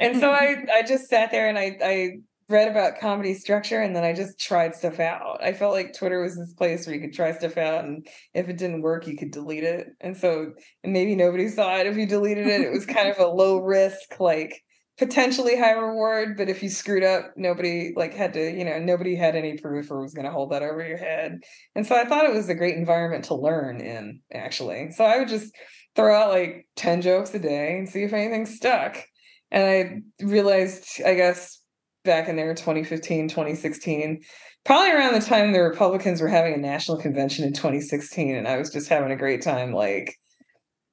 And 0.00 0.20
so 0.20 0.30
I 0.30 0.64
I 0.72 0.82
just 0.82 1.08
sat 1.08 1.30
there 1.30 1.48
and 1.48 1.58
I 1.58 1.76
I 1.82 2.10
read 2.48 2.68
about 2.68 2.98
comedy 3.00 3.34
structure 3.34 3.80
and 3.80 3.96
then 3.96 4.04
I 4.04 4.12
just 4.12 4.38
tried 4.38 4.74
stuff 4.74 5.00
out. 5.00 5.42
I 5.42 5.52
felt 5.52 5.72
like 5.72 5.96
Twitter 5.96 6.20
was 6.20 6.36
this 6.36 6.52
place 6.52 6.86
where 6.86 6.94
you 6.94 7.00
could 7.00 7.14
try 7.14 7.32
stuff 7.32 7.56
out 7.56 7.84
and 7.84 8.06
if 8.34 8.48
it 8.48 8.58
didn't 8.58 8.82
work, 8.82 9.06
you 9.06 9.16
could 9.16 9.30
delete 9.30 9.64
it. 9.64 9.88
And 10.00 10.16
so 10.16 10.52
and 10.84 10.92
maybe 10.92 11.16
nobody 11.16 11.48
saw 11.48 11.78
it 11.78 11.86
if 11.86 11.96
you 11.96 12.06
deleted 12.06 12.46
it. 12.46 12.60
It 12.60 12.70
was 12.70 12.86
kind 12.86 13.08
of 13.08 13.18
a 13.18 13.26
low 13.26 13.58
risk, 13.58 14.20
like 14.20 14.62
potentially 14.98 15.58
high 15.58 15.72
reward, 15.72 16.36
but 16.36 16.48
if 16.48 16.62
you 16.62 16.68
screwed 16.68 17.02
up, 17.02 17.32
nobody 17.36 17.92
like 17.96 18.14
had 18.14 18.34
to, 18.34 18.52
you 18.52 18.64
know, 18.64 18.78
nobody 18.78 19.16
had 19.16 19.34
any 19.34 19.56
proof 19.56 19.90
or 19.90 20.02
was 20.02 20.14
going 20.14 20.26
to 20.26 20.30
hold 20.30 20.52
that 20.52 20.62
over 20.62 20.86
your 20.86 20.98
head. 20.98 21.38
And 21.74 21.86
so 21.86 21.96
I 21.96 22.04
thought 22.04 22.26
it 22.26 22.34
was 22.34 22.48
a 22.48 22.54
great 22.54 22.76
environment 22.76 23.24
to 23.24 23.34
learn 23.34 23.80
in 23.80 24.20
actually. 24.32 24.90
So 24.92 25.04
I 25.04 25.18
would 25.18 25.28
just 25.28 25.52
throw 25.96 26.14
out 26.14 26.30
like 26.30 26.66
10 26.76 27.02
jokes 27.02 27.34
a 27.34 27.38
day 27.38 27.78
and 27.78 27.88
see 27.88 28.02
if 28.02 28.12
anything 28.12 28.46
stuck 28.46 29.02
and 29.52 29.64
I 29.64 30.24
realized, 30.24 31.02
I 31.04 31.14
guess, 31.14 31.60
back 32.04 32.28
in 32.28 32.36
there, 32.36 32.54
2015, 32.54 33.28
2016, 33.28 34.22
probably 34.64 34.90
around 34.90 35.14
the 35.14 35.24
time 35.24 35.52
the 35.52 35.60
Republicans 35.60 36.20
were 36.20 36.28
having 36.28 36.54
a 36.54 36.56
national 36.56 36.96
convention 36.96 37.44
in 37.44 37.52
2016, 37.52 38.34
and 38.34 38.48
I 38.48 38.56
was 38.56 38.70
just 38.70 38.88
having 38.88 39.12
a 39.12 39.16
great 39.16 39.42
time, 39.42 39.72
like 39.72 40.16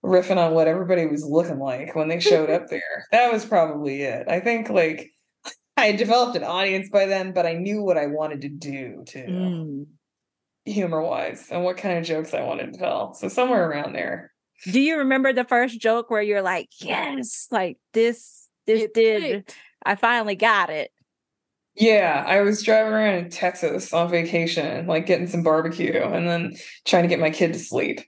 riffing 0.03 0.37
on 0.37 0.53
what 0.53 0.67
everybody 0.67 1.05
was 1.05 1.25
looking 1.25 1.59
like 1.59 1.95
when 1.95 2.09
they 2.09 2.19
showed 2.19 2.49
up 2.49 2.67
there. 2.69 3.05
That 3.11 3.31
was 3.31 3.45
probably 3.45 4.01
it. 4.01 4.27
I 4.27 4.41
think 4.41 4.69
like 4.69 5.09
I 5.77 5.93
developed 5.93 6.35
an 6.35 6.43
audience 6.43 6.89
by 6.89 7.05
then, 7.05 7.31
but 7.31 7.45
I 7.45 7.53
knew 7.53 7.81
what 7.81 7.97
I 7.97 8.07
wanted 8.07 8.41
to 8.41 8.49
do 8.49 9.03
too, 9.07 9.25
mm. 9.25 9.85
humor 10.65 11.01
wise, 11.01 11.47
and 11.49 11.63
what 11.63 11.77
kind 11.77 11.97
of 11.97 12.03
jokes 12.03 12.33
I 12.33 12.41
wanted 12.41 12.73
to 12.73 12.79
tell. 12.79 13.13
So 13.13 13.29
somewhere 13.29 13.69
around 13.69 13.93
there. 13.93 14.33
Do 14.69 14.81
you 14.81 14.97
remember 14.97 15.31
the 15.31 15.45
first 15.45 15.79
joke 15.79 16.09
where 16.09 16.21
you're 16.21 16.41
like, 16.41 16.67
yes, 16.81 17.47
like 17.49 17.77
this 17.93 18.38
this 18.69 18.83
it 18.83 18.93
did. 18.93 19.53
I 19.85 19.95
finally 19.95 20.35
got 20.35 20.69
it. 20.69 20.91
Yeah, 21.75 22.25
I 22.27 22.41
was 22.41 22.61
driving 22.61 22.91
around 22.91 23.15
in 23.15 23.29
Texas 23.29 23.93
on 23.93 24.09
vacation, 24.09 24.85
like 24.85 25.05
getting 25.05 25.27
some 25.27 25.43
barbecue 25.43 26.01
and 26.01 26.27
then 26.27 26.55
trying 26.85 27.03
to 27.03 27.09
get 27.09 27.21
my 27.21 27.29
kid 27.29 27.53
to 27.53 27.59
sleep. 27.59 28.01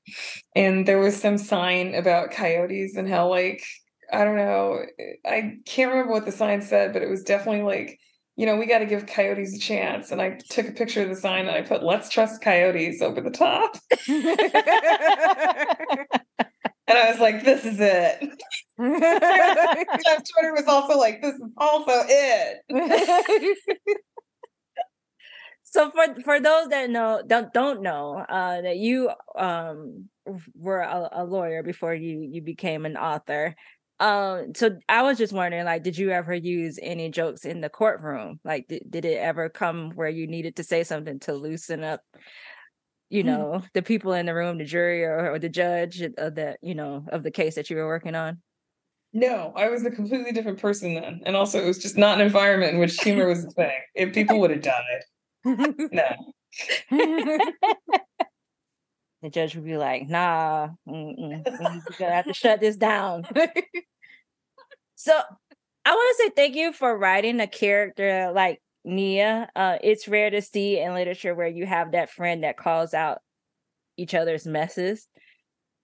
And 0.55 0.85
there 0.85 0.99
was 0.99 1.19
some 1.19 1.37
sign 1.37 1.95
about 1.95 2.31
coyotes 2.31 2.97
and 2.97 3.07
how, 3.07 3.29
like, 3.29 3.63
I 4.11 4.25
don't 4.25 4.35
know, 4.35 4.83
I 5.25 5.57
can't 5.65 5.91
remember 5.91 6.11
what 6.11 6.25
the 6.25 6.33
sign 6.33 6.61
said, 6.61 6.91
but 6.91 7.01
it 7.01 7.09
was 7.09 7.23
definitely 7.23 7.61
like, 7.61 7.97
you 8.35 8.45
know, 8.45 8.57
we 8.57 8.65
got 8.65 8.79
to 8.79 8.85
give 8.85 9.05
coyotes 9.05 9.55
a 9.55 9.59
chance. 9.59 10.11
And 10.11 10.21
I 10.21 10.37
took 10.49 10.67
a 10.67 10.73
picture 10.73 11.03
of 11.03 11.09
the 11.09 11.15
sign 11.15 11.47
and 11.47 11.55
I 11.55 11.61
put, 11.61 11.81
let's 11.81 12.09
trust 12.09 12.41
coyotes 12.41 13.01
over 13.01 13.21
the 13.21 13.31
top. 13.31 13.77
and 14.07 14.27
I 16.97 17.09
was 17.09 17.19
like, 17.19 17.45
this 17.45 17.63
is 17.63 17.79
it. 17.79 18.30
Twitter 20.33 20.53
was 20.53 20.65
also 20.67 20.97
like, 20.97 21.21
this 21.21 21.35
is 21.35 21.43
also 21.57 22.03
it. 22.07 22.57
so 25.63 25.91
for 25.91 26.21
for 26.21 26.39
those 26.39 26.67
that 26.69 26.89
know 26.89 27.21
don't 27.25 27.53
don't 27.53 27.81
know 27.81 28.17
uh, 28.17 28.61
that 28.61 28.77
you 28.77 29.09
um 29.37 30.09
were 30.55 30.81
a, 30.81 31.09
a, 31.13 31.23
lawyer 31.23 31.63
before 31.63 31.93
you 31.93 32.27
you 32.31 32.41
became 32.41 32.85
an 32.85 32.97
author 32.97 33.55
um, 34.01 34.53
so 34.55 34.79
I 34.89 35.03
was 35.03 35.19
just 35.19 35.31
wondering, 35.31 35.63
like, 35.63 35.83
did 35.83 35.95
you 35.95 36.09
ever 36.09 36.33
use 36.33 36.79
any 36.81 37.11
jokes 37.11 37.45
in 37.45 37.61
the 37.61 37.69
courtroom? 37.69 38.39
Like, 38.43 38.67
did, 38.67 38.81
did 38.89 39.05
it 39.05 39.19
ever 39.19 39.47
come 39.47 39.91
where 39.91 40.09
you 40.09 40.25
needed 40.25 40.55
to 40.55 40.63
say 40.63 40.83
something 40.83 41.19
to 41.19 41.35
loosen 41.35 41.83
up, 41.83 42.01
you 43.11 43.23
Mm-hmm. 43.23 43.29
know, 43.29 43.61
the 43.75 43.83
people 43.83 44.13
in 44.13 44.25
the 44.25 44.33
room, 44.33 44.57
the 44.57 44.65
jury 44.65 45.03
or, 45.03 45.33
or 45.33 45.37
the 45.37 45.49
judge 45.49 46.01
of 46.01 46.33
the, 46.33 46.57
you 46.63 46.73
know, 46.73 47.05
of 47.11 47.21
the 47.21 47.29
case 47.29 47.53
that 47.55 47.69
you 47.69 47.75
were 47.75 47.85
working 47.85 48.15
on? 48.15 48.41
No, 49.13 49.51
I 49.55 49.69
was 49.69 49.85
a 49.85 49.91
completely 49.91 50.31
different 50.31 50.59
person 50.59 50.93
then. 50.93 51.21
And 51.25 51.35
also 51.35 51.61
it 51.61 51.65
was 51.65 51.77
just 51.77 51.97
not 51.97 52.19
an 52.19 52.25
environment 52.25 52.73
in 52.73 52.79
which 52.79 52.95
humor 53.01 53.27
was 53.27 53.43
a 53.43 53.49
thing. 53.51 53.77
If 53.95 54.13
people 54.13 54.39
would 54.39 54.51
have 54.51 54.61
died. 54.61 55.01
No. 55.91 56.33
The 59.21 59.29
judge 59.29 59.55
would 59.55 59.65
be 59.65 59.77
like, 59.77 60.09
"Nah, 60.09 60.69
mm-mm, 60.87 61.45
you're 61.45 61.97
gonna 61.99 62.11
have 62.11 62.25
to 62.25 62.33
shut 62.33 62.59
this 62.59 62.75
down." 62.75 63.25
So 64.95 65.19
I 65.83 65.91
want 65.91 66.15
to 66.15 66.23
say 66.23 66.29
thank 66.35 66.55
you 66.55 66.71
for 66.71 66.95
writing 66.95 67.39
a 67.39 67.47
character 67.47 68.31
like 68.35 68.61
Nia. 68.85 69.49
Uh, 69.55 69.79
it's 69.81 70.07
rare 70.07 70.29
to 70.29 70.43
see 70.43 70.79
in 70.79 70.93
literature 70.93 71.33
where 71.33 71.47
you 71.47 71.65
have 71.65 71.93
that 71.93 72.11
friend 72.11 72.43
that 72.43 72.55
calls 72.55 72.93
out 72.93 73.17
each 73.97 74.13
other's 74.13 74.45
messes. 74.45 75.07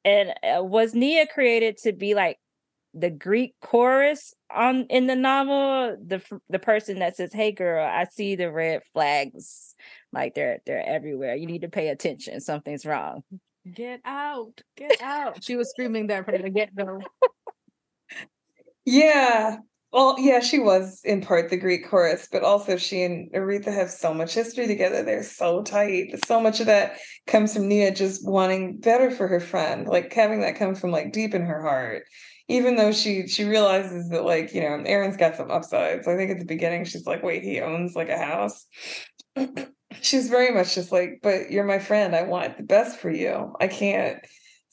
And 0.05 0.35
uh, 0.43 0.63
was 0.63 0.93
Nia 0.93 1.25
created 1.25 1.77
to 1.77 1.93
be 1.93 2.13
like 2.13 2.37
the 2.99 3.09
Greek 3.09 3.55
chorus 3.61 4.33
on 4.53 4.85
in 4.89 5.07
the 5.07 5.15
novel? 5.15 5.97
The 6.05 6.21
the 6.49 6.59
person 6.59 6.99
that 6.99 7.15
says, 7.15 7.33
"Hey, 7.33 7.51
girl, 7.51 7.83
I 7.83 8.05
see 8.05 8.35
the 8.35 8.51
red 8.51 8.81
flags. 8.93 9.75
Like 10.11 10.35
they're 10.35 10.59
they're 10.65 10.85
everywhere. 10.87 11.35
You 11.35 11.47
need 11.47 11.61
to 11.61 11.69
pay 11.69 11.89
attention. 11.89 12.39
Something's 12.41 12.85
wrong." 12.85 13.23
Get 13.73 13.99
out, 14.05 14.61
get 14.77 15.01
out. 15.01 15.43
She 15.43 15.57
was 15.57 15.69
screaming 15.71 16.07
that 16.07 16.25
from 16.25 16.41
the 16.41 16.49
get 16.49 16.73
go. 16.75 16.99
Yeah. 18.85 19.57
Well, 19.91 20.15
yeah, 20.17 20.39
she 20.39 20.59
was 20.59 21.01
in 21.03 21.21
part 21.21 21.49
the 21.49 21.57
Greek 21.57 21.89
chorus, 21.89 22.27
but 22.31 22.43
also 22.43 22.77
she 22.77 23.03
and 23.03 23.31
Aretha 23.33 23.73
have 23.73 23.89
so 23.89 24.13
much 24.13 24.33
history 24.33 24.67
together. 24.67 25.03
They're 25.03 25.23
so 25.23 25.63
tight. 25.63 26.13
So 26.25 26.39
much 26.39 26.59
of 26.59 26.67
that 26.67 26.97
comes 27.25 27.53
from 27.53 27.67
Nia 27.67 27.93
just 27.93 28.25
wanting 28.27 28.77
better 28.77 29.11
for 29.11 29.27
her 29.27 29.39
friend, 29.39 29.87
like 29.87 30.13
having 30.13 30.41
that 30.41 30.57
come 30.57 30.75
from 30.75 30.91
like 30.91 31.13
deep 31.13 31.33
in 31.33 31.41
her 31.41 31.61
heart. 31.61 32.03
Even 32.49 32.75
though 32.75 32.91
she 32.91 33.27
she 33.27 33.43
realizes 33.43 34.09
that 34.09 34.23
like, 34.23 34.53
you 34.53 34.61
know, 34.61 34.81
Aaron's 34.85 35.17
got 35.17 35.35
some 35.35 35.51
upsides. 35.51 36.07
I 36.07 36.15
think 36.15 36.31
at 36.31 36.39
the 36.39 36.45
beginning 36.45 36.85
she's 36.85 37.05
like, 37.05 37.23
wait, 37.23 37.43
he 37.43 37.59
owns 37.59 37.95
like 37.95 38.09
a 38.09 38.17
house. 38.17 38.65
she's 40.01 40.29
very 40.29 40.53
much 40.53 40.75
just 40.75 40.91
like, 40.91 41.19
but 41.21 41.51
you're 41.51 41.65
my 41.65 41.79
friend. 41.79 42.15
I 42.15 42.23
want 42.23 42.57
the 42.57 42.63
best 42.63 42.99
for 42.99 43.11
you. 43.11 43.53
I 43.59 43.67
can't 43.67 44.19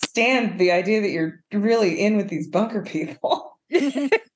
stand 0.04 0.58
the 0.58 0.72
idea 0.72 1.00
that 1.00 1.10
you're 1.10 1.42
really 1.52 2.00
in 2.00 2.16
with 2.16 2.28
these 2.28 2.48
bunker 2.48 2.82
people. 2.82 3.58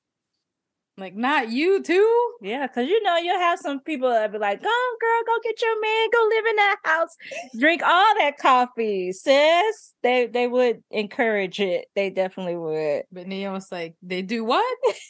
Like, 0.99 1.15
not 1.15 1.51
you 1.51 1.81
too? 1.81 2.33
Yeah, 2.41 2.67
because 2.67 2.87
you 2.89 3.01
know 3.03 3.17
you'll 3.17 3.39
have 3.39 3.59
some 3.59 3.79
people 3.81 4.09
that 4.09 4.31
be 4.31 4.37
like, 4.37 4.61
"Go, 4.61 4.69
girl, 5.01 5.23
go 5.25 5.39
get 5.43 5.61
your 5.61 5.81
man, 5.81 6.09
go 6.11 6.29
live 6.29 6.45
in 6.45 6.55
that 6.57 6.77
house, 6.83 7.15
drink 7.57 7.81
all 7.83 8.15
that 8.19 8.37
coffee, 8.37 9.11
sis." 9.11 9.93
They 10.03 10.27
they 10.27 10.47
would 10.47 10.83
encourage 10.91 11.59
it. 11.59 11.87
They 11.95 12.09
definitely 12.09 12.55
would. 12.57 13.03
But 13.11 13.27
was 13.27 13.71
like, 13.71 13.95
they 14.01 14.21
do 14.21 14.43
what? 14.43 14.77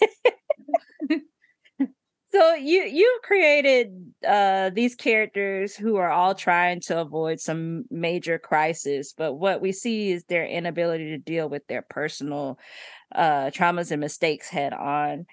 So 2.32 2.54
you 2.54 2.84
you 2.84 3.20
created 3.24 4.14
uh 4.28 4.70
these 4.70 4.94
characters 4.96 5.76
who 5.76 5.96
are 5.96 6.12
all 6.12 6.36
trying 6.36 6.80
to 6.82 7.02
avoid 7.02 7.40
some 7.40 7.86
major 7.90 8.38
crisis, 8.38 9.14
but 9.18 9.34
what 9.34 9.62
we 9.62 9.72
see 9.72 10.12
is 10.12 10.24
their 10.26 10.46
inability 10.46 11.06
to 11.10 11.18
deal 11.18 11.50
with 11.50 11.66
their 11.68 11.82
personal 11.82 12.60
uh 13.16 13.50
traumas 13.52 13.92
and 13.92 14.00
mistakes 14.02 14.48
head 14.50 14.74
on. 14.74 15.26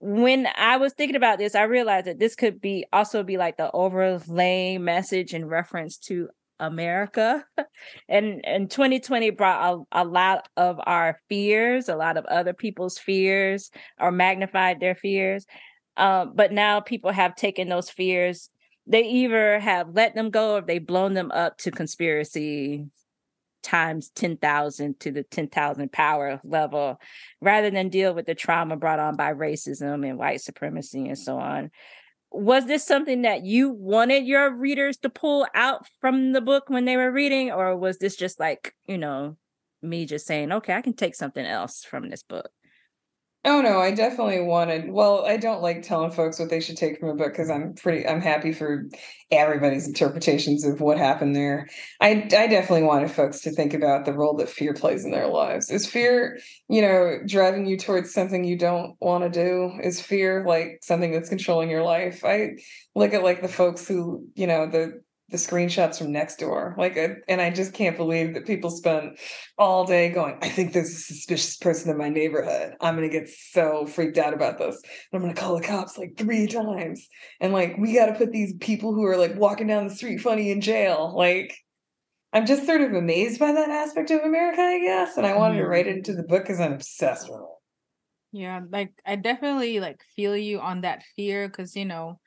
When 0.00 0.46
I 0.56 0.76
was 0.76 0.92
thinking 0.92 1.16
about 1.16 1.38
this, 1.38 1.54
I 1.54 1.62
realized 1.62 2.06
that 2.06 2.18
this 2.18 2.34
could 2.34 2.60
be 2.60 2.84
also 2.92 3.22
be 3.22 3.38
like 3.38 3.56
the 3.56 3.70
overlaying 3.72 4.84
message 4.84 5.32
in 5.32 5.46
reference 5.46 5.96
to 5.98 6.28
America. 6.58 7.44
and 8.08 8.44
and 8.44 8.70
2020 8.70 9.30
brought 9.30 9.86
a, 9.92 10.02
a 10.02 10.04
lot 10.04 10.48
of 10.56 10.78
our 10.84 11.20
fears, 11.28 11.88
a 11.88 11.96
lot 11.96 12.16
of 12.16 12.24
other 12.26 12.52
people's 12.52 12.98
fears, 12.98 13.70
or 13.98 14.10
magnified 14.10 14.80
their 14.80 14.94
fears. 14.94 15.46
Um, 15.96 16.32
but 16.34 16.52
now 16.52 16.80
people 16.80 17.10
have 17.10 17.34
taken 17.34 17.68
those 17.68 17.88
fears. 17.88 18.50
They 18.86 19.04
either 19.04 19.58
have 19.58 19.94
let 19.94 20.14
them 20.14 20.30
go 20.30 20.56
or 20.56 20.60
they've 20.60 20.86
blown 20.86 21.14
them 21.14 21.30
up 21.32 21.56
to 21.58 21.70
conspiracy 21.70 22.86
times 23.66 24.10
10,000 24.10 25.00
to 25.00 25.10
the 25.10 25.24
10,000 25.24 25.90
power 25.90 26.40
level 26.44 27.00
rather 27.40 27.68
than 27.68 27.88
deal 27.88 28.14
with 28.14 28.26
the 28.26 28.34
trauma 28.34 28.76
brought 28.76 29.00
on 29.00 29.16
by 29.16 29.32
racism 29.32 30.08
and 30.08 30.18
white 30.18 30.40
supremacy 30.40 31.08
and 31.08 31.18
so 31.18 31.36
on. 31.36 31.70
Was 32.30 32.66
this 32.66 32.86
something 32.86 33.22
that 33.22 33.44
you 33.44 33.70
wanted 33.70 34.24
your 34.24 34.54
readers 34.54 34.98
to 34.98 35.10
pull 35.10 35.46
out 35.54 35.86
from 36.00 36.32
the 36.32 36.40
book 36.40 36.64
when 36.68 36.84
they 36.84 36.96
were 36.96 37.10
reading, 37.10 37.50
or 37.50 37.76
was 37.76 37.98
this 37.98 38.16
just 38.16 38.38
like, 38.38 38.74
you 38.86 38.98
know, 38.98 39.36
me 39.82 40.06
just 40.06 40.26
saying, 40.26 40.52
okay, 40.52 40.74
I 40.74 40.82
can 40.82 40.94
take 40.94 41.14
something 41.14 41.44
else 41.44 41.82
from 41.84 42.08
this 42.08 42.22
book? 42.22 42.50
Oh 43.48 43.60
no, 43.62 43.78
I 43.78 43.92
definitely 43.92 44.40
wanted. 44.40 44.90
Well, 44.90 45.24
I 45.24 45.36
don't 45.36 45.62
like 45.62 45.82
telling 45.82 46.10
folks 46.10 46.40
what 46.40 46.50
they 46.50 46.58
should 46.58 46.76
take 46.76 46.98
from 46.98 47.10
a 47.10 47.14
book 47.14 47.28
because 47.32 47.48
I'm 47.48 47.74
pretty. 47.74 48.04
I'm 48.04 48.20
happy 48.20 48.52
for 48.52 48.86
everybody's 49.30 49.86
interpretations 49.86 50.64
of 50.64 50.80
what 50.80 50.98
happened 50.98 51.36
there. 51.36 51.68
I 52.00 52.10
I 52.36 52.48
definitely 52.48 52.82
wanted 52.82 53.12
folks 53.12 53.40
to 53.42 53.52
think 53.52 53.72
about 53.72 54.04
the 54.04 54.12
role 54.14 54.34
that 54.38 54.48
fear 54.48 54.74
plays 54.74 55.04
in 55.04 55.12
their 55.12 55.28
lives. 55.28 55.70
Is 55.70 55.86
fear, 55.86 56.38
you 56.68 56.82
know, 56.82 57.20
driving 57.24 57.66
you 57.66 57.76
towards 57.76 58.12
something 58.12 58.42
you 58.42 58.58
don't 58.58 58.96
want 59.00 59.22
to 59.22 59.30
do? 59.30 59.70
Is 59.80 60.00
fear 60.00 60.44
like 60.44 60.80
something 60.82 61.12
that's 61.12 61.28
controlling 61.28 61.70
your 61.70 61.84
life? 61.84 62.24
I 62.24 62.56
look 62.96 63.14
at 63.14 63.22
like 63.22 63.42
the 63.42 63.48
folks 63.48 63.86
who, 63.86 64.26
you 64.34 64.48
know, 64.48 64.66
the 64.68 65.02
the 65.28 65.36
screenshots 65.36 65.98
from 65.98 66.08
Nextdoor. 66.08 66.76
Like 66.76 66.96
uh, 66.96 67.08
and 67.28 67.40
i 67.40 67.50
just 67.50 67.72
can't 67.72 67.96
believe 67.96 68.34
that 68.34 68.46
people 68.46 68.70
spend 68.70 69.18
all 69.58 69.84
day 69.84 70.10
going 70.10 70.38
i 70.42 70.48
think 70.48 70.72
there's 70.72 70.90
a 70.90 70.94
suspicious 70.94 71.56
person 71.56 71.90
in 71.90 71.98
my 71.98 72.08
neighborhood. 72.08 72.74
I'm 72.80 72.94
gonna 72.94 73.08
get 73.08 73.28
so 73.28 73.86
freaked 73.86 74.18
out 74.18 74.34
about 74.34 74.58
this 74.58 74.80
i'm 75.12 75.20
gonna 75.20 75.34
call 75.34 75.56
the 75.56 75.66
cops 75.66 75.98
like 75.98 76.16
three 76.16 76.46
times. 76.46 77.08
And 77.40 77.52
like 77.52 77.76
we 77.78 77.94
gotta 77.94 78.14
put 78.14 78.32
these 78.32 78.54
people 78.60 78.94
who 78.94 79.04
are 79.04 79.16
like 79.16 79.36
walking 79.36 79.66
down 79.66 79.88
the 79.88 79.94
street 79.94 80.20
funny 80.20 80.50
in 80.50 80.60
jail. 80.60 81.14
Like 81.16 81.56
i'm 82.32 82.46
just 82.46 82.66
sort 82.66 82.80
of 82.80 82.92
amazed 82.92 83.40
by 83.40 83.52
that 83.52 83.70
aspect 83.70 84.10
of 84.10 84.20
america 84.20 84.60
i 84.60 84.80
guess 84.80 85.16
and 85.16 85.24
i 85.24 85.36
wanted 85.36 85.58
to 85.58 85.66
write 85.66 85.86
it 85.86 85.96
into 85.96 86.12
the 86.12 86.24
book 86.24 86.42
because 86.42 86.60
i'm 86.60 86.72
obsessed 86.72 87.30
with 87.30 87.40
it. 87.40 87.56
Yeah, 88.32 88.60
like 88.70 88.92
I 89.06 89.16
definitely 89.16 89.80
like 89.80 90.02
feel 90.14 90.36
you 90.36 90.60
on 90.60 90.82
that 90.82 91.02
fear 91.16 91.48
because 91.48 91.74
you 91.74 91.86
know, 91.86 92.20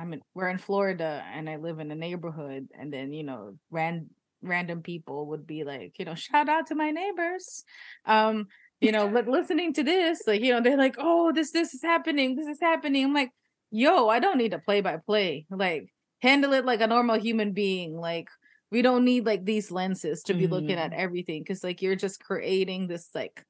I'm 0.00 0.12
in 0.14 0.22
we're 0.34 0.48
in 0.48 0.58
Florida 0.58 1.22
and 1.34 1.48
I 1.48 1.56
live 1.56 1.78
in 1.78 1.90
a 1.90 1.94
neighborhood 1.94 2.68
and 2.78 2.92
then 2.92 3.12
you 3.12 3.24
know, 3.24 3.56
ran 3.70 4.08
random 4.42 4.82
people 4.82 5.26
would 5.26 5.46
be 5.46 5.64
like, 5.64 5.98
you 5.98 6.04
know, 6.04 6.14
shout 6.14 6.48
out 6.48 6.68
to 6.68 6.74
my 6.74 6.90
neighbors. 6.90 7.64
Um, 8.06 8.46
you 8.80 8.92
know, 8.92 9.06
li- 9.14 9.30
listening 9.30 9.74
to 9.74 9.82
this, 9.82 10.22
like, 10.26 10.40
you 10.40 10.52
know, 10.52 10.62
they're 10.62 10.78
like, 10.78 10.96
oh, 10.98 11.32
this 11.32 11.50
this 11.52 11.74
is 11.74 11.82
happening, 11.82 12.36
this 12.36 12.46
is 12.46 12.60
happening. 12.60 13.04
I'm 13.04 13.14
like, 13.14 13.30
yo, 13.70 14.08
I 14.08 14.18
don't 14.18 14.38
need 14.38 14.54
a 14.54 14.58
play 14.58 14.80
by 14.80 14.96
play. 15.04 15.46
Like, 15.50 15.92
handle 16.20 16.52
it 16.54 16.64
like 16.64 16.80
a 16.80 16.86
normal 16.86 17.18
human 17.18 17.52
being. 17.52 17.94
Like, 17.96 18.28
we 18.70 18.82
don't 18.82 19.04
need 19.04 19.26
like 19.26 19.44
these 19.44 19.70
lenses 19.70 20.22
to 20.24 20.34
be 20.34 20.46
looking 20.46 20.76
at 20.76 20.92
everything 20.92 21.42
because 21.42 21.64
like 21.64 21.82
you're 21.82 21.96
just 21.96 22.22
creating 22.22 22.86
this 22.86 23.08
like, 23.14 23.44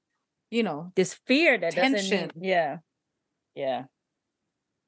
you 0.51 0.63
know, 0.63 0.91
this 0.97 1.15
fear 1.27 1.59
that 1.59 1.75
doesn't 1.75 1.95
Tension. 1.95 2.31
need, 2.35 2.49
yeah 2.49 2.79
yeah 3.55 3.85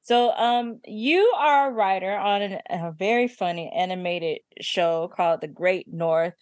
so 0.03 0.31
um 0.33 0.79
you 0.85 1.21
are 1.37 1.69
a 1.69 1.73
writer 1.73 2.15
on 2.15 2.41
an, 2.41 2.59
a 2.69 2.91
very 2.91 3.27
funny 3.27 3.71
animated 3.75 4.39
show 4.61 5.09
called 5.15 5.41
the 5.41 5.47
great 5.47 5.87
north. 5.91 6.33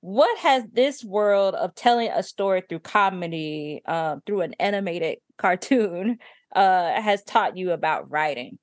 What 0.00 0.38
has 0.38 0.64
this 0.72 1.02
world 1.04 1.54
of 1.56 1.74
telling 1.74 2.10
a 2.10 2.22
story 2.22 2.62
through 2.68 2.80
comedy 2.80 3.82
uh, 3.86 4.16
through 4.26 4.42
an 4.42 4.54
animated 4.60 5.18
cartoon 5.38 6.18
uh 6.54 7.00
has 7.02 7.22
taught 7.24 7.56
you 7.56 7.72
about 7.72 8.10
writing? 8.10 8.58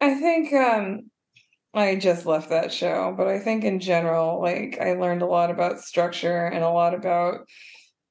I 0.00 0.14
think 0.14 0.52
um 0.52 1.10
I 1.74 1.96
just 1.96 2.26
left 2.26 2.50
that 2.50 2.72
show, 2.72 3.14
but 3.16 3.28
I 3.28 3.38
think 3.38 3.64
in 3.64 3.80
general, 3.80 4.40
like 4.40 4.78
I 4.80 4.94
learned 4.94 5.22
a 5.22 5.26
lot 5.26 5.50
about 5.50 5.80
structure 5.80 6.46
and 6.46 6.64
a 6.64 6.70
lot 6.70 6.94
about 6.94 7.48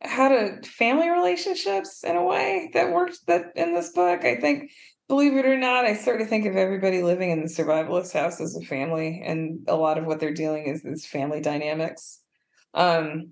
how 0.02 0.30
to 0.30 0.62
family 0.64 1.10
relationships 1.10 2.04
in 2.04 2.16
a 2.16 2.24
way 2.24 2.70
that 2.74 2.91
worked 2.93 3.26
that 3.28 3.52
in 3.56 3.74
this 3.74 3.91
book. 3.91 4.24
I 4.24 4.36
think 4.36 4.72
believe 5.08 5.36
it 5.36 5.45
or 5.45 5.58
not, 5.58 5.86
I 5.86 5.95
sort 5.95 6.22
of 6.22 6.30
think 6.30 6.45
of 6.45 6.56
everybody 6.56 7.02
living 7.02 7.32
in 7.32 7.41
the 7.41 7.50
survivalist 7.50 8.14
house 8.14 8.39
as 8.39 8.56
a 8.56 8.66
family 8.66 9.22
and 9.26 9.60
a 9.68 9.76
lot 9.76 9.98
of 9.98 10.06
what 10.06 10.20
they're 10.20 10.34
dealing 10.34 10.66
is 10.66 10.86
is 10.86 11.06
family 11.06 11.41
dynamics. 11.41 12.20
Um 12.74 13.32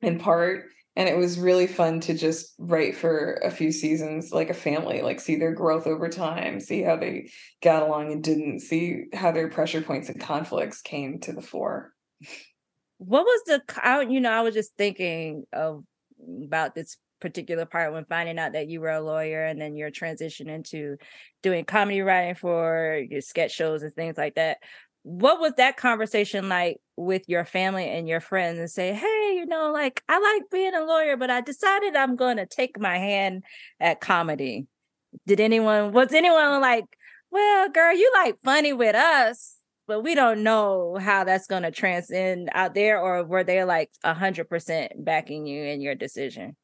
in 0.00 0.18
part 0.18 0.64
and 0.94 1.08
it 1.08 1.16
was 1.16 1.38
really 1.38 1.66
fun 1.66 2.00
to 2.00 2.14
just 2.14 2.54
write 2.58 2.94
for 2.94 3.34
a 3.44 3.50
few 3.50 3.72
seasons 3.72 4.30
like 4.32 4.50
a 4.50 4.54
family 4.54 5.02
like 5.02 5.20
see 5.20 5.36
their 5.36 5.54
growth 5.54 5.86
over 5.86 6.08
time 6.08 6.60
see 6.60 6.82
how 6.82 6.96
they 6.96 7.30
got 7.62 7.82
along 7.82 8.12
and 8.12 8.22
didn't 8.22 8.60
see 8.60 9.04
how 9.14 9.30
their 9.30 9.48
pressure 9.48 9.80
points 9.80 10.08
and 10.08 10.20
conflicts 10.20 10.82
came 10.82 11.18
to 11.20 11.32
the 11.32 11.42
fore 11.42 11.92
what 12.98 13.24
was 13.24 13.42
the 13.46 14.06
you 14.10 14.20
know 14.20 14.30
i 14.30 14.40
was 14.40 14.54
just 14.54 14.72
thinking 14.76 15.44
of 15.52 15.84
about 16.44 16.74
this 16.74 16.96
particular 17.20 17.64
part 17.64 17.92
when 17.92 18.04
finding 18.04 18.38
out 18.38 18.52
that 18.52 18.68
you 18.68 18.80
were 18.80 18.90
a 18.90 19.00
lawyer 19.00 19.44
and 19.44 19.60
then 19.60 19.76
your 19.76 19.90
transition 19.90 20.48
into 20.48 20.96
doing 21.42 21.64
comedy 21.64 22.02
writing 22.02 22.34
for 22.34 23.00
your 23.08 23.20
sketch 23.20 23.52
shows 23.52 23.82
and 23.82 23.94
things 23.94 24.18
like 24.18 24.34
that. 24.34 24.58
What 25.04 25.40
was 25.40 25.54
that 25.56 25.76
conversation 25.76 26.48
like 26.48 26.78
with 26.96 27.22
your 27.28 27.44
family 27.44 27.88
and 27.88 28.08
your 28.08 28.20
friends 28.20 28.58
and 28.58 28.70
say 28.70 28.92
hey 28.92 29.34
you 29.36 29.46
know 29.46 29.72
like 29.72 30.02
i 30.08 30.18
like 30.18 30.50
being 30.50 30.74
a 30.74 30.84
lawyer 30.84 31.16
but 31.16 31.30
i 31.30 31.40
decided 31.40 31.96
i'm 31.96 32.16
going 32.16 32.36
to 32.36 32.46
take 32.46 32.78
my 32.78 32.98
hand 32.98 33.42
at 33.80 34.00
comedy. 34.00 34.66
Did 35.26 35.40
anyone 35.40 35.92
was 35.92 36.12
anyone 36.12 36.60
like 36.60 36.84
well 37.30 37.68
girl 37.70 37.96
you 37.96 38.10
like 38.14 38.36
funny 38.44 38.72
with 38.72 38.94
us 38.94 39.56
but 39.92 40.02
we 40.02 40.14
don't 40.14 40.42
know 40.42 40.96
how 40.98 41.22
that's 41.22 41.46
going 41.46 41.64
to 41.64 41.70
transcend 41.70 42.48
out 42.54 42.72
there 42.72 42.98
or 42.98 43.22
were 43.24 43.44
they 43.44 43.62
like 43.62 43.90
100% 44.06 44.88
backing 45.04 45.46
you 45.46 45.64
in 45.64 45.82
your 45.82 45.94
decision 45.94 46.56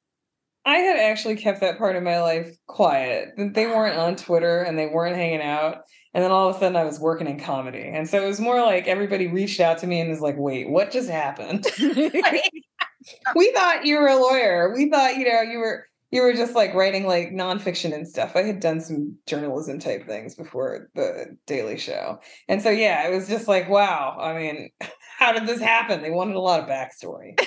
I 0.64 0.78
had 0.78 0.98
actually 0.98 1.36
kept 1.36 1.60
that 1.60 1.76
part 1.78 1.96
of 1.96 2.02
my 2.02 2.20
life 2.20 2.56
quiet. 2.66 3.28
They 3.36 3.66
weren't 3.66 3.98
on 3.98 4.16
Twitter 4.16 4.60
and 4.62 4.78
they 4.78 4.86
weren't 4.86 5.16
hanging 5.16 5.40
out. 5.40 5.82
And 6.12 6.22
then 6.22 6.30
all 6.30 6.48
of 6.48 6.56
a 6.56 6.58
sudden 6.58 6.76
I 6.76 6.84
was 6.84 7.00
working 7.00 7.26
in 7.26 7.38
comedy. 7.38 7.90
And 7.94 8.06
so 8.06 8.22
it 8.22 8.26
was 8.26 8.40
more 8.40 8.60
like 8.60 8.86
everybody 8.86 9.28
reached 9.28 9.60
out 9.60 9.78
to 9.78 9.86
me 9.86 10.00
and 10.00 10.10
was 10.10 10.20
like, 10.20 10.36
wait, 10.36 10.68
what 10.68 10.90
just 10.90 11.08
happened? 11.08 11.66
we 11.80 13.52
thought 13.52 13.86
you 13.86 13.98
were 13.98 14.08
a 14.08 14.16
lawyer. 14.16 14.74
We 14.74 14.90
thought, 14.90 15.16
you 15.16 15.24
know, 15.30 15.40
you 15.40 15.58
were 15.58 15.86
you 16.11 16.22
were 16.22 16.32
just 16.32 16.54
like 16.54 16.74
writing 16.74 17.06
like 17.06 17.30
nonfiction 17.30 17.94
and 17.94 18.09
stuff. 18.09 18.32
I 18.34 18.42
had 18.42 18.61
done 18.61 18.80
some 18.80 19.16
journalism 19.26 19.78
type 19.78 20.06
things 20.06 20.34
before 20.34 20.88
the 20.94 21.36
Daily 21.46 21.78
Show. 21.78 22.18
And 22.48 22.62
so 22.62 22.70
yeah, 22.70 23.06
it 23.06 23.14
was 23.14 23.28
just 23.28 23.48
like, 23.48 23.68
wow. 23.68 24.16
I 24.18 24.34
mean, 24.34 24.70
how 25.18 25.32
did 25.32 25.46
this 25.46 25.61
happen? 25.61 26.02
They 26.02 26.11
wanted 26.11 26.36
a 26.36 26.40
lot 26.40 26.61
of 26.61 26.68
backstory. 26.68 27.38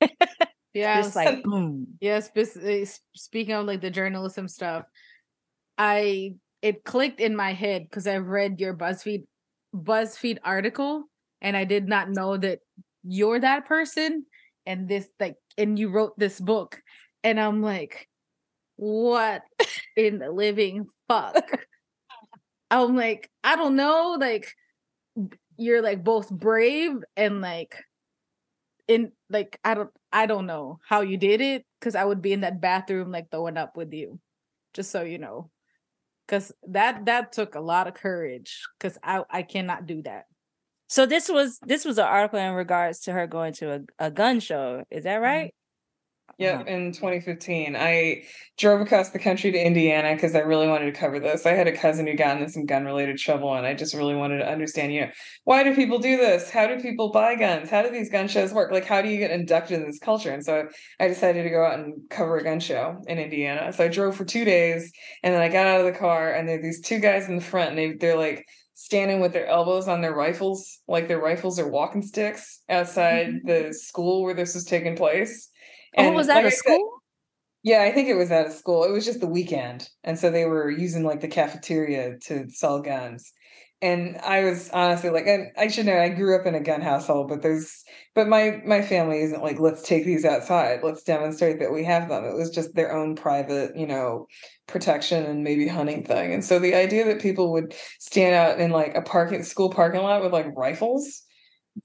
Yeah, 0.74 1.02
just 1.02 1.16
like 1.16 1.42
boom. 1.42 1.86
Yes, 2.00 2.30
yeah, 2.34 2.44
eh, 2.62 2.86
speaking 3.14 3.54
of 3.54 3.66
like 3.66 3.82
the 3.82 3.90
journalism 3.90 4.48
stuff, 4.48 4.84
I 5.76 6.34
it 6.62 6.84
clicked 6.84 7.20
in 7.20 7.36
my 7.36 7.52
head 7.52 7.82
because 7.82 8.06
I've 8.06 8.26
read 8.26 8.60
your 8.60 8.74
BuzzFeed 8.74 9.24
BuzzFeed 9.74 10.38
article 10.44 11.04
and 11.40 11.56
I 11.56 11.64
did 11.64 11.88
not 11.88 12.10
know 12.10 12.36
that 12.36 12.60
you're 13.02 13.40
that 13.40 13.66
person 13.66 14.24
and 14.64 14.88
this 14.88 15.08
like 15.20 15.36
and 15.58 15.78
you 15.78 15.90
wrote 15.90 16.18
this 16.18 16.40
book 16.40 16.80
and 17.24 17.40
I'm 17.40 17.62
like 17.62 18.08
what 18.76 19.42
in 19.96 20.18
the 20.18 20.30
living 20.30 20.86
fuck 21.08 21.44
I'm 22.70 22.96
like 22.96 23.30
I 23.44 23.56
don't 23.56 23.76
know 23.76 24.16
like 24.18 24.52
you're 25.56 25.82
like 25.82 26.02
both 26.02 26.30
brave 26.30 27.04
and 27.16 27.40
like 27.40 27.76
in 28.88 29.12
like 29.30 29.58
I 29.64 29.74
don't 29.74 29.90
I 30.12 30.26
don't 30.26 30.46
know 30.46 30.80
how 30.86 31.00
you 31.00 31.16
did 31.16 31.40
it 31.40 31.64
because 31.78 31.94
I 31.94 32.04
would 32.04 32.22
be 32.22 32.32
in 32.32 32.40
that 32.40 32.60
bathroom 32.60 33.10
like 33.10 33.30
throwing 33.30 33.56
up 33.56 33.76
with 33.76 33.92
you, 33.92 34.18
just 34.74 34.90
so 34.90 35.02
you 35.02 35.18
know, 35.18 35.50
because 36.26 36.52
that 36.68 37.06
that 37.06 37.32
took 37.32 37.54
a 37.54 37.60
lot 37.60 37.88
of 37.88 37.94
courage 37.94 38.62
because 38.78 38.98
I 39.02 39.22
I 39.30 39.42
cannot 39.42 39.86
do 39.86 40.02
that. 40.02 40.24
So 40.88 41.06
this 41.06 41.28
was 41.28 41.58
this 41.60 41.84
was 41.84 41.98
an 41.98 42.04
article 42.04 42.38
in 42.38 42.52
regards 42.52 43.00
to 43.00 43.12
her 43.12 43.26
going 43.26 43.54
to 43.54 43.72
a, 43.74 44.06
a 44.06 44.10
gun 44.10 44.40
show. 44.40 44.84
Is 44.90 45.04
that 45.04 45.16
mm-hmm. 45.16 45.24
Right? 46.38 46.46
Yeah, 46.46 46.60
uh-huh. 46.60 46.64
in 46.66 46.92
2015. 46.92 47.76
I 47.76 48.22
drove 48.58 48.80
across 48.80 49.10
the 49.10 49.18
country 49.18 49.50
to 49.50 49.58
Indiana 49.58 50.14
because 50.14 50.34
I 50.34 50.40
really 50.40 50.68
wanted 50.68 50.86
to 50.86 51.00
cover 51.00 51.20
this. 51.20 51.46
I 51.46 51.52
had 51.52 51.66
a 51.66 51.76
cousin 51.76 52.06
who 52.06 52.14
got 52.14 52.36
into 52.36 52.50
some 52.50 52.66
gun 52.66 52.84
related 52.84 53.18
trouble, 53.18 53.54
and 53.54 53.66
I 53.66 53.74
just 53.74 53.94
really 53.94 54.14
wanted 54.14 54.38
to 54.38 54.48
understand, 54.48 54.92
you 54.92 55.02
know, 55.02 55.10
why 55.44 55.62
do 55.62 55.74
people 55.74 55.98
do 55.98 56.16
this? 56.16 56.50
How 56.50 56.66
do 56.66 56.80
people 56.80 57.10
buy 57.10 57.34
guns? 57.34 57.70
How 57.70 57.82
do 57.82 57.90
these 57.90 58.10
gun 58.10 58.28
shows 58.28 58.52
work? 58.52 58.72
Like, 58.72 58.84
how 58.84 59.02
do 59.02 59.08
you 59.08 59.18
get 59.18 59.30
inducted 59.30 59.80
in 59.80 59.86
this 59.86 59.98
culture? 59.98 60.32
And 60.32 60.44
so 60.44 60.68
I 61.00 61.08
decided 61.08 61.42
to 61.42 61.50
go 61.50 61.64
out 61.64 61.78
and 61.78 61.94
cover 62.10 62.36
a 62.38 62.44
gun 62.44 62.60
show 62.60 63.02
in 63.06 63.18
Indiana. 63.18 63.72
So 63.72 63.84
I 63.84 63.88
drove 63.88 64.16
for 64.16 64.24
two 64.24 64.44
days, 64.44 64.92
and 65.22 65.34
then 65.34 65.42
I 65.42 65.48
got 65.48 65.66
out 65.66 65.80
of 65.80 65.86
the 65.86 65.98
car, 65.98 66.32
and 66.32 66.48
there 66.48 66.58
are 66.58 66.62
these 66.62 66.80
two 66.80 66.98
guys 66.98 67.28
in 67.28 67.36
the 67.36 67.42
front, 67.42 67.70
and 67.70 67.78
they, 67.78 67.92
they're 67.92 68.16
like, 68.16 68.46
standing 68.74 69.20
with 69.20 69.32
their 69.32 69.46
elbows 69.46 69.86
on 69.86 70.00
their 70.00 70.14
rifles, 70.14 70.80
like 70.88 71.06
their 71.06 71.20
rifles 71.20 71.58
are 71.58 71.68
walking 71.68 72.02
sticks 72.02 72.62
outside 72.68 73.28
mm-hmm. 73.28 73.46
the 73.46 73.72
school 73.72 74.22
where 74.22 74.34
this 74.34 74.54
was 74.54 74.64
taking 74.64 74.96
place. 74.96 75.51
Oh, 75.96 76.02
and 76.02 76.14
oh, 76.14 76.16
was 76.16 76.26
that 76.28 76.44
like 76.44 76.52
a 76.52 76.56
school? 76.56 76.74
Said, 76.74 77.02
yeah, 77.64 77.82
I 77.82 77.92
think 77.92 78.08
it 78.08 78.14
was 78.14 78.30
at 78.30 78.46
a 78.46 78.50
school. 78.50 78.84
It 78.84 78.90
was 78.90 79.04
just 79.04 79.20
the 79.20 79.28
weekend. 79.28 79.88
And 80.02 80.18
so 80.18 80.30
they 80.30 80.46
were 80.46 80.70
using 80.70 81.04
like 81.04 81.20
the 81.20 81.28
cafeteria 81.28 82.18
to 82.24 82.48
sell 82.50 82.80
guns. 82.80 83.32
And 83.80 84.16
I 84.18 84.44
was 84.44 84.70
honestly 84.70 85.10
like, 85.10 85.26
and 85.26 85.48
I 85.58 85.66
should 85.66 85.86
know 85.86 85.98
I 85.98 86.08
grew 86.08 86.38
up 86.38 86.46
in 86.46 86.54
a 86.54 86.60
gun 86.60 86.80
household, 86.80 87.28
but 87.28 87.42
there's 87.42 87.82
but 88.14 88.28
my 88.28 88.60
my 88.64 88.80
family 88.80 89.20
isn't 89.22 89.42
like, 89.42 89.58
let's 89.58 89.82
take 89.82 90.04
these 90.04 90.24
outside, 90.24 90.84
let's 90.84 91.02
demonstrate 91.02 91.58
that 91.58 91.72
we 91.72 91.82
have 91.82 92.08
them. 92.08 92.24
It 92.24 92.36
was 92.36 92.50
just 92.50 92.74
their 92.74 92.96
own 92.96 93.16
private, 93.16 93.76
you 93.76 93.88
know, 93.88 94.26
protection 94.68 95.24
and 95.26 95.42
maybe 95.42 95.66
hunting 95.66 96.04
thing. 96.04 96.32
And 96.32 96.44
so 96.44 96.60
the 96.60 96.76
idea 96.76 97.04
that 97.06 97.20
people 97.20 97.50
would 97.52 97.74
stand 97.98 98.36
out 98.36 98.60
in 98.60 98.70
like 98.70 98.94
a 98.94 99.02
parking 99.02 99.42
school 99.42 99.68
parking 99.68 100.02
lot 100.02 100.22
with 100.22 100.32
like 100.32 100.56
rifles 100.56 101.24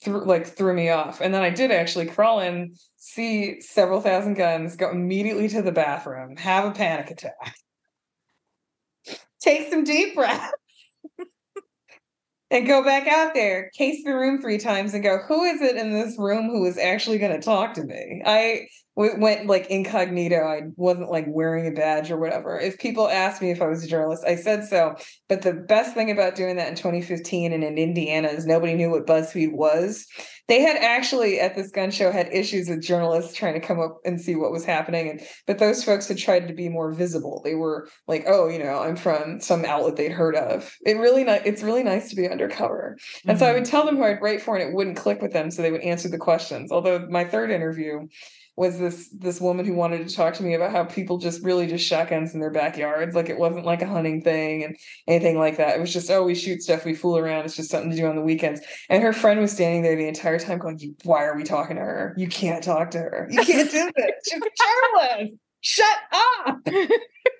like 0.05 0.45
threw 0.45 0.73
me 0.73 0.89
off. 0.89 1.21
And 1.21 1.33
then 1.33 1.41
I 1.41 1.49
did 1.49 1.71
actually 1.71 2.05
crawl 2.05 2.39
in, 2.39 2.75
see 2.97 3.61
several 3.61 4.01
thousand 4.01 4.35
guns, 4.35 4.75
go 4.75 4.91
immediately 4.91 5.47
to 5.49 5.61
the 5.61 5.71
bathroom, 5.71 6.37
have 6.37 6.65
a 6.65 6.71
panic 6.71 7.09
attack, 7.11 7.55
take 9.41 9.69
some 9.69 9.83
deep 9.83 10.15
breaths, 10.15 10.53
and 12.49 12.67
go 12.67 12.83
back 12.83 13.07
out 13.07 13.33
there, 13.33 13.69
case 13.75 14.03
the 14.05 14.13
room 14.13 14.41
three 14.41 14.57
times, 14.57 14.93
and 14.93 15.03
go, 15.03 15.17
who 15.27 15.43
is 15.43 15.61
it 15.61 15.75
in 15.75 15.91
this 15.91 16.17
room 16.17 16.49
who 16.49 16.65
is 16.65 16.77
actually 16.77 17.17
going 17.17 17.33
to 17.33 17.41
talk 17.41 17.73
to 17.73 17.83
me? 17.83 18.21
I 18.25 18.67
went 18.97 19.45
like 19.45 19.67
incognito. 19.67 20.37
I 20.37 20.61
wasn't 20.75 21.11
like 21.11 21.25
wearing 21.27 21.67
a 21.67 21.71
badge 21.71 22.09
or 22.09 22.17
whatever. 22.17 22.59
If 22.59 22.79
people 22.79 23.07
asked 23.07 23.41
me 23.41 23.51
if 23.51 23.61
I 23.61 23.67
was 23.67 23.83
a 23.83 23.87
journalist, 23.87 24.23
I 24.25 24.35
said 24.35 24.65
so. 24.65 24.95
But 25.29 25.43
the 25.43 25.53
best 25.53 25.93
thing 25.93 26.09
about 26.09 26.35
doing 26.35 26.55
that 26.57 26.69
in 26.69 26.75
2015 26.75 27.53
and 27.53 27.63
in 27.63 27.77
Indiana 27.77 28.29
is 28.29 28.47
nobody 28.47 28.73
knew 28.73 28.89
what 28.89 29.05
BuzzFeed 29.05 29.53
was. 29.53 30.07
They 30.47 30.61
had 30.61 30.77
actually 30.77 31.39
at 31.39 31.55
this 31.55 31.69
gun 31.69 31.91
show 31.91 32.09
had 32.09 32.33
issues 32.33 32.69
with 32.69 32.81
journalists 32.81 33.35
trying 33.35 33.53
to 33.53 33.59
come 33.59 33.79
up 33.79 33.97
and 34.03 34.19
see 34.19 34.35
what 34.35 34.51
was 34.51 34.65
happening. 34.65 35.09
And 35.09 35.21
but 35.45 35.59
those 35.59 35.83
folks 35.83 36.07
had 36.07 36.17
tried 36.17 36.47
to 36.47 36.53
be 36.53 36.69
more 36.69 36.91
visible. 36.91 37.41
They 37.43 37.53
were 37.53 37.89
like, 38.07 38.23
oh, 38.27 38.47
you 38.47 38.57
know, 38.57 38.79
I'm 38.79 38.95
from 38.95 39.41
some 39.41 39.65
outlet 39.65 39.97
they'd 39.97 40.11
heard 40.11 40.35
of. 40.35 40.75
It 40.85 40.97
really 40.97 41.23
not 41.23 41.45
it's 41.45 41.61
really 41.61 41.83
nice 41.83 42.09
to 42.09 42.15
be 42.15 42.27
undercover. 42.27 42.97
And 43.25 43.37
mm-hmm. 43.37 43.39
so 43.39 43.45
I 43.45 43.53
would 43.53 43.63
mm-hmm. 43.63 43.71
tell 43.71 43.85
them 43.85 43.97
who 43.97 44.05
I'd 44.05 44.21
write 44.21 44.41
for 44.41 44.57
and 44.57 44.67
it 44.67 44.73
wouldn't 44.73 44.97
click 44.97 45.21
with 45.21 45.33
them. 45.33 45.51
So 45.51 45.61
they 45.61 45.71
would 45.71 45.81
answer 45.81 46.09
the 46.09 46.17
questions. 46.17 46.71
Although 46.71 47.05
my 47.09 47.25
third 47.25 47.51
interview 47.51 48.07
was 48.57 48.79
this 48.79 49.07
this 49.09 49.39
woman 49.39 49.65
who 49.65 49.75
wanted 49.75 50.07
to 50.07 50.15
talk 50.15 50.33
to 50.33 50.43
me 50.43 50.55
about 50.55 50.71
how 50.71 50.83
people 50.83 51.19
just 51.19 51.43
really 51.43 51.67
just 51.67 51.85
shotguns 51.85 52.33
in 52.33 52.39
their 52.39 52.49
backyards. 52.49 53.15
Like 53.15 53.29
it 53.29 53.37
wasn't 53.37 53.65
like 53.65 53.83
a 53.83 53.87
hunting 53.87 54.21
thing 54.21 54.63
and 54.63 54.75
anything 55.07 55.37
like 55.37 55.57
that. 55.57 55.77
It 55.77 55.79
was 55.79 55.93
just 55.93 56.09
oh 56.09 56.23
we 56.23 56.33
shoot 56.33 56.63
stuff 56.63 56.83
we 56.83 56.95
fool 56.95 57.17
around 57.17 57.45
it's 57.45 57.55
just 57.55 57.69
something 57.69 57.91
to 57.91 57.95
do 57.95 58.07
on 58.07 58.15
the 58.15 58.21
weekends. 58.21 58.61
And 58.89 59.03
her 59.03 59.13
friend 59.13 59.39
was 59.39 59.51
standing 59.51 59.83
there 59.83 59.95
the 59.95 60.07
entire 60.07 60.39
time 60.39 60.57
going 60.57 60.79
why 61.03 61.23
are 61.23 61.37
we 61.37 61.43
talking 61.43 61.75
to 61.75 61.83
her? 61.83 62.15
You 62.17 62.27
can't 62.27 62.63
talk 62.63 62.89
to 62.91 62.97
her. 62.97 63.27
You 63.29 63.43
can't 63.43 63.69
do 63.69 63.91
this. 63.95 64.11
She's 64.27 64.41
a 64.41 65.27
shut 65.61 65.97
up 66.11 66.59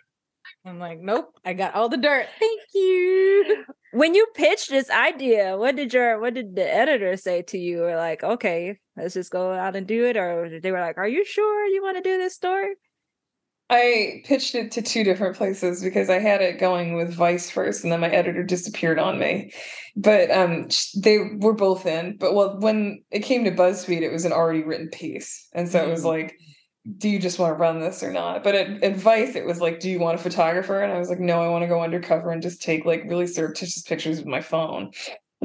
I'm 0.67 0.79
like, 0.79 0.99
nope, 0.99 1.33
I 1.45 1.53
got 1.53 1.75
all 1.75 1.89
the 1.89 1.97
dirt. 1.97 2.27
Thank 2.39 2.61
you. 2.73 3.65
When 3.93 4.13
you 4.13 4.27
pitched 4.35 4.69
this 4.69 4.89
idea, 4.91 5.57
what 5.57 5.77
did 5.77 5.93
your 5.93 6.19
what 6.19 6.33
did 6.33 6.57
the 6.57 6.71
editor 6.71 7.15
say 7.15 7.41
to 7.43 7.57
you? 7.57 7.85
Or 7.85 7.95
like, 7.95 8.21
okay, 8.21 8.77
let's 8.97 9.13
just 9.13 9.31
go 9.31 9.53
out 9.53 9.77
and 9.77 9.87
do 9.87 10.05
it, 10.05 10.17
or 10.17 10.59
they 10.61 10.71
were 10.71 10.81
like, 10.81 10.97
"Are 10.97 11.07
you 11.07 11.23
sure 11.23 11.65
you 11.67 11.81
want 11.81 11.95
to 11.95 12.03
do 12.03 12.17
this 12.17 12.35
story?" 12.35 12.75
I 13.69 14.21
pitched 14.25 14.55
it 14.55 14.71
to 14.73 14.81
two 14.81 15.03
different 15.03 15.37
places 15.37 15.83
because 15.83 16.09
I 16.09 16.19
had 16.19 16.41
it 16.41 16.59
going 16.59 16.95
with 16.95 17.13
Vice 17.13 17.49
first, 17.49 17.83
and 17.83 17.91
then 17.91 18.01
my 18.01 18.09
editor 18.09 18.43
disappeared 18.43 18.99
on 18.99 19.19
me. 19.19 19.53
But 19.95 20.29
um, 20.31 20.67
they 21.01 21.19
were 21.37 21.53
both 21.53 21.85
in. 21.85 22.17
But 22.17 22.33
well, 22.33 22.59
when 22.59 23.03
it 23.09 23.21
came 23.21 23.45
to 23.45 23.51
BuzzFeed, 23.51 24.01
it 24.01 24.11
was 24.11 24.25
an 24.25 24.33
already 24.33 24.63
written 24.63 24.89
piece, 24.89 25.47
and 25.53 25.67
so 25.69 25.79
mm-hmm. 25.79 25.87
it 25.87 25.91
was 25.91 26.03
mm. 26.03 26.07
like 26.07 26.37
do 26.95 27.09
you 27.09 27.19
just 27.19 27.37
want 27.37 27.51
to 27.51 27.59
run 27.59 27.79
this 27.79 28.01
or 28.01 28.11
not? 28.11 28.43
But 28.43 28.55
at 28.55 28.83
advice, 28.83 29.35
it 29.35 29.45
was 29.45 29.59
like, 29.59 29.79
do 29.79 29.89
you 29.89 29.99
want 29.99 30.19
a 30.19 30.23
photographer? 30.23 30.81
And 30.81 30.93
I 30.93 30.99
was 30.99 31.09
like, 31.09 31.19
no, 31.19 31.41
I 31.41 31.49
want 31.49 31.63
to 31.63 31.67
go 31.67 31.81
undercover 31.81 32.31
and 32.31 32.41
just 32.41 32.61
take 32.61 32.85
like 32.85 33.03
really 33.05 33.27
surreptitious 33.27 33.81
pictures 33.81 34.17
with 34.17 34.27
my 34.27 34.41
phone. 34.41 34.91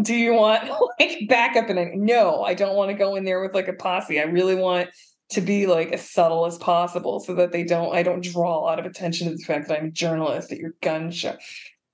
Do 0.01 0.15
you 0.15 0.35
want 0.35 0.71
like 1.01 1.27
backup? 1.29 1.69
And 1.69 1.81
I, 1.81 1.93
no, 1.95 2.43
I 2.43 2.55
don't 2.55 2.77
want 2.77 2.91
to 2.91 2.97
go 2.97 3.17
in 3.17 3.25
there 3.25 3.41
with 3.41 3.55
like 3.55 3.69
a 3.69 3.73
posse. 3.73 4.21
I 4.21 4.25
really 4.25 4.55
want 4.55 4.91
to 5.31 5.41
be 5.41 5.67
like 5.67 5.93
as 5.93 6.09
subtle 6.09 6.47
as 6.47 6.59
possible 6.59 7.19
so 7.19 7.35
that 7.35 7.51
they 7.51 7.65
don't, 7.65 7.95
I 7.95 8.03
don't 8.03 8.23
draw 8.23 8.59
a 8.59 8.61
lot 8.61 8.79
of 8.79 8.85
attention 8.85 9.29
to 9.29 9.35
the 9.35 9.43
fact 9.43 9.69
that 9.69 9.79
I'm 9.79 9.87
a 9.87 9.91
journalist 9.91 10.53
at 10.53 10.59
your 10.59 10.75
gun 10.81 11.11
show. 11.11 11.37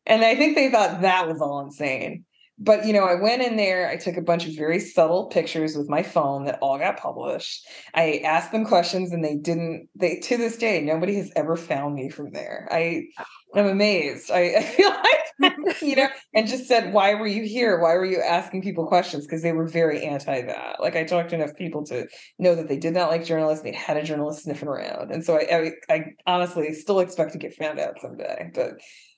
And 0.05 0.24
I 0.24 0.34
think 0.34 0.57
they 0.57 0.70
thought 0.70 1.03
that 1.03 1.28
was 1.28 1.40
all 1.40 1.61
insane. 1.61 2.24
But 2.59 2.86
you 2.86 2.92
know, 2.92 3.04
I 3.04 3.14
went 3.14 3.42
in 3.42 3.56
there, 3.56 3.88
I 3.88 3.96
took 3.96 4.16
a 4.16 4.22
bunch 4.22 4.46
of 4.46 4.56
very 4.56 4.80
subtle 4.80 5.26
pictures 5.26 5.76
with 5.76 5.88
my 5.88 6.02
phone 6.02 6.44
that 6.46 6.59
all 6.61 6.78
got 6.78 6.98
published. 6.98 7.66
I 7.94 8.22
asked 8.24 8.52
them 8.52 8.64
questions 8.64 9.12
and 9.12 9.24
they 9.24 9.36
didn't 9.36 9.88
they 9.94 10.16
to 10.20 10.36
this 10.36 10.56
day, 10.56 10.80
nobody 10.80 11.14
has 11.16 11.30
ever 11.36 11.56
found 11.56 11.94
me 11.94 12.09
from 12.11 12.32
there. 12.32 12.68
I 12.70 13.02
I'm 13.54 13.66
amazed. 13.66 14.30
I, 14.30 14.54
I 14.59 14.62
feel 14.62 14.90
like 14.90 15.18
you 15.82 15.96
know, 15.96 16.09
and 16.34 16.48
just 16.48 16.66
said, 16.66 16.92
why 16.92 17.14
were 17.14 17.26
you 17.26 17.44
here? 17.44 17.78
Why 17.80 17.94
were 17.94 18.04
you 18.04 18.20
asking 18.20 18.62
people 18.62 18.86
questions? 18.86 19.26
Because 19.26 19.42
they 19.42 19.52
were 19.52 19.66
very 19.66 20.04
anti 20.04 20.42
that. 20.42 20.80
Like 20.80 20.96
I 20.96 21.04
talked 21.04 21.30
to 21.30 21.36
enough 21.36 21.54
people 21.56 21.84
to 21.86 22.06
know 22.38 22.54
that 22.54 22.68
they 22.68 22.76
did 22.76 22.94
not 22.94 23.11
like 23.11 23.24
journalists. 23.24 23.62
They 23.62 23.72
had 23.72 23.96
a 23.96 24.02
journalist 24.02 24.42
sniffing 24.42 24.68
around. 24.68 25.11
And 25.11 25.24
so 25.24 25.36
I, 25.36 25.72
I, 25.90 25.94
I 25.94 26.04
honestly 26.26 26.72
still 26.74 27.00
expect 27.00 27.32
to 27.32 27.38
get 27.38 27.54
found 27.54 27.78
out 27.78 28.00
someday. 28.00 28.50
But 28.54 28.72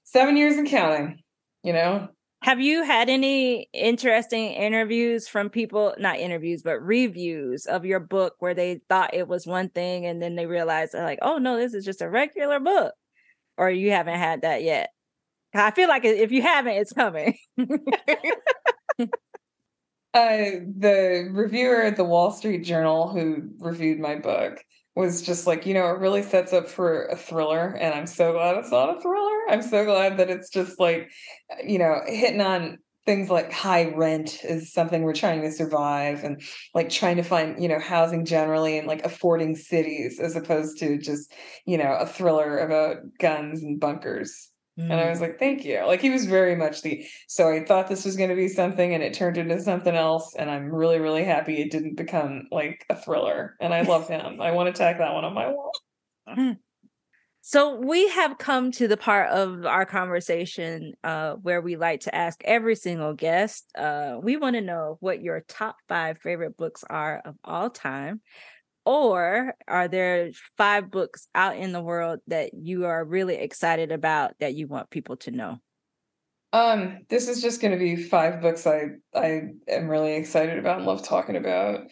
seven 0.05 0.37
years 0.37 0.57
and 0.57 0.69
counting, 0.69 1.21
you 1.63 1.73
know, 1.73 2.09
have 2.43 2.61
you 2.61 2.85
had 2.85 3.11
any 3.11 3.69
interesting 3.75 4.53
interviews 4.53 5.29
from 5.29 5.51
people, 5.51 5.95
not 5.99 6.19
interviews, 6.19 6.63
but 6.63 6.81
reviews 6.81 7.67
of 7.67 7.85
your 7.85 8.01
book 8.01 8.37
where 8.39 8.55
they 8.55 8.81
thought 8.89 9.13
it 9.13 9.29
was 9.29 9.47
one 9.47 9.69
thing 9.69 10.07
and 10.07 10.23
then 10.23 10.37
they 10.37 10.47
realized 10.47 10.95
like, 10.95 11.19
oh 11.21 11.37
no, 11.37 11.59
this 11.59 11.75
is 11.75 11.85
just 11.85 12.01
a 12.01 12.09
regular 12.09 12.59
book? 12.59 12.95
Or 13.59 13.71
you 13.71 13.91
haven't 13.91 14.19
had 14.19 14.43
that 14.43 14.63
yet? 14.63 14.91
I 15.55 15.71
feel 15.73 15.89
like 15.89 16.05
if 16.05 16.33
you 16.33 16.41
haven't, 16.41 16.77
it's 16.77 16.93
coming. 16.93 17.37
uh, 17.59 17.67
the 20.15 21.29
reviewer 21.33 21.83
at 21.83 21.97
the 21.97 22.05
Wall 22.05 22.31
Street 22.31 22.65
Journal 22.65 23.09
who 23.09 23.51
reviewed 23.59 24.01
my 24.01 24.17
book 24.17 24.65
was 25.01 25.23
just 25.23 25.47
like, 25.47 25.67
you 25.67 25.75
know, 25.75 25.87
it 25.87 25.99
really 25.99 26.23
sets 26.23 26.53
up 26.53 26.69
for 26.69 27.07
a 27.07 27.17
thriller. 27.17 27.77
And 27.81 27.95
I'm 27.95 28.07
so 28.07 28.33
glad 28.33 28.57
it's 28.57 28.71
not 28.71 28.97
a 28.97 29.01
thriller. 29.01 29.39
I'm 29.49 29.63
so 29.63 29.85
glad 29.85 30.19
that 30.19 30.31
it's 30.31 30.51
just 30.51 30.79
like, 30.79 31.11
you 31.65 31.79
know, 31.79 32.01
hitting 32.07 32.41
on 32.41 32.79
things 33.07 33.31
like 33.31 33.51
high 33.51 33.93
rent 33.97 34.45
is 34.45 34.73
something 34.73 35.03
we're 35.03 35.15
trying 35.15 35.41
to 35.43 35.51
survive 35.51 36.23
and 36.23 36.43
like 36.75 36.91
trying 36.91 37.17
to 37.17 37.23
find, 37.23 37.61
you 37.61 37.69
know, 37.69 37.79
housing 37.79 38.25
generally 38.25 38.79
and 38.79 38.87
like 38.87 39.05
affording 39.05 39.57
cities 39.57 40.21
as 40.21 40.37
opposed 40.37 40.79
to 40.79 40.99
just, 40.99 41.33
you 41.67 41.79
know, 41.79 41.93
a 41.95 42.07
thriller 42.07 42.59
about 42.59 42.99
guns 43.19 43.63
and 43.63 43.81
bunkers. 43.81 44.50
And 44.83 44.95
I 44.95 45.09
was 45.09 45.19
mm. 45.19 45.23
like, 45.23 45.39
thank 45.39 45.65
you. 45.65 45.85
Like 45.87 46.01
he 46.01 46.11
was 46.11 46.27
very 46.27 46.57
much 46.57 46.83
the 46.83 47.05
so 47.29 47.51
I 47.51 47.65
thought 47.65 47.89
this 47.89 48.05
was 48.05 48.17
going 48.17 48.31
to 48.31 48.37
be 48.37 48.49
something 48.49 48.95
and 48.95 49.03
it 49.03 49.15
turned 49.15 49.37
into 49.37 49.61
something 49.61 49.95
else. 49.95 50.35
And 50.37 50.51
I'm 50.51 50.73
really, 50.73 50.99
really 50.99 51.25
happy 51.25 51.61
it 51.61 51.71
didn't 51.71 51.97
become 51.97 52.49
like 52.51 52.85
a 52.89 52.97
thriller. 52.97 53.57
And 53.61 53.75
I 53.75 53.83
love 53.83 54.09
him. 54.09 54.41
I 54.41 54.53
want 54.53 54.75
to 54.75 54.79
tack 54.79 54.99
that 54.99 55.15
one 55.15 55.25
on 55.25 55.35
my 55.35 55.49
wall. 55.49 55.73
Mm. 56.29 56.57
So 57.43 57.77
we 57.77 58.09
have 58.11 58.37
come 58.37 58.71
to 58.73 58.87
the 58.87 58.99
part 58.99 59.31
of 59.31 59.65
our 59.65 59.87
conversation 59.87 60.93
uh, 61.03 61.35
where 61.35 61.63
we 61.63 61.77
like 61.77 62.01
to 62.01 62.15
ask 62.15 62.41
every 62.45 62.77
single 62.77 63.15
guest. 63.15 63.67
Uh, 63.77 64.19
we 64.23 64.37
want 64.37 64.57
to 64.57 64.61
know 64.61 64.99
what 65.01 65.23
your 65.23 65.41
top 65.49 65.77
five 65.89 66.19
favorite 66.19 66.59
books 66.59 66.85
are 66.89 67.23
of 67.25 67.37
all 67.43 67.71
time 67.71 68.21
or 68.85 69.55
are 69.69 69.89
there 69.89 70.31
five 70.57 70.91
books 70.91 71.29
out 71.35 71.57
in 71.57 71.73
the 71.73 71.83
world 71.83 72.21
that 72.27 72.55
you 72.55 72.87
are 72.87 73.05
really 73.05 73.37
excited 73.37 73.93
about 73.93 74.33
that 74.41 74.55
you 74.55 74.67
want 74.67 74.91
people 74.91 75.17
to 75.19 75.31
know? 75.31 75.59
Um, 76.53 77.01
this 77.09 77.29
is 77.29 77.41
just 77.41 77.61
going 77.61 77.73
to 77.73 77.79
be 77.79 77.97
five 77.97 78.41
books 78.41 78.67
I 78.67 78.87
I 79.15 79.43
am 79.69 79.89
really 79.89 80.15
excited 80.15 80.59
about 80.59 80.79
and 80.79 80.87
love 80.87 81.05
talking 81.05 81.37
about. 81.37 81.83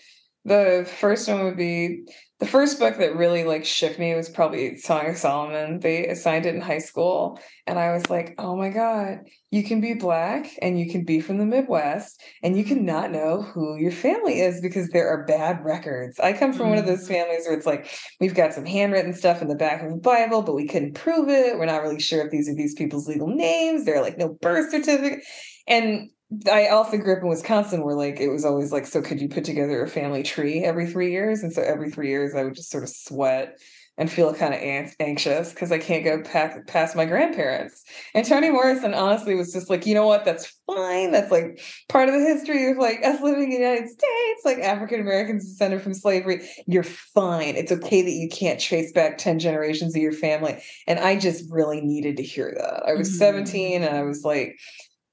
The 0.49 0.89
first 0.99 1.29
one 1.29 1.45
would 1.45 1.59
be 1.59 2.07
the 2.41 2.47
first 2.47 2.79
book 2.79 2.97
that 2.99 3.17
really 3.17 3.45
like 3.45 3.65
shook 3.65 3.99
me 3.99 4.15
was 4.15 4.29
probably 4.29 4.79
Song 4.79 5.09
of 5.09 5.17
Solomon. 5.17 5.81
They 5.81 6.07
assigned 6.07 6.47
it 6.47 6.55
in 6.55 6.61
high 6.61 6.79
school, 6.79 7.39
and 7.67 7.79
I 7.79 7.93
was 7.93 8.09
like, 8.09 8.35
"Oh 8.39 8.57
my 8.57 8.71
god, 8.71 9.19
you 9.51 9.63
can 9.63 9.81
be 9.81 9.95
black 9.95 10.49
and 10.63 10.79
you 10.79 10.89
can 10.89 11.05
be 11.05 11.21
from 11.21 11.39
the 11.39 11.45
Midwest, 11.45 12.23
and 12.43 12.57
you 12.57 12.65
can 12.65 12.87
not 12.87 13.11
know 13.11 13.43
who 13.43 13.77
your 13.77 13.91
family 13.91 14.41
is 14.41 14.61
because 14.63 14.89
there 14.89 15.09
are 15.09 15.27
bad 15.27 15.65
records." 15.65 16.19
I 16.21 16.33
come 16.33 16.53
from 16.53 16.63
mm-hmm. 16.63 16.71
one 16.71 16.79
of 16.79 16.87
those 16.87 17.05
mm-hmm. 17.05 17.15
families 17.15 17.45
where 17.47 17.57
it's 17.57 17.67
like 17.67 17.91
we've 18.21 18.35
got 18.35 18.55
some 18.55 18.65
handwritten 18.65 19.13
stuff 19.13 19.43
in 19.43 19.49
the 19.49 19.57
back 19.57 19.83
of 19.83 19.91
the 19.91 19.97
Bible, 19.97 20.43
but 20.43 20.55
we 20.55 20.67
couldn't 20.67 20.95
prove 20.95 21.29
it. 21.29 21.59
We're 21.59 21.67
not 21.67 21.83
really 21.83 22.01
sure 22.01 22.25
if 22.25 22.31
these 22.31 22.49
are 22.49 22.55
these 22.55 22.75
people's 22.75 23.09
legal 23.09 23.29
names. 23.29 23.85
They're 23.85 24.01
like 24.01 24.17
no 24.17 24.29
birth 24.41 24.71
certificate, 24.71 25.25
and 25.67 26.09
I 26.51 26.69
also 26.69 26.99
grew 26.99 27.17
up 27.17 27.23
in 27.23 27.29
Wisconsin 27.29 27.83
where 27.83 27.95
like 27.95 28.21
it 28.21 28.29
was 28.29 28.45
always 28.45 28.71
like, 28.71 28.87
so 28.87 29.01
could 29.01 29.21
you 29.21 29.29
put 29.29 29.45
together 29.45 29.83
a 29.83 29.89
family 29.89 30.23
tree 30.23 30.63
every 30.63 30.87
three 30.87 31.11
years? 31.11 31.43
And 31.43 31.53
so 31.53 31.63
every 31.63 31.91
three 31.91 32.09
years 32.09 32.35
I 32.35 32.45
would 32.45 32.55
just 32.55 32.71
sort 32.71 32.85
of 32.85 32.91
sweat 32.91 33.59
and 33.99 34.11
feel 34.11 34.33
kind 34.33 34.55
of 34.55 34.61
an- 34.61 34.93
anxious 35.01 35.53
because 35.53 35.73
I 35.73 35.79
can't 35.79 36.05
go 36.05 36.23
pack, 36.23 36.67
past 36.69 36.95
my 36.95 37.05
grandparents. 37.05 37.83
And 38.15 38.25
Toni 38.25 38.49
Morrison 38.49 38.95
honestly 38.95 39.35
was 39.35 39.53
just 39.53 39.69
like, 39.69 39.87
you 39.87 39.95
know 39.95 40.07
what? 40.07 40.25
That's 40.25 40.57
fine. 40.67 41.11
That's 41.11 41.33
like 41.33 41.61
part 41.89 42.09
of 42.09 42.15
the 42.15 42.21
history 42.21 42.71
of 42.71 42.77
like 42.77 43.05
us 43.05 43.21
living 43.21 43.45
in 43.45 43.51
the 43.51 43.57
United 43.57 43.89
States, 43.89 44.43
like 44.45 44.59
African 44.59 45.01
Americans 45.01 45.47
descended 45.47 45.83
from 45.83 45.95
slavery. 45.95 46.49
You're 46.67 46.85
fine. 46.85 47.57
It's 47.57 47.73
okay 47.73 48.03
that 48.03 48.11
you 48.11 48.29
can't 48.29 48.61
trace 48.61 48.93
back 48.93 49.19
10 49.19 49.41
generations 49.41 49.97
of 49.97 50.01
your 50.01 50.13
family. 50.13 50.63
And 50.87 51.01
I 51.01 51.19
just 51.19 51.51
really 51.51 51.81
needed 51.81 52.19
to 52.19 52.23
hear 52.23 52.55
that. 52.57 52.85
I 52.87 52.95
was 52.95 53.09
mm-hmm. 53.09 53.19
17 53.19 53.83
and 53.83 53.97
I 53.97 54.03
was 54.03 54.23
like, 54.25 54.57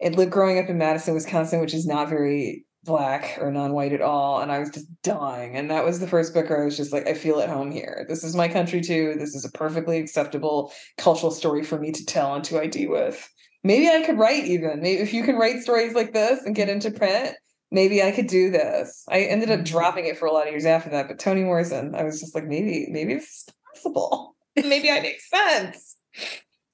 it 0.06 0.16
lived 0.16 0.32
growing 0.32 0.60
up 0.60 0.70
in 0.70 0.78
Madison, 0.78 1.16
Wisconsin, 1.16 1.60
which 1.60 1.74
is 1.74 1.88
not 1.88 2.10
very 2.10 2.64
black 2.84 3.40
or 3.42 3.52
non-white 3.52 3.94
at 3.94 4.02
all 4.02 4.42
and 4.42 4.52
i 4.52 4.60
was 4.60 4.70
just 4.70 4.86
dying 5.02 5.56
and 5.56 5.72
that 5.72 5.84
was 5.84 6.00
the 6.00 6.06
first 6.06 6.36
book 6.36 6.48
where 6.48 6.62
i 6.62 6.66
was 6.66 6.78
just 6.78 6.94
like 6.94 7.08
i 7.08 7.16
feel 7.16 7.40
at 7.40 7.50
home 7.50 7.72
here. 7.72 8.06
This 8.08 8.24
is 8.24 8.36
my 8.36 8.48
country 8.48 8.80
too. 8.80 9.16
This 9.18 9.34
is 9.34 9.44
a 9.44 9.50
perfectly 9.50 9.98
acceptable 9.98 10.72
cultural 11.00 11.32
story 11.32 11.64
for 11.64 11.80
me 11.80 11.92
to 11.92 12.06
tell 12.06 12.36
and 12.36 12.44
to 12.44 12.62
id 12.62 12.86
with. 12.86 13.28
Maybe 13.64 13.90
i 13.90 14.06
could 14.06 14.20
write 14.20 14.46
even. 14.46 14.82
Maybe 14.82 15.02
if 15.02 15.16
you 15.16 15.24
can 15.24 15.36
write 15.36 15.64
stories 15.64 15.96
like 15.96 16.14
this 16.14 16.44
and 16.46 16.56
get 16.56 16.70
into 16.70 16.92
print 16.92 17.36
maybe 17.72 18.04
i 18.04 18.12
could 18.12 18.28
do 18.28 18.52
this. 18.52 19.04
I 19.10 19.22
ended 19.22 19.50
up 19.50 19.62
mm-hmm. 19.62 19.74
dropping 19.74 20.06
it 20.06 20.20
for 20.20 20.28
a 20.28 20.32
lot 20.32 20.46
of 20.46 20.54
years 20.54 20.68
after 20.68 20.92
that 20.92 21.08
but 21.08 21.18
toni 21.18 21.44
morrison 21.44 21.96
i 21.96 22.04
was 22.04 22.20
just 22.20 22.36
like 22.36 22.46
maybe 22.46 22.86
maybe 22.92 23.14
it's 23.14 23.48
possible. 23.74 24.36
Maybe 24.56 24.92
i 24.92 25.00
make 25.00 25.22
sense. 25.22 25.96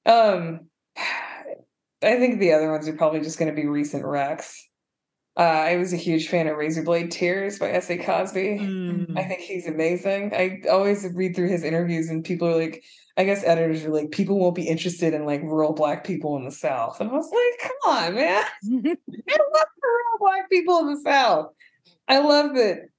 Um 0.04 0.62
I 2.04 2.18
think 2.18 2.40
the 2.40 2.54
other 2.54 2.72
ones 2.72 2.88
are 2.88 2.94
probably 2.94 3.22
just 3.22 3.38
going 3.38 3.54
to 3.54 3.60
be 3.60 3.68
recent 3.68 4.06
wrecks. 4.06 4.68
Uh, 5.38 5.44
I 5.44 5.78
was 5.78 5.94
a 5.94 5.98
huge 5.98 6.28
fan 6.28 6.48
of 6.48 6.58
Razorblade 6.58 7.10
Tears 7.10 7.58
by 7.58 7.72
S.A. 7.72 7.98
Cosby. 7.98 8.60
Mm. 8.60 9.18
I 9.18 9.24
think 9.24 9.40
he's 9.40 9.66
amazing. 9.66 10.34
I 10.36 10.62
always 10.70 11.08
read 11.14 11.36
through 11.36 11.50
his 11.50 11.64
interviews, 11.64 12.10
and 12.10 12.24
people 12.24 12.50
are 12.50 12.58
like, 12.58 12.84
I 13.16 13.24
guess 13.24 13.44
editors 13.46 13.86
are 13.86 13.94
like, 13.94 14.12
people 14.12 14.40
won't 14.40 14.56
be 14.56 14.68
interested 14.68 15.14
in 15.14 15.26
like 15.26 15.42
rural 15.42 15.74
black 15.74 16.04
people 16.04 16.36
in 16.38 16.44
the 16.44 16.52
South. 16.52 17.00
And 17.00 17.10
I 17.10 17.14
was 17.14 17.32
like, 17.32 17.72
come 17.72 17.94
on, 17.94 18.16
man. 18.16 18.44
I 18.66 19.38
love 19.54 19.68
rural 19.82 20.18
black 20.20 20.50
people 20.50 20.80
in 20.80 20.94
the 20.94 21.02
South. 21.02 21.52
I 22.08 22.20
love 22.20 22.56
that 22.56 22.90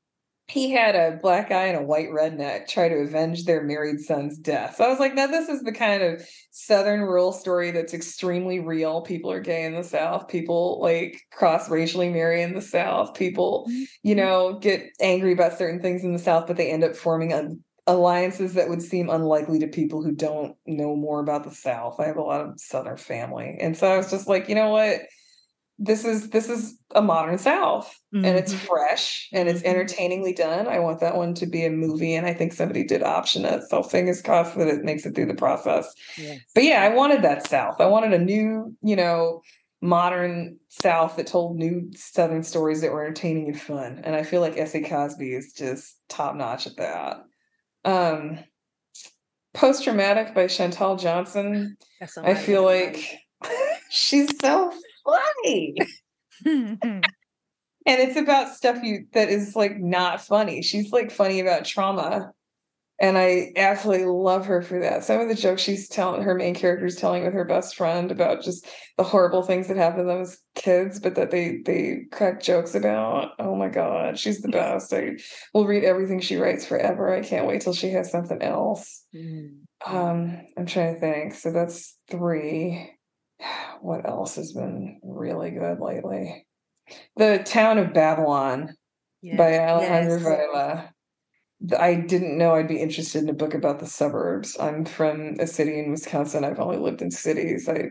he 0.53 0.71
had 0.71 0.95
a 0.95 1.19
black 1.23 1.49
guy 1.49 1.65
and 1.65 1.79
a 1.79 1.83
white 1.83 2.11
redneck 2.11 2.69
try 2.69 2.87
to 2.87 2.97
avenge 2.97 3.47
their 3.47 3.63
married 3.63 4.01
son's 4.01 4.37
death. 4.37 4.77
So 4.77 4.85
I 4.85 4.89
was 4.89 4.99
like, 4.99 5.15
now 5.15 5.27
this 5.27 5.49
is 5.49 5.63
the 5.63 5.73
kind 5.73 6.03
of 6.03 6.29
southern 6.51 7.01
rural 7.01 7.33
story 7.33 7.71
that's 7.71 7.95
extremely 7.95 8.61
real. 8.61 9.01
People 9.01 9.33
are 9.33 9.41
gay 9.41 9.65
in 9.65 9.75
the 9.75 9.83
South. 9.83 10.29
People 10.29 10.79
like 10.83 11.23
cross 11.33 11.71
racially 11.71 12.11
marry 12.11 12.43
in 12.43 12.53
the 12.53 12.61
South. 12.61 13.15
People, 13.15 13.65
you 14.03 14.15
mm-hmm. 14.15 14.17
know, 14.17 14.59
get 14.59 14.91
angry 15.01 15.33
about 15.33 15.57
certain 15.57 15.81
things 15.81 16.05
in 16.05 16.13
the 16.13 16.19
South, 16.19 16.47
but 16.47 16.59
they 16.59 16.71
end 16.71 16.85
up 16.85 16.97
forming 16.97 17.63
alliances 17.87 18.53
that 18.53 18.69
would 18.69 18.83
seem 18.83 19.09
unlikely 19.09 19.59
to 19.61 19.67
people 19.69 20.03
who 20.03 20.13
don't 20.13 20.55
know 20.67 20.95
more 20.95 21.21
about 21.21 21.45
the 21.45 21.51
South. 21.51 21.99
I 21.99 22.05
have 22.05 22.19
a 22.19 22.23
lot 22.23 22.43
of 22.43 22.61
Southern 22.61 22.99
family. 22.99 23.57
And 23.59 23.75
so 23.75 23.91
I 23.91 23.97
was 23.97 24.11
just 24.11 24.29
like, 24.29 24.51
you 24.51 24.55
know 24.55 24.69
what? 24.69 25.01
This 25.79 26.05
is 26.05 26.31
this 26.31 26.49
is 26.49 26.79
a 26.95 27.03
modern 27.03 27.39
south 27.39 27.99
mm-hmm. 28.15 28.25
and 28.25 28.37
it's 28.37 28.53
mm-hmm. 28.53 28.67
fresh 28.67 29.29
and 29.33 29.49
it's 29.49 29.61
mm-hmm. 29.61 29.71
entertainingly 29.71 30.33
done 30.33 30.69
i 30.69 30.79
want 30.79 31.01
that 31.01 31.17
one 31.17 31.35
to 31.35 31.47
be 31.47 31.65
a 31.65 31.71
movie 31.71 32.15
and 32.15 32.27
i 32.27 32.35
think 32.35 32.53
somebody 32.53 32.85
did 32.85 33.03
option 33.03 33.45
it 33.45 33.63
so 33.69 33.83
fingers 33.83 34.23
crossed 34.23 34.57
that 34.57 34.69
it 34.69 34.85
makes 34.85 35.07
it 35.07 35.15
through 35.15 35.27
the 35.27 35.35
process 35.35 35.93
yes. 36.17 36.39
but 36.55 36.65
yeah 36.65 36.83
i 36.83 36.95
wanted 36.95 37.23
that 37.23 37.47
south 37.47 37.81
i 37.81 37.87
wanted 37.87 38.13
a 38.13 38.19
new 38.19 38.75
you 38.83 38.97
know 38.97 39.41
modern 39.81 40.57
south 40.69 41.17
that 41.17 41.27
told 41.27 41.57
new 41.57 41.91
southern 41.97 42.45
stories 42.45 42.81
that 42.81 42.93
were 42.93 43.03
entertaining 43.03 43.49
and 43.49 43.61
fun 43.61 44.01
and 44.05 44.15
i 44.15 44.23
feel 44.23 44.41
like 44.41 44.57
S.A. 44.57 44.83
Cosby 44.83 45.33
is 45.33 45.53
just 45.53 45.99
top 46.09 46.37
notch 46.37 46.67
at 46.67 46.77
that 46.77 47.17
um 47.85 48.39
post 49.55 49.83
traumatic 49.83 50.35
by 50.35 50.47
chantal 50.47 50.97
johnson 50.97 51.77
i 52.23 52.35
feel 52.35 52.63
like 52.63 53.19
she's 53.91 54.31
so 54.41 54.73
funny. 55.05 55.77
and 56.45 57.05
it's 57.87 58.17
about 58.17 58.55
stuff 58.55 58.83
you 58.83 59.07
that 59.13 59.29
is 59.29 59.57
like 59.57 59.79
not 59.79 60.21
funny. 60.21 60.63
She's 60.63 60.93
like 60.93 61.11
funny 61.11 61.41
about 61.41 61.65
trauma. 61.65 62.33
And 63.01 63.19
I 63.19 63.53
absolutely 63.57 64.07
love 64.07 64.47
her 64.47 64.63
for 64.63 64.79
that. 64.79 65.03
Some 65.03 65.21
of 65.21 65.29
the 65.29 65.35
jokes 65.35 65.63
she's 65.63 65.89
telling 65.89 66.23
her 66.23 66.37
main 66.37 66.55
character 66.55 66.87
is 66.87 66.95
telling 66.95 67.25
with 67.25 67.33
her 67.33 67.45
best 67.45 67.75
friend 67.75 68.13
about 68.13 68.43
just 68.43 68.69
the 68.97 69.03
horrible 69.03 69.43
things 69.43 69.67
that 69.67 69.77
happen 69.77 70.01
to 70.01 70.05
them 70.05 70.21
as 70.21 70.39
kids, 70.55 71.01
but 71.01 71.17
that 71.17 71.33
they 71.33 71.63
they 71.65 72.03
crack 72.13 72.41
jokes 72.41 72.77
about. 72.77 73.33
Oh 73.41 73.57
my 73.57 73.69
god, 73.69 74.21
she's 74.21 74.41
the 74.41 74.51
best. 74.51 74.93
I 74.93 75.17
will 75.53 75.67
read 75.67 75.83
everything 75.83 76.21
she 76.21 76.37
writes 76.37 76.65
forever. 76.65 77.13
I 77.13 77.23
can't 77.23 77.49
wait 77.49 77.63
till 77.63 77.75
she 77.75 77.91
has 77.91 78.13
something 78.13 78.41
else. 78.41 79.05
Mm. 79.13 79.63
Um, 79.85 80.41
I'm 80.57 80.67
trying 80.67 80.95
to 80.95 81.01
think. 81.01 81.35
So 81.35 81.51
that's 81.51 81.99
three 82.09 82.89
what 83.81 84.09
else 84.09 84.37
has 84.37 84.53
been 84.53 85.01
really 85.03 85.51
good 85.51 85.81
lately? 85.81 86.47
The 87.17 87.43
Town 87.45 87.79
of 87.79 87.93
Babylon 87.93 88.75
Yes. 89.23 89.39
by 89.39 89.59
Alejandro 89.59 90.19
Yes. 90.19 90.89
I 91.79 91.95
didn't 91.95 92.37
know 92.37 92.55
I'd 92.55 92.67
be 92.67 92.81
interested 92.81 93.23
in 93.23 93.29
a 93.29 93.35
book 93.35 93.55
about 93.55 93.79
the 93.79 93.87
suburbs. 93.87 94.57
I'm 94.59 94.85
from 94.85 95.37
a 95.39 95.47
city 95.47 95.79
in 95.79 95.93
Wisconsin. 95.93 96.45
I've 96.45 96.59
only 96.59 96.79
lived 96.79 97.03
in 97.03 97.13
cities. 97.13 97.69
I 97.69 97.91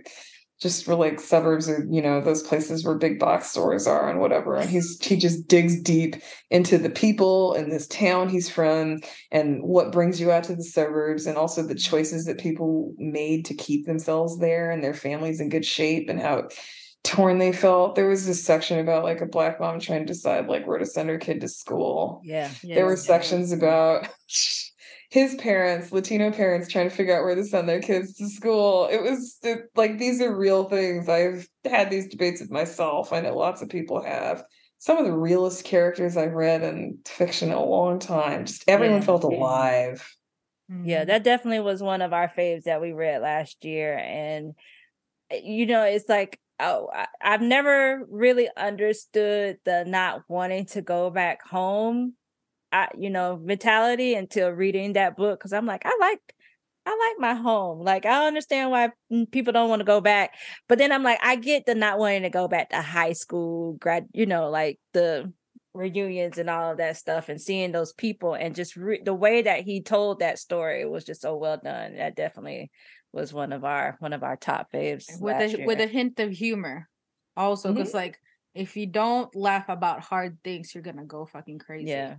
just 0.61 0.87
were 0.87 0.95
like 0.95 1.19
suburbs 1.19 1.67
are, 1.67 1.85
you 1.89 2.01
know, 2.01 2.21
those 2.21 2.43
places 2.43 2.85
where 2.85 2.95
big 2.95 3.17
box 3.17 3.49
stores 3.49 3.87
are 3.87 4.09
and 4.09 4.19
whatever. 4.19 4.55
And 4.55 4.69
he's 4.69 5.03
he 5.03 5.17
just 5.17 5.47
digs 5.47 5.81
deep 5.81 6.15
into 6.51 6.77
the 6.77 6.89
people 6.89 7.53
in 7.55 7.69
this 7.69 7.87
town 7.87 8.29
he's 8.29 8.49
from 8.49 9.01
and 9.31 9.63
what 9.63 9.91
brings 9.91 10.21
you 10.21 10.31
out 10.31 10.43
to 10.45 10.55
the 10.55 10.63
suburbs 10.63 11.25
and 11.25 11.35
also 11.35 11.63
the 11.63 11.73
choices 11.73 12.25
that 12.25 12.37
people 12.39 12.93
made 12.97 13.43
to 13.45 13.55
keep 13.55 13.85
themselves 13.87 14.37
there 14.39 14.69
and 14.69 14.83
their 14.83 14.93
families 14.93 15.41
in 15.41 15.49
good 15.49 15.65
shape 15.65 16.09
and 16.09 16.19
how 16.21 16.47
torn 17.03 17.39
they 17.39 17.51
felt. 17.51 17.95
There 17.95 18.07
was 18.07 18.27
this 18.27 18.43
section 18.45 18.77
about 18.77 19.03
like 19.03 19.21
a 19.21 19.25
black 19.25 19.59
mom 19.59 19.79
trying 19.79 20.01
to 20.01 20.13
decide 20.13 20.47
like 20.47 20.67
where 20.67 20.77
to 20.77 20.85
send 20.85 21.09
her 21.09 21.17
kid 21.17 21.41
to 21.41 21.47
school. 21.47 22.21
Yeah. 22.23 22.51
There 22.63 22.85
were 22.85 22.91
Yes. 22.91 23.07
sections 23.07 23.51
about 23.51 24.07
his 25.11 25.35
parents, 25.35 25.91
Latino 25.91 26.31
parents, 26.31 26.69
trying 26.69 26.89
to 26.89 26.95
figure 26.95 27.15
out 27.17 27.23
where 27.25 27.35
to 27.35 27.43
send 27.45 27.69
their 27.69 27.81
kids 27.81 28.15
to 28.15 28.29
school. 28.29 28.87
It 28.91 29.01
was 29.03 29.37
it, 29.43 29.69
like 29.75 29.99
these 29.99 30.21
are 30.21 30.35
real 30.35 30.65
things. 30.69 31.09
I've 31.09 31.47
had 31.65 31.91
these 31.91 32.07
debates 32.09 32.41
with 32.41 32.51
myself. 32.51 33.13
I 33.13 33.21
know 33.21 33.35
lots 33.37 33.61
of 33.61 33.69
people 33.69 34.01
have. 34.03 34.43
Some 34.79 34.97
of 34.97 35.05
the 35.05 35.15
realest 35.17 35.65
characters 35.65 36.17
I've 36.17 36.33
read 36.33 36.63
in 36.63 36.99
fiction 37.05 37.49
in 37.49 37.55
a 37.55 37.63
long 37.63 37.99
time. 37.99 38.45
Just 38.45 38.63
everyone 38.67 39.01
Yeah. 39.01 39.05
felt 39.05 39.23
alive. 39.23 40.07
Yeah, 40.83 41.03
Mhm. 41.03 41.05
that 41.05 41.23
definitely 41.23 41.59
was 41.59 41.83
one 41.83 42.01
of 42.01 42.13
our 42.13 42.27
faves 42.29 42.63
that 42.63 42.81
we 42.81 42.91
read 42.93 43.21
last 43.21 43.63
year. 43.65 43.97
And, 43.99 44.55
eh, 45.31 45.41
you 45.43 45.65
know, 45.67 45.83
it's 45.83 46.09
like, 46.09 46.39
oh, 46.59 46.89
I, 46.93 47.07
I've 47.21 47.41
never 47.41 48.05
really 48.09 48.49
understood 48.57 49.59
the 49.65 49.85
not 49.85 50.23
wanting 50.29 50.67
to 50.67 50.81
go 50.83 51.09
back 51.11 51.43
home, 51.43 52.15
I, 52.71 52.89
you 52.97 53.09
know, 53.09 53.37
mentality 53.37 54.13
until 54.13 54.49
reading 54.49 54.93
that 54.93 55.17
book. 55.17 55.39
Cause 55.39 55.53
I'm 55.53 55.65
like, 55.65 55.85
I 55.85 55.97
like, 55.99 56.21
I 56.85 56.89
like 56.89 57.19
my 57.19 57.39
home. 57.39 57.81
Like, 57.81 58.05
I 58.05 58.25
understand 58.27 58.71
why 58.71 58.91
people 59.31 59.53
don't 59.53 59.69
want 59.69 59.81
to 59.81 59.85
go 59.85 60.01
back. 60.01 60.33
But 60.67 60.77
then 60.77 60.91
I'm 60.91 61.03
like, 61.03 61.19
I 61.21 61.35
get 61.35 61.65
the 61.65 61.75
not 61.75 61.99
wanting 61.99 62.23
to 62.23 62.29
go 62.29 62.47
back 62.47 62.69
to 62.71 62.81
high 62.81 63.13
school, 63.13 63.73
grad, 63.73 64.07
you 64.13 64.25
know, 64.25 64.49
like 64.49 64.79
the 64.93 65.31
reunions 65.73 66.37
and 66.37 66.49
all 66.49 66.71
of 66.71 66.77
that 66.77 66.97
stuff 66.97 67.29
and 67.29 67.39
seeing 67.39 67.71
those 67.71 67.93
people 67.93 68.33
and 68.33 68.55
just 68.55 68.75
re- 68.75 69.01
the 69.03 69.13
way 69.13 69.41
that 69.41 69.61
he 69.61 69.81
told 69.81 70.19
that 70.19 70.37
story 70.37 70.85
was 70.85 71.05
just 71.05 71.21
so 71.21 71.37
well 71.37 71.59
done 71.63 71.95
that 71.95 72.15
definitely 72.15 72.69
was 73.13 73.33
one 73.33 73.53
of 73.53 73.63
our 73.63 73.95
one 73.99 74.11
of 74.11 74.23
our 74.23 74.35
top 74.35 74.71
faves 74.73 75.05
with 75.19 75.37
a 75.37 75.65
with 75.65 75.79
a 75.79 75.87
hint 75.87 76.19
of 76.19 76.31
humor 76.31 76.89
also 77.37 77.71
because 77.71 77.89
mm-hmm. 77.89 77.97
like 77.97 78.19
if 78.53 78.75
you 78.75 78.85
don't 78.85 79.33
laugh 79.33 79.69
about 79.69 80.01
hard 80.01 80.37
things 80.43 80.75
you're 80.75 80.83
gonna 80.83 81.05
go 81.05 81.25
fucking 81.25 81.59
crazy 81.59 81.89
yeah 81.89 82.15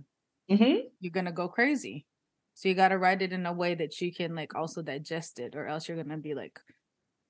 Mhm. 0.49 0.91
you're 0.99 1.11
gonna 1.11 1.31
go 1.31 1.47
crazy 1.47 2.05
so 2.53 2.69
you 2.69 2.75
got 2.75 2.89
to 2.89 2.97
write 2.97 3.21
it 3.21 3.33
in 3.33 3.45
a 3.45 3.53
way 3.53 3.75
that 3.75 3.99
you 4.01 4.13
can 4.13 4.35
like 4.35 4.55
also 4.55 4.81
digest 4.81 5.39
it 5.39 5.55
or 5.55 5.67
else 5.67 5.87
you're 5.87 5.97
gonna 6.01 6.17
be 6.17 6.33
like 6.35 6.59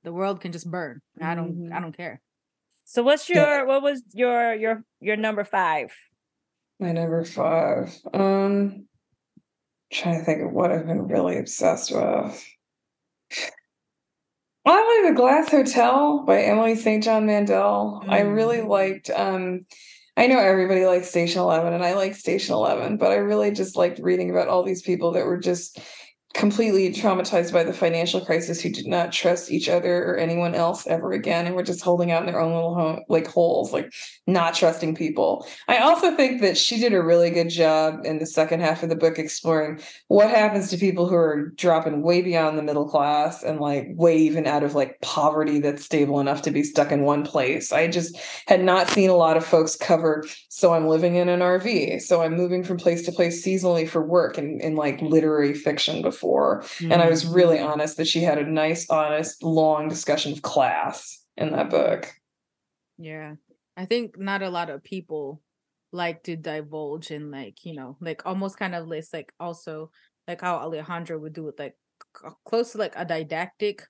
the 0.03 0.14
world 0.14 0.41
can 0.41 0.51
just 0.51 0.70
burn 0.72 1.01
i 1.22 1.36
don't 1.36 1.57
i 1.72 1.80
Mhm. 1.80 1.82
don't 1.82 1.97
care 1.97 2.22
so 2.86 3.03
what's 3.03 3.30
Yeah. 3.34 3.51
your 3.57 3.66
what 3.68 3.84
was 3.84 4.03
your 4.14 4.53
your 4.55 4.86
your 5.01 5.18
number 5.18 5.43
five 5.45 5.93
My 6.80 6.91
number 6.91 7.24
five. 7.26 7.99
Um 8.14 8.88
trying 9.91 10.20
to 10.20 10.26
think 10.26 10.41
of 10.41 10.51
what 10.51 10.72
I've 10.72 10.88
been 10.88 11.07
really 11.07 11.38
obsessed 11.38 11.91
with. 11.91 12.45
I 14.66 15.01
like 15.03 15.11
The 15.14 15.16
Glass 15.20 15.49
Hotel 15.51 16.24
by 16.26 16.41
Emily 16.41 16.76
St. 16.76 17.03
John 17.03 17.26
Mandel. 17.26 18.05
I 18.07 18.20
really 18.22 18.59
Mm. 18.59 18.68
liked 18.68 19.09
um 19.09 19.61
I 20.16 20.28
know 20.28 20.38
everybody 20.38 20.86
likes 20.86 21.09
Station 21.09 21.41
Eleven 21.41 21.74
and 21.74 21.84
I 21.84 21.93
like 21.93 22.16
Station 22.16 22.53
Eleven, 22.53 22.97
but 22.97 23.11
I 23.11 23.16
really 23.16 23.51
just 23.51 23.76
liked 23.76 23.99
reading 23.99 24.30
about 24.30 24.47
all 24.47 24.64
these 24.64 24.84
people 24.84 25.14
that 25.14 25.26
were 25.26 25.39
just 25.39 25.80
completely 26.34 26.91
traumatized 26.91 27.53
by 27.53 27.63
the 27.63 27.73
financial 27.73 28.19
crisis 28.19 28.59
who 28.59 28.69
did 28.69 28.88
not 28.88 29.11
trust 29.11 29.51
each 29.51 29.69
other 29.69 30.03
or 30.03 30.17
anyone 30.17 30.55
else 30.55 30.88
ever 30.88 31.11
again 31.11 31.45
and 31.45 31.55
were 31.55 31.61
just 31.63 31.84
holding 31.84 32.11
out 32.11 32.23
in 32.23 32.25
their 32.25 32.41
own 32.41 32.53
little 32.53 32.73
home 32.73 32.99
like 33.07 33.27
holes 33.27 33.71
like 33.71 33.93
not 34.25 34.55
trusting 34.55 34.95
people. 34.95 35.45
I 35.67 35.77
also 35.77 36.15
think 36.15 36.41
that 36.41 36.57
she 36.57 36.79
did 36.79 36.93
a 36.93 37.03
really 37.03 37.29
good 37.29 37.49
job 37.49 37.99
in 38.03 38.17
the 38.17 38.25
second 38.25 38.61
half 38.61 38.81
of 38.81 38.89
the 38.89 38.95
book 38.95 39.19
exploring 39.19 39.79
what 40.07 40.29
happens 40.29 40.69
to 40.71 40.77
people 40.77 41.07
who 41.07 41.15
are 41.15 41.51
dropping 41.55 42.01
way 42.01 42.21
beyond 42.21 42.57
the 42.57 42.63
middle 42.63 42.89
class 42.89 43.43
and 43.43 43.59
like 43.59 43.88
way 43.91 44.17
even 44.17 44.47
out 44.47 44.63
of 44.63 44.73
like 44.73 44.99
poverty 45.01 45.59
that's 45.59 45.86
stable 45.86 46.19
enough 46.19 46.41
to 46.41 46.51
be 46.51 46.63
stuck 46.63 46.91
in 46.91 47.03
one 47.03 47.23
place. 47.23 47.71
I 47.71 47.88
just 47.88 48.17
had 48.47 48.63
not 48.63 48.88
seen 48.88 49.09
a 49.09 49.15
lot 49.15 49.38
of 49.38 49.45
folks 49.45 49.75
cover 49.75 50.23
so 50.49 50.73
i'm 50.73 50.88
living 50.88 51.15
in 51.15 51.29
an 51.29 51.39
rv 51.41 52.01
so 52.01 52.21
i'm 52.21 52.36
moving 52.36 52.63
from 52.63 52.77
place 52.77 53.03
to 53.03 53.11
place 53.11 53.45
seasonally 53.45 53.88
for 53.88 54.05
work 54.05 54.38
in, 54.38 54.59
in 54.61 54.75
like 54.75 55.01
literary 55.01 55.53
fiction 55.53 56.01
before 56.01 56.22
and 56.89 57.01
I 57.01 57.09
was 57.09 57.26
really 57.26 57.59
Mm-hmm. 57.59 57.67
honest 57.71 57.97
that 57.97 58.07
she 58.07 58.21
had 58.21 58.38
a 58.38 58.49
nice, 58.49 58.89
honest, 58.89 59.43
long 59.43 59.89
discussion 59.89 60.32
of 60.34 60.41
class 60.41 61.26
in 61.38 61.51
that 61.51 61.69
book. 61.69 62.11
yeah. 62.97 63.36
I 63.76 63.86
think 63.86 64.17
not 64.17 64.43
a 64.43 64.49
lot 64.49 64.69
of 64.69 64.84
people 64.84 65.41
like 65.91 66.24
to 66.24 66.36
divulge 66.36 67.11
in 67.11 67.30
like 67.30 67.63
you 67.65 67.74
know 67.76 67.97
like 68.01 68.26
almost 68.26 68.57
kind 68.57 68.74
of 68.74 68.88
list 68.88 69.13
like 69.13 69.32
also 69.39 69.91
like 70.28 70.41
how 70.41 70.55
alejandro 70.57 71.19
would 71.19 71.34
do 71.34 71.47
it 71.49 71.59
like 71.59 71.76
close 72.45 72.71
to 72.71 72.80
like 72.80 72.93
a 72.95 73.05
didactic 73.05 73.84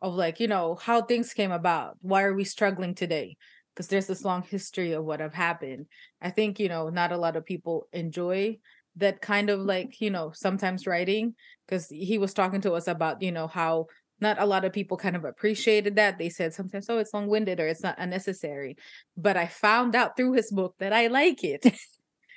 of 0.00 0.14
like 0.14 0.40
you 0.40 0.48
know 0.48 0.74
how 0.76 1.02
things 1.02 1.34
came 1.34 1.52
about. 1.52 1.96
Why 2.00 2.22
are 2.22 2.34
we 2.34 2.44
struggling 2.44 2.94
today? 2.94 3.36
Because 3.74 3.88
there's 3.88 4.06
this 4.06 4.24
long 4.24 4.42
history 4.42 4.92
of 4.92 5.04
what 5.04 5.20
have 5.20 5.34
happened. 5.34 5.86
I 6.20 6.30
think 6.30 6.58
you 6.60 6.68
know 6.68 6.88
not 6.90 7.12
a 7.12 7.18
lot 7.18 7.36
of 7.36 7.44
people 7.46 7.88
enjoy 7.92 8.58
that 8.96 9.20
kind 9.20 9.50
of 9.50 9.60
like 9.60 10.00
you 10.00 10.10
know 10.10 10.32
sometimes 10.34 10.86
writing 10.86 11.34
because 11.66 11.88
he 11.88 12.18
was 12.18 12.34
talking 12.34 12.60
to 12.62 12.72
us 12.72 12.88
about 12.88 13.22
you 13.22 13.32
know 13.32 13.46
how 13.46 13.86
not 14.20 14.40
a 14.40 14.44
lot 14.44 14.64
of 14.66 14.72
people 14.72 14.98
kind 14.98 15.16
of 15.16 15.24
appreciated 15.24 15.96
that. 15.96 16.18
They 16.18 16.28
said 16.28 16.52
sometimes 16.52 16.86
oh 16.90 16.98
it's 16.98 17.14
long-winded 17.14 17.58
or 17.60 17.66
it's 17.66 17.82
not 17.82 17.96
unnecessary. 17.98 18.76
But 19.16 19.36
i 19.36 19.46
found 19.46 19.94
out 19.96 20.16
through 20.16 20.32
his 20.34 20.50
book 20.50 20.74
that 20.78 20.92
i 20.92 21.06
like 21.06 21.42
it. 21.44 21.62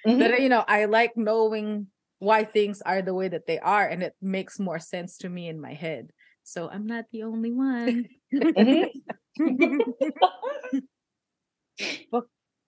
Mhm. 0.05 0.19
that 0.19 0.41
you 0.41 0.49
know 0.49 0.63
i 0.67 0.85
like 0.85 1.13
knowing 1.17 1.87
why 2.19 2.45
things 2.45 2.81
are 2.81 3.01
the 3.01 3.13
way 3.13 3.27
that 3.27 3.47
they 3.47 3.59
are 3.59 3.85
and 3.85 4.01
it 4.01 4.13
makes 4.21 4.59
more 4.59 4.79
sense 4.79 5.17
to 5.17 5.29
me 5.29 5.47
in 5.49 5.59
my 5.59 5.73
head. 5.73 6.11
So 6.43 6.69
i'm 6.69 6.85
not 6.85 7.05
the 7.11 7.23
only 7.23 7.51
one. 7.51 8.07
Mhm. 9.39 9.83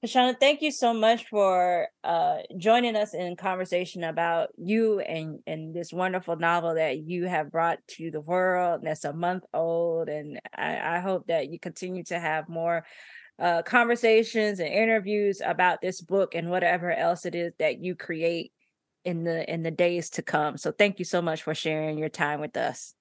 Kashana, 0.06 0.40
thank 0.40 0.62
you 0.62 0.70
so 0.70 0.94
much 0.94 1.26
for 1.30 1.88
uh, 2.04 2.38
joining 2.58 2.96
us 2.96 3.16
in 3.16 3.36
conversation 3.36 4.04
about 4.04 4.50
you 4.56 5.00
and, 5.00 5.40
and 5.48 5.74
this 5.74 5.92
wonderful 5.92 6.36
novel 6.36 6.76
that 6.76 7.00
you 7.00 7.26
have 7.26 7.52
brought 7.52 7.80
to 7.88 8.12
the 8.12 8.22
world. 8.22 8.82
That's 8.84 9.04
a 9.04 9.14
month 9.14 9.46
old, 9.52 10.08
and 10.08 10.40
I, 10.56 10.98
I 10.98 11.00
hope 11.00 11.26
that 11.26 11.50
you 11.50 11.60
continue 11.60 12.04
to 12.04 12.20
have 12.20 12.48
more 12.48 12.86
uh, 13.40 13.64
conversations 13.64 14.60
and 14.60 14.70
interviews 14.70 15.42
about 15.44 15.82
this 15.82 16.02
book 16.02 16.36
and 16.36 16.52
whatever 16.52 16.92
else 16.92 17.26
it 17.26 17.34
is 17.34 17.54
that 17.58 17.80
you 17.80 17.96
create 17.96 18.52
in 19.06 19.24
the 19.24 19.52
in 19.52 19.64
the 19.64 19.72
days 19.72 20.12
to 20.12 20.22
come. 20.22 20.58
So, 20.58 20.72
thank 20.72 21.00
you 21.00 21.06
so 21.06 21.20
much 21.20 21.42
for 21.42 21.56
sharing 21.56 21.98
your 21.98 22.10
time 22.10 22.42
with 22.42 22.56
us. 22.58 22.94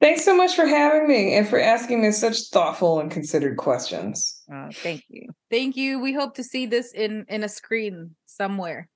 Thanks 0.00 0.24
so 0.24 0.36
much 0.36 0.54
for 0.54 0.64
having 0.66 1.08
me 1.08 1.34
and 1.34 1.48
for 1.48 1.58
asking 1.58 2.02
me 2.02 2.12
such 2.12 2.50
thoughtful 2.52 3.00
and 3.00 3.10
considered 3.10 3.56
questions. 3.56 4.40
Uh, 4.52 4.68
thank 4.72 5.02
you. 5.08 5.28
thank 5.50 5.76
you 5.76 5.98
we 6.00 6.12
hope 6.12 6.34
to 6.36 6.44
see 6.44 6.66
this 6.66 6.92
in 6.92 7.24
in 7.28 7.42
a 7.44 7.48
screen 7.48 8.14
somewhere 8.26 8.88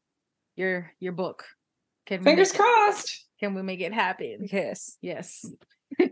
your 0.56 0.92
your 1.00 1.12
book 1.12 1.44
can 2.06 2.20
we 2.20 2.24
Fingers 2.24 2.52
make 2.52 2.60
it- 2.60 2.62
crossed. 2.62 3.26
can 3.40 3.54
we 3.54 3.62
make 3.62 3.80
it 3.80 3.92
happen 3.92 4.46
Yes, 4.52 4.96
yes 5.00 5.44
and 5.98 6.10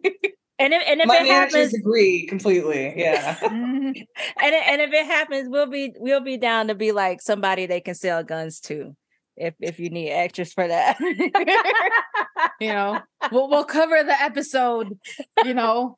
if, 0.75 0.83
and 0.87 1.01
if 1.01 1.07
My 1.07 1.19
it 1.21 1.27
happens, 1.27 1.73
agree 1.73 2.27
completely. 2.27 2.93
Yeah. 2.97 3.39
and 3.43 3.97
and 3.97 4.81
if 4.83 4.93
it 4.93 5.07
happens, 5.07 5.49
we'll 5.49 5.71
be 5.71 5.95
we'll 5.99 6.21
be 6.21 6.37
down 6.37 6.69
to 6.69 6.75
be 6.75 6.93
like 6.93 7.23
somebody 7.23 7.65
they 7.65 7.81
can 7.81 7.95
sell 7.95 8.23
guns 8.23 8.61
to, 8.69 8.95
if 9.41 9.55
if 9.61 9.79
you 9.81 9.91
need 9.91 10.11
extras 10.11 10.53
for 10.53 10.69
that. 10.69 10.99
you 12.61 12.69
know 12.69 13.01
we'll, 13.33 13.49
we'll 13.49 13.65
cover 13.65 14.03
the 14.03 14.23
episode 14.23 14.99
you 15.45 15.55
know 15.55 15.97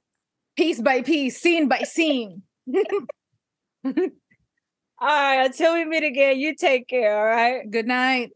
piece 0.57 0.81
by 0.81 1.03
piece 1.03 1.41
scene 1.41 1.69
by 1.69 1.81
scene 1.81 2.43
all 3.85 3.93
right, 5.01 5.45
until 5.45 5.75
we 5.75 5.85
meet 5.85 6.05
again, 6.05 6.39
you 6.39 6.55
take 6.55 6.89
care. 6.89 7.19
All 7.19 7.25
right. 7.25 7.69
good 7.69 7.87
night 7.87 8.33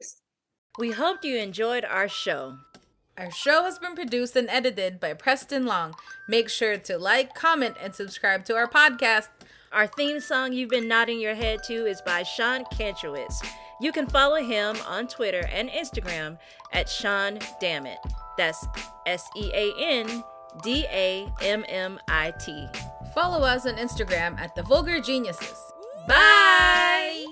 We 0.79 0.91
hope 0.91 1.25
you 1.25 1.37
enjoyed 1.37 1.85
our 1.85 2.09
show. 2.09 2.59
Our 3.17 3.31
show 3.31 3.63
has 3.65 3.79
been 3.79 3.95
produced 3.95 4.37
and 4.37 4.51
edited 4.51 5.01
by 5.01 5.15
Preston 5.15 5.65
Long. 5.65 5.95
Make 6.29 6.51
sure 6.51 6.77
to 6.77 6.99
like, 6.99 7.35
comment, 7.35 7.77
and 7.81 7.95
subscribe 7.95 8.45
to 8.47 8.57
our 8.57 8.69
podcast. 8.69 9.29
Our 9.73 9.87
theme 9.87 10.21
song 10.21 10.53
you've 10.53 10.71
been 10.71 10.89
nodding 10.89 11.21
your 11.21 11.35
head 11.35 11.61
to 11.65 11.87
is 11.87 12.03
by 12.03 12.25
Sean 12.25 12.65
Kantrowitz. 12.65 13.43
You 13.81 13.93
can 13.93 14.07
follow 14.07 14.43
him 14.43 14.77
on 14.89 15.07
Twitter 15.07 15.47
and 15.53 15.69
Instagram 15.69 16.39
at 16.73 16.89
Sean 16.89 17.39
Dammit. 17.61 17.99
That's 18.39 18.67
S 19.07 19.29
E 19.37 19.51
A 19.55 19.73
N 19.79 20.25
D 20.63 20.87
A 20.91 21.31
M 21.43 21.65
M 21.69 21.99
I 22.09 22.33
T. 22.45 22.69
Follow 23.15 23.45
us 23.45 23.67
on 23.67 23.77
Instagram 23.77 24.39
at 24.39 24.55
The 24.55 24.63
Vulgar 24.63 25.01
Geniuses. 25.01 25.59
Bye. 26.07 27.25